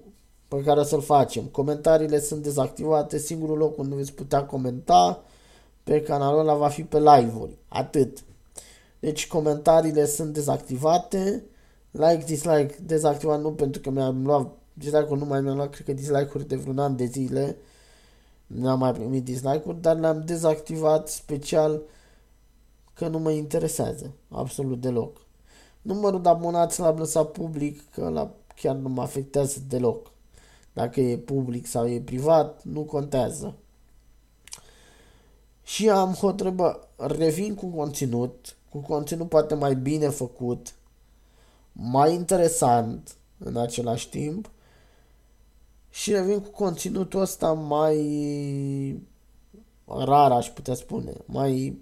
pe 0.57 0.63
care 0.63 0.81
o 0.81 0.83
să-l 0.83 1.01
facem, 1.01 1.45
comentariile 1.45 2.21
sunt 2.21 2.43
dezactivate, 2.43 3.19
singurul 3.19 3.59
loc 3.59 3.79
unde 3.79 3.95
veți 3.95 4.13
putea 4.13 4.45
comenta 4.45 5.23
pe 5.83 6.03
canalul 6.03 6.41
ăla 6.41 6.55
va 6.55 6.69
fi 6.69 6.83
pe 6.83 6.99
live-uri. 6.99 7.57
Atât. 7.69 8.25
Deci 9.01 9.27
comentariile 9.27 10.07
sunt 10.07 10.33
dezactivate, 10.33 11.45
like, 11.91 12.25
dislike, 12.27 12.75
dezactivat 12.83 13.41
nu 13.41 13.53
pentru 13.53 13.81
că 13.81 13.91
mi-am 13.91 14.27
luat 14.27 14.53
dislike-uri, 14.73 15.21
nu 15.21 15.27
mai 15.27 15.41
mi-am 15.41 15.57
luat, 15.57 15.71
cred 15.71 15.87
că 15.87 15.93
dislike-uri 15.93 16.49
de 16.49 16.57
vreun 16.57 16.79
an 16.79 16.97
de 16.97 17.05
zile, 17.05 17.57
n-am 18.47 18.79
mai 18.79 18.93
primit 18.93 19.25
dislike-uri, 19.25 19.81
dar 19.81 19.99
le-am 19.99 20.23
dezactivat 20.27 21.09
special 21.09 21.83
că 22.95 23.09
nu 23.09 23.19
mă 23.19 23.31
interesează 23.31 24.13
absolut 24.31 24.81
deloc. 24.81 25.17
Numărul 25.83 26.23
de 26.23 26.29
abonați 26.29 26.81
l-am 26.81 26.97
lăsat 26.97 27.31
public, 27.31 27.91
că 27.91 28.09
la 28.09 28.31
chiar 28.55 28.75
nu 28.75 28.89
mă 28.89 29.03
afectează 29.03 29.59
deloc. 29.69 30.13
Dacă 30.75 31.01
e 31.01 31.17
public 31.17 31.67
sau 31.67 31.89
e 31.89 32.01
privat, 32.01 32.63
nu 32.63 32.83
contează. 32.83 33.55
Și 35.63 35.91
am 35.91 36.13
hotărât, 36.13 36.55
bă, 36.55 36.81
revin 36.97 37.55
cu 37.55 37.67
conținut, 37.67 38.57
cu 38.71 38.79
conținut 38.79 39.29
poate 39.29 39.55
mai 39.55 39.75
bine 39.75 40.09
făcut, 40.09 40.75
mai 41.73 42.15
interesant 42.15 43.17
în 43.39 43.57
același 43.57 44.09
timp 44.09 44.51
și 45.91 46.13
revin 46.13 46.41
cu 46.41 46.51
conținutul 46.51 47.21
ăsta 47.21 47.53
mai 47.53 49.03
rar, 49.85 50.33
aș 50.33 50.49
putea 50.49 50.75
spune, 50.75 51.13
mai 51.25 51.79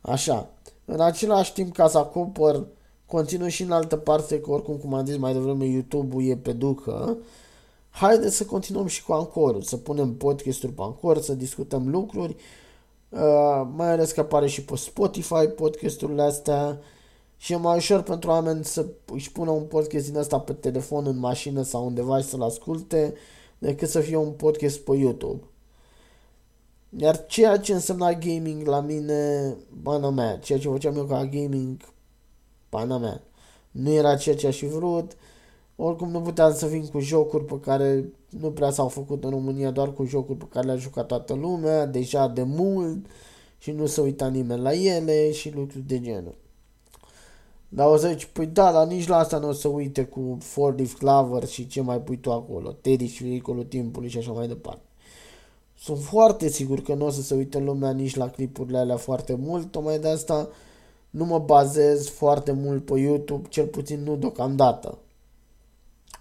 așa. 0.00 0.50
În 0.84 1.00
același 1.00 1.52
timp, 1.52 1.74
ca 1.74 1.88
să 1.88 1.98
acopăr 1.98 2.66
conținut 3.06 3.50
și 3.50 3.62
în 3.62 3.72
altă 3.72 3.96
parte, 3.96 4.40
că 4.40 4.50
oricum, 4.50 4.76
cum 4.76 4.94
am 4.94 5.06
zis 5.06 5.16
mai 5.16 5.32
devreme, 5.32 5.64
YouTube-ul 5.64 6.24
e 6.24 6.36
pe 6.36 6.52
ducă, 6.52 7.16
haideți 7.92 8.36
să 8.36 8.44
continuăm 8.44 8.86
și 8.86 9.04
cu 9.04 9.12
Ancorul, 9.12 9.62
să 9.62 9.76
punem 9.76 10.16
podcast-uri 10.16 10.72
pe 10.72 10.82
Ancor, 10.82 11.20
să 11.20 11.34
discutăm 11.34 11.88
lucruri, 11.88 12.36
uh, 13.08 13.66
mai 13.74 13.90
ales 13.90 14.12
că 14.12 14.20
apare 14.20 14.46
și 14.46 14.64
pe 14.64 14.76
Spotify 14.76 15.46
podcasturile 15.46 16.22
astea 16.22 16.80
și 17.36 17.52
e 17.52 17.56
mai 17.56 17.76
ușor 17.76 18.02
pentru 18.02 18.30
oameni 18.30 18.64
să 18.64 18.86
își 19.12 19.32
pună 19.32 19.50
un 19.50 19.62
podcast 19.62 20.10
din 20.10 20.18
asta 20.18 20.38
pe 20.40 20.52
telefon, 20.52 21.06
în 21.06 21.18
mașină 21.18 21.62
sau 21.62 21.86
undeva 21.86 22.18
și 22.18 22.28
să-l 22.28 22.42
asculte, 22.42 23.14
decât 23.58 23.88
să 23.88 24.00
fie 24.00 24.16
un 24.16 24.30
podcast 24.30 24.78
pe 24.78 24.96
YouTube. 24.96 25.42
Iar 26.98 27.26
ceea 27.26 27.56
ce 27.56 27.72
însemna 27.72 28.12
gaming 28.12 28.66
la 28.66 28.80
mine, 28.80 29.54
bana 29.82 30.10
mea, 30.10 30.38
ceea 30.38 30.58
ce 30.58 30.68
făceam 30.68 30.96
eu 30.96 31.04
ca 31.04 31.24
gaming, 31.24 31.76
bana 32.70 32.98
mea, 32.98 33.22
nu 33.70 33.90
era 33.90 34.16
ceea 34.16 34.36
ce 34.36 34.46
aș 34.46 34.56
fi 34.56 34.66
vrut, 34.66 35.16
oricum 35.84 36.10
nu 36.10 36.20
puteam 36.20 36.54
să 36.54 36.66
vin 36.66 36.86
cu 36.86 36.98
jocuri 36.98 37.44
pe 37.44 37.60
care 37.60 38.04
nu 38.28 38.50
prea 38.50 38.70
s-au 38.70 38.88
făcut 38.88 39.24
în 39.24 39.30
România, 39.30 39.70
doar 39.70 39.92
cu 39.92 40.04
jocuri 40.04 40.38
pe 40.38 40.44
care 40.50 40.66
le-a 40.66 40.76
jucat 40.76 41.06
toată 41.06 41.34
lumea, 41.34 41.86
deja 41.86 42.28
de 42.28 42.42
mult 42.42 43.06
și 43.58 43.70
nu 43.70 43.86
se 43.86 44.00
uita 44.00 44.26
nimeni 44.26 44.60
la 44.60 44.72
ele 44.72 45.32
și 45.32 45.54
lucruri 45.54 45.86
de 45.86 46.00
genul. 46.00 46.34
Dar 47.68 47.86
o 47.86 47.96
să 47.96 48.08
zici, 48.08 48.24
păi 48.24 48.46
da, 48.46 48.72
dar 48.72 48.86
nici 48.86 49.08
la 49.08 49.16
asta 49.16 49.38
nu 49.38 49.48
o 49.48 49.52
să 49.52 49.68
uite 49.68 50.04
cu 50.04 50.36
Four 50.40 50.74
Leaf 50.76 50.94
Clover 50.98 51.46
și 51.46 51.66
ce 51.66 51.80
mai 51.80 52.00
pui 52.00 52.18
tu 52.18 52.32
acolo, 52.32 52.72
Teddy 52.72 53.06
și 53.06 53.22
Vehiculul 53.22 53.64
Timpului 53.64 54.08
și 54.08 54.18
așa 54.18 54.32
mai 54.32 54.48
departe. 54.48 54.82
Sunt 55.78 55.98
foarte 55.98 56.48
sigur 56.48 56.80
că 56.80 56.94
nu 56.94 57.06
o 57.06 57.10
să 57.10 57.22
se 57.22 57.34
uite 57.34 57.58
lumea 57.58 57.90
nici 57.90 58.16
la 58.16 58.30
clipurile 58.30 58.78
alea 58.78 58.96
foarte 58.96 59.34
mult, 59.34 59.70
tocmai 59.70 59.98
de 59.98 60.08
asta 60.08 60.48
nu 61.10 61.24
mă 61.24 61.38
bazez 61.38 62.08
foarte 62.08 62.52
mult 62.52 62.84
pe 62.84 62.98
YouTube, 62.98 63.48
cel 63.48 63.66
puțin 63.66 64.02
nu 64.02 64.16
deocamdată. 64.16 64.98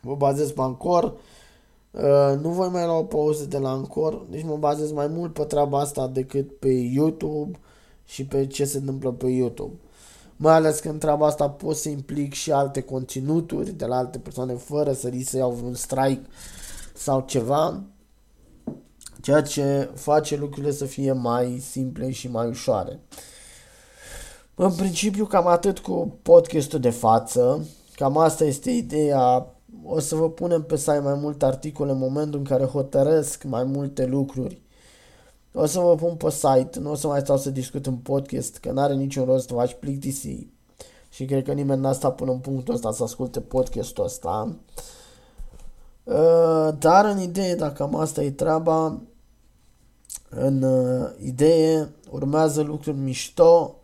Mă 0.02 0.16
bazez 0.16 0.52
pe 0.52 0.62
Ancor, 0.62 1.04
uh, 1.92 2.40
nu 2.42 2.50
voi 2.50 2.70
mai 2.70 2.86
lua 2.86 2.98
o 2.98 3.04
pauză 3.04 3.46
de 3.46 3.58
la 3.58 3.70
Ancor, 3.70 4.26
deci 4.30 4.44
mă 4.44 4.56
bazez 4.56 4.92
mai 4.92 5.08
mult 5.08 5.34
pe 5.34 5.44
treaba 5.44 5.80
asta 5.80 6.08
decât 6.08 6.60
pe 6.60 6.70
YouTube 6.70 7.60
și 8.06 8.26
pe 8.26 8.48
ce 8.48 8.66
se 8.66 8.78
întâmplă 8.78 9.12
pe 9.12 9.28
YouTube. 9.28 9.74
Mai 10.36 10.54
ales 10.54 10.80
că 10.80 10.90
în 10.90 10.98
treaba 10.98 11.26
asta 11.26 11.50
pot 11.50 11.76
să 11.76 11.90
implic 11.90 12.34
și 12.34 12.52
alte 12.52 12.82
conținuturi 12.82 13.72
de 13.72 13.86
la 13.86 13.98
alte 13.98 14.20
persoane 14.20 14.54
fără 14.54 14.94
să 14.94 15.08
li 15.08 15.22
se 15.22 15.38
iau 15.38 15.52
vreun 15.52 15.74
strike 15.74 16.22
sau 16.94 17.24
ceva 17.28 17.84
ceea 19.22 19.42
ce 19.42 19.90
face 19.96 20.36
lucrurile 20.36 20.72
să 20.72 20.86
fie 20.86 21.12
mai 21.12 21.64
simple 21.70 22.12
și 22.12 22.28
mai 22.28 22.48
ușoare. 22.48 23.00
În 24.56 24.72
principiu, 24.72 25.26
cam 25.26 25.48
atât 25.48 25.80
cu 25.80 26.18
podcastul 26.22 26.80
de 26.80 26.90
față. 26.90 27.68
Cam 27.96 28.18
asta 28.18 28.44
este 28.44 28.72
ideea. 28.72 29.56
O 29.86 30.00
să 30.00 30.16
vă 30.16 30.30
punem 30.30 30.64
pe 30.64 30.76
site 30.76 31.00
mai 31.00 31.14
multe 31.14 31.46
articole 31.46 31.92
în 31.92 31.98
momentul 31.98 32.40
în 32.40 32.46
care 32.46 32.64
hotărăsc 32.64 33.44
mai 33.44 33.64
multe 33.64 34.06
lucruri. 34.06 34.62
O 35.54 35.66
să 35.66 35.80
vă 35.80 35.96
pun 35.96 36.16
pe 36.16 36.30
site, 36.30 36.80
nu 36.80 36.92
o 36.92 36.96
să 36.96 37.08
mai 37.08 37.20
stau 37.20 37.38
să 37.38 37.50
discut 37.50 37.86
în 37.86 37.96
podcast, 37.96 38.58
că 38.58 38.72
n-are 38.72 38.94
niciun 38.94 39.26
rost 39.26 39.48
să 39.48 39.54
faci 39.54 39.74
plictisi. 39.80 40.48
Și 41.10 41.26
cred 41.26 41.44
că 41.44 41.52
nimeni 41.52 41.82
n-a 41.82 41.94
stat 41.94 42.16
până 42.16 42.32
în 42.32 42.40
punctul 42.40 42.74
ăsta 42.74 42.92
să 42.92 43.04
asculte 43.04 43.40
podcastul 43.40 44.04
ăsta. 44.04 44.56
Uh, 46.04 46.70
dar 46.80 47.06
în 47.06 47.20
idee, 47.20 47.56
dacă 47.56 47.74
cam 47.74 47.96
asta 47.96 48.24
e 48.24 48.32
treaba, 48.32 49.02
în 50.30 50.62
uh, 50.62 51.10
idee, 51.20 51.90
urmează 52.10 52.62
lucruri 52.62 52.98
mișto, 52.98 53.76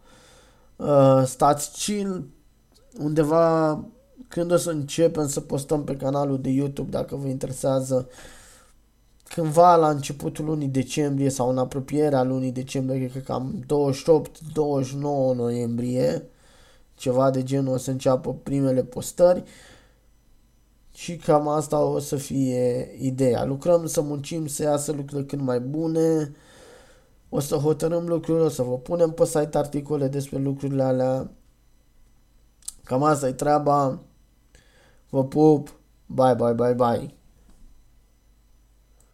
uh, 0.76 1.24
stați 1.26 1.72
chill, 1.72 2.28
undeva 3.00 3.80
când 4.28 4.52
o 4.52 4.58
să 4.58 4.70
începem 4.70 5.28
să 5.28 5.42
postăm 5.42 5.84
pe 5.84 5.96
canalul 5.96 6.42
de 6.42 6.50
YouTube, 6.50 6.90
dacă 6.90 7.16
vă 7.16 7.28
interesează, 7.28 8.10
cândva 9.24 9.76
la 9.76 9.90
începutul 9.90 10.46
lunii 10.46 10.68
decembrie 10.68 11.30
sau 11.30 11.50
în 11.50 11.58
apropierea 11.58 12.24
lunii 12.24 12.52
decembrie, 12.52 13.10
cred 13.10 13.12
că 13.12 13.32
cam 13.32 13.66
28-29 13.66 15.36
noiembrie, 15.36 16.30
ceva 16.96 17.30
de 17.30 17.44
genul 17.44 17.74
o 17.74 17.78
să 17.78 17.92
înceapă 17.92 18.34
primele 18.34 18.84
postări 18.84 19.44
și 20.94 21.16
cam 21.16 21.48
asta 21.48 21.80
o 21.84 22.00
să 22.00 22.16
fie 22.16 22.96
ideea. 23.00 23.46
Lucrăm 23.46 23.86
să 23.86 24.02
muncim 24.02 24.48
să 24.48 24.64
iasă 24.64 24.92
lucrurile 24.92 25.28
cât 25.28 25.40
mai 25.40 25.60
bune, 25.60 26.36
o 27.30 27.40
să 27.40 27.56
hotărâm 27.56 28.08
lucrurile, 28.08 28.46
o 28.46 28.50
să 28.50 28.62
vă 28.62 28.78
punem 28.78 29.10
pe 29.12 29.26
site 29.26 29.58
articole 29.58 30.08
despre 30.08 30.38
lucrurile 30.38 30.84
alea. 30.84 31.32
Cam 32.84 33.04
asta 33.04 33.28
e 33.28 33.32
treaba. 33.32 34.00
Vă 35.10 35.24
pup. 35.24 35.76
Bye, 36.06 36.36
bye, 36.38 36.54
bye, 36.54 36.74
bye. 36.74 37.17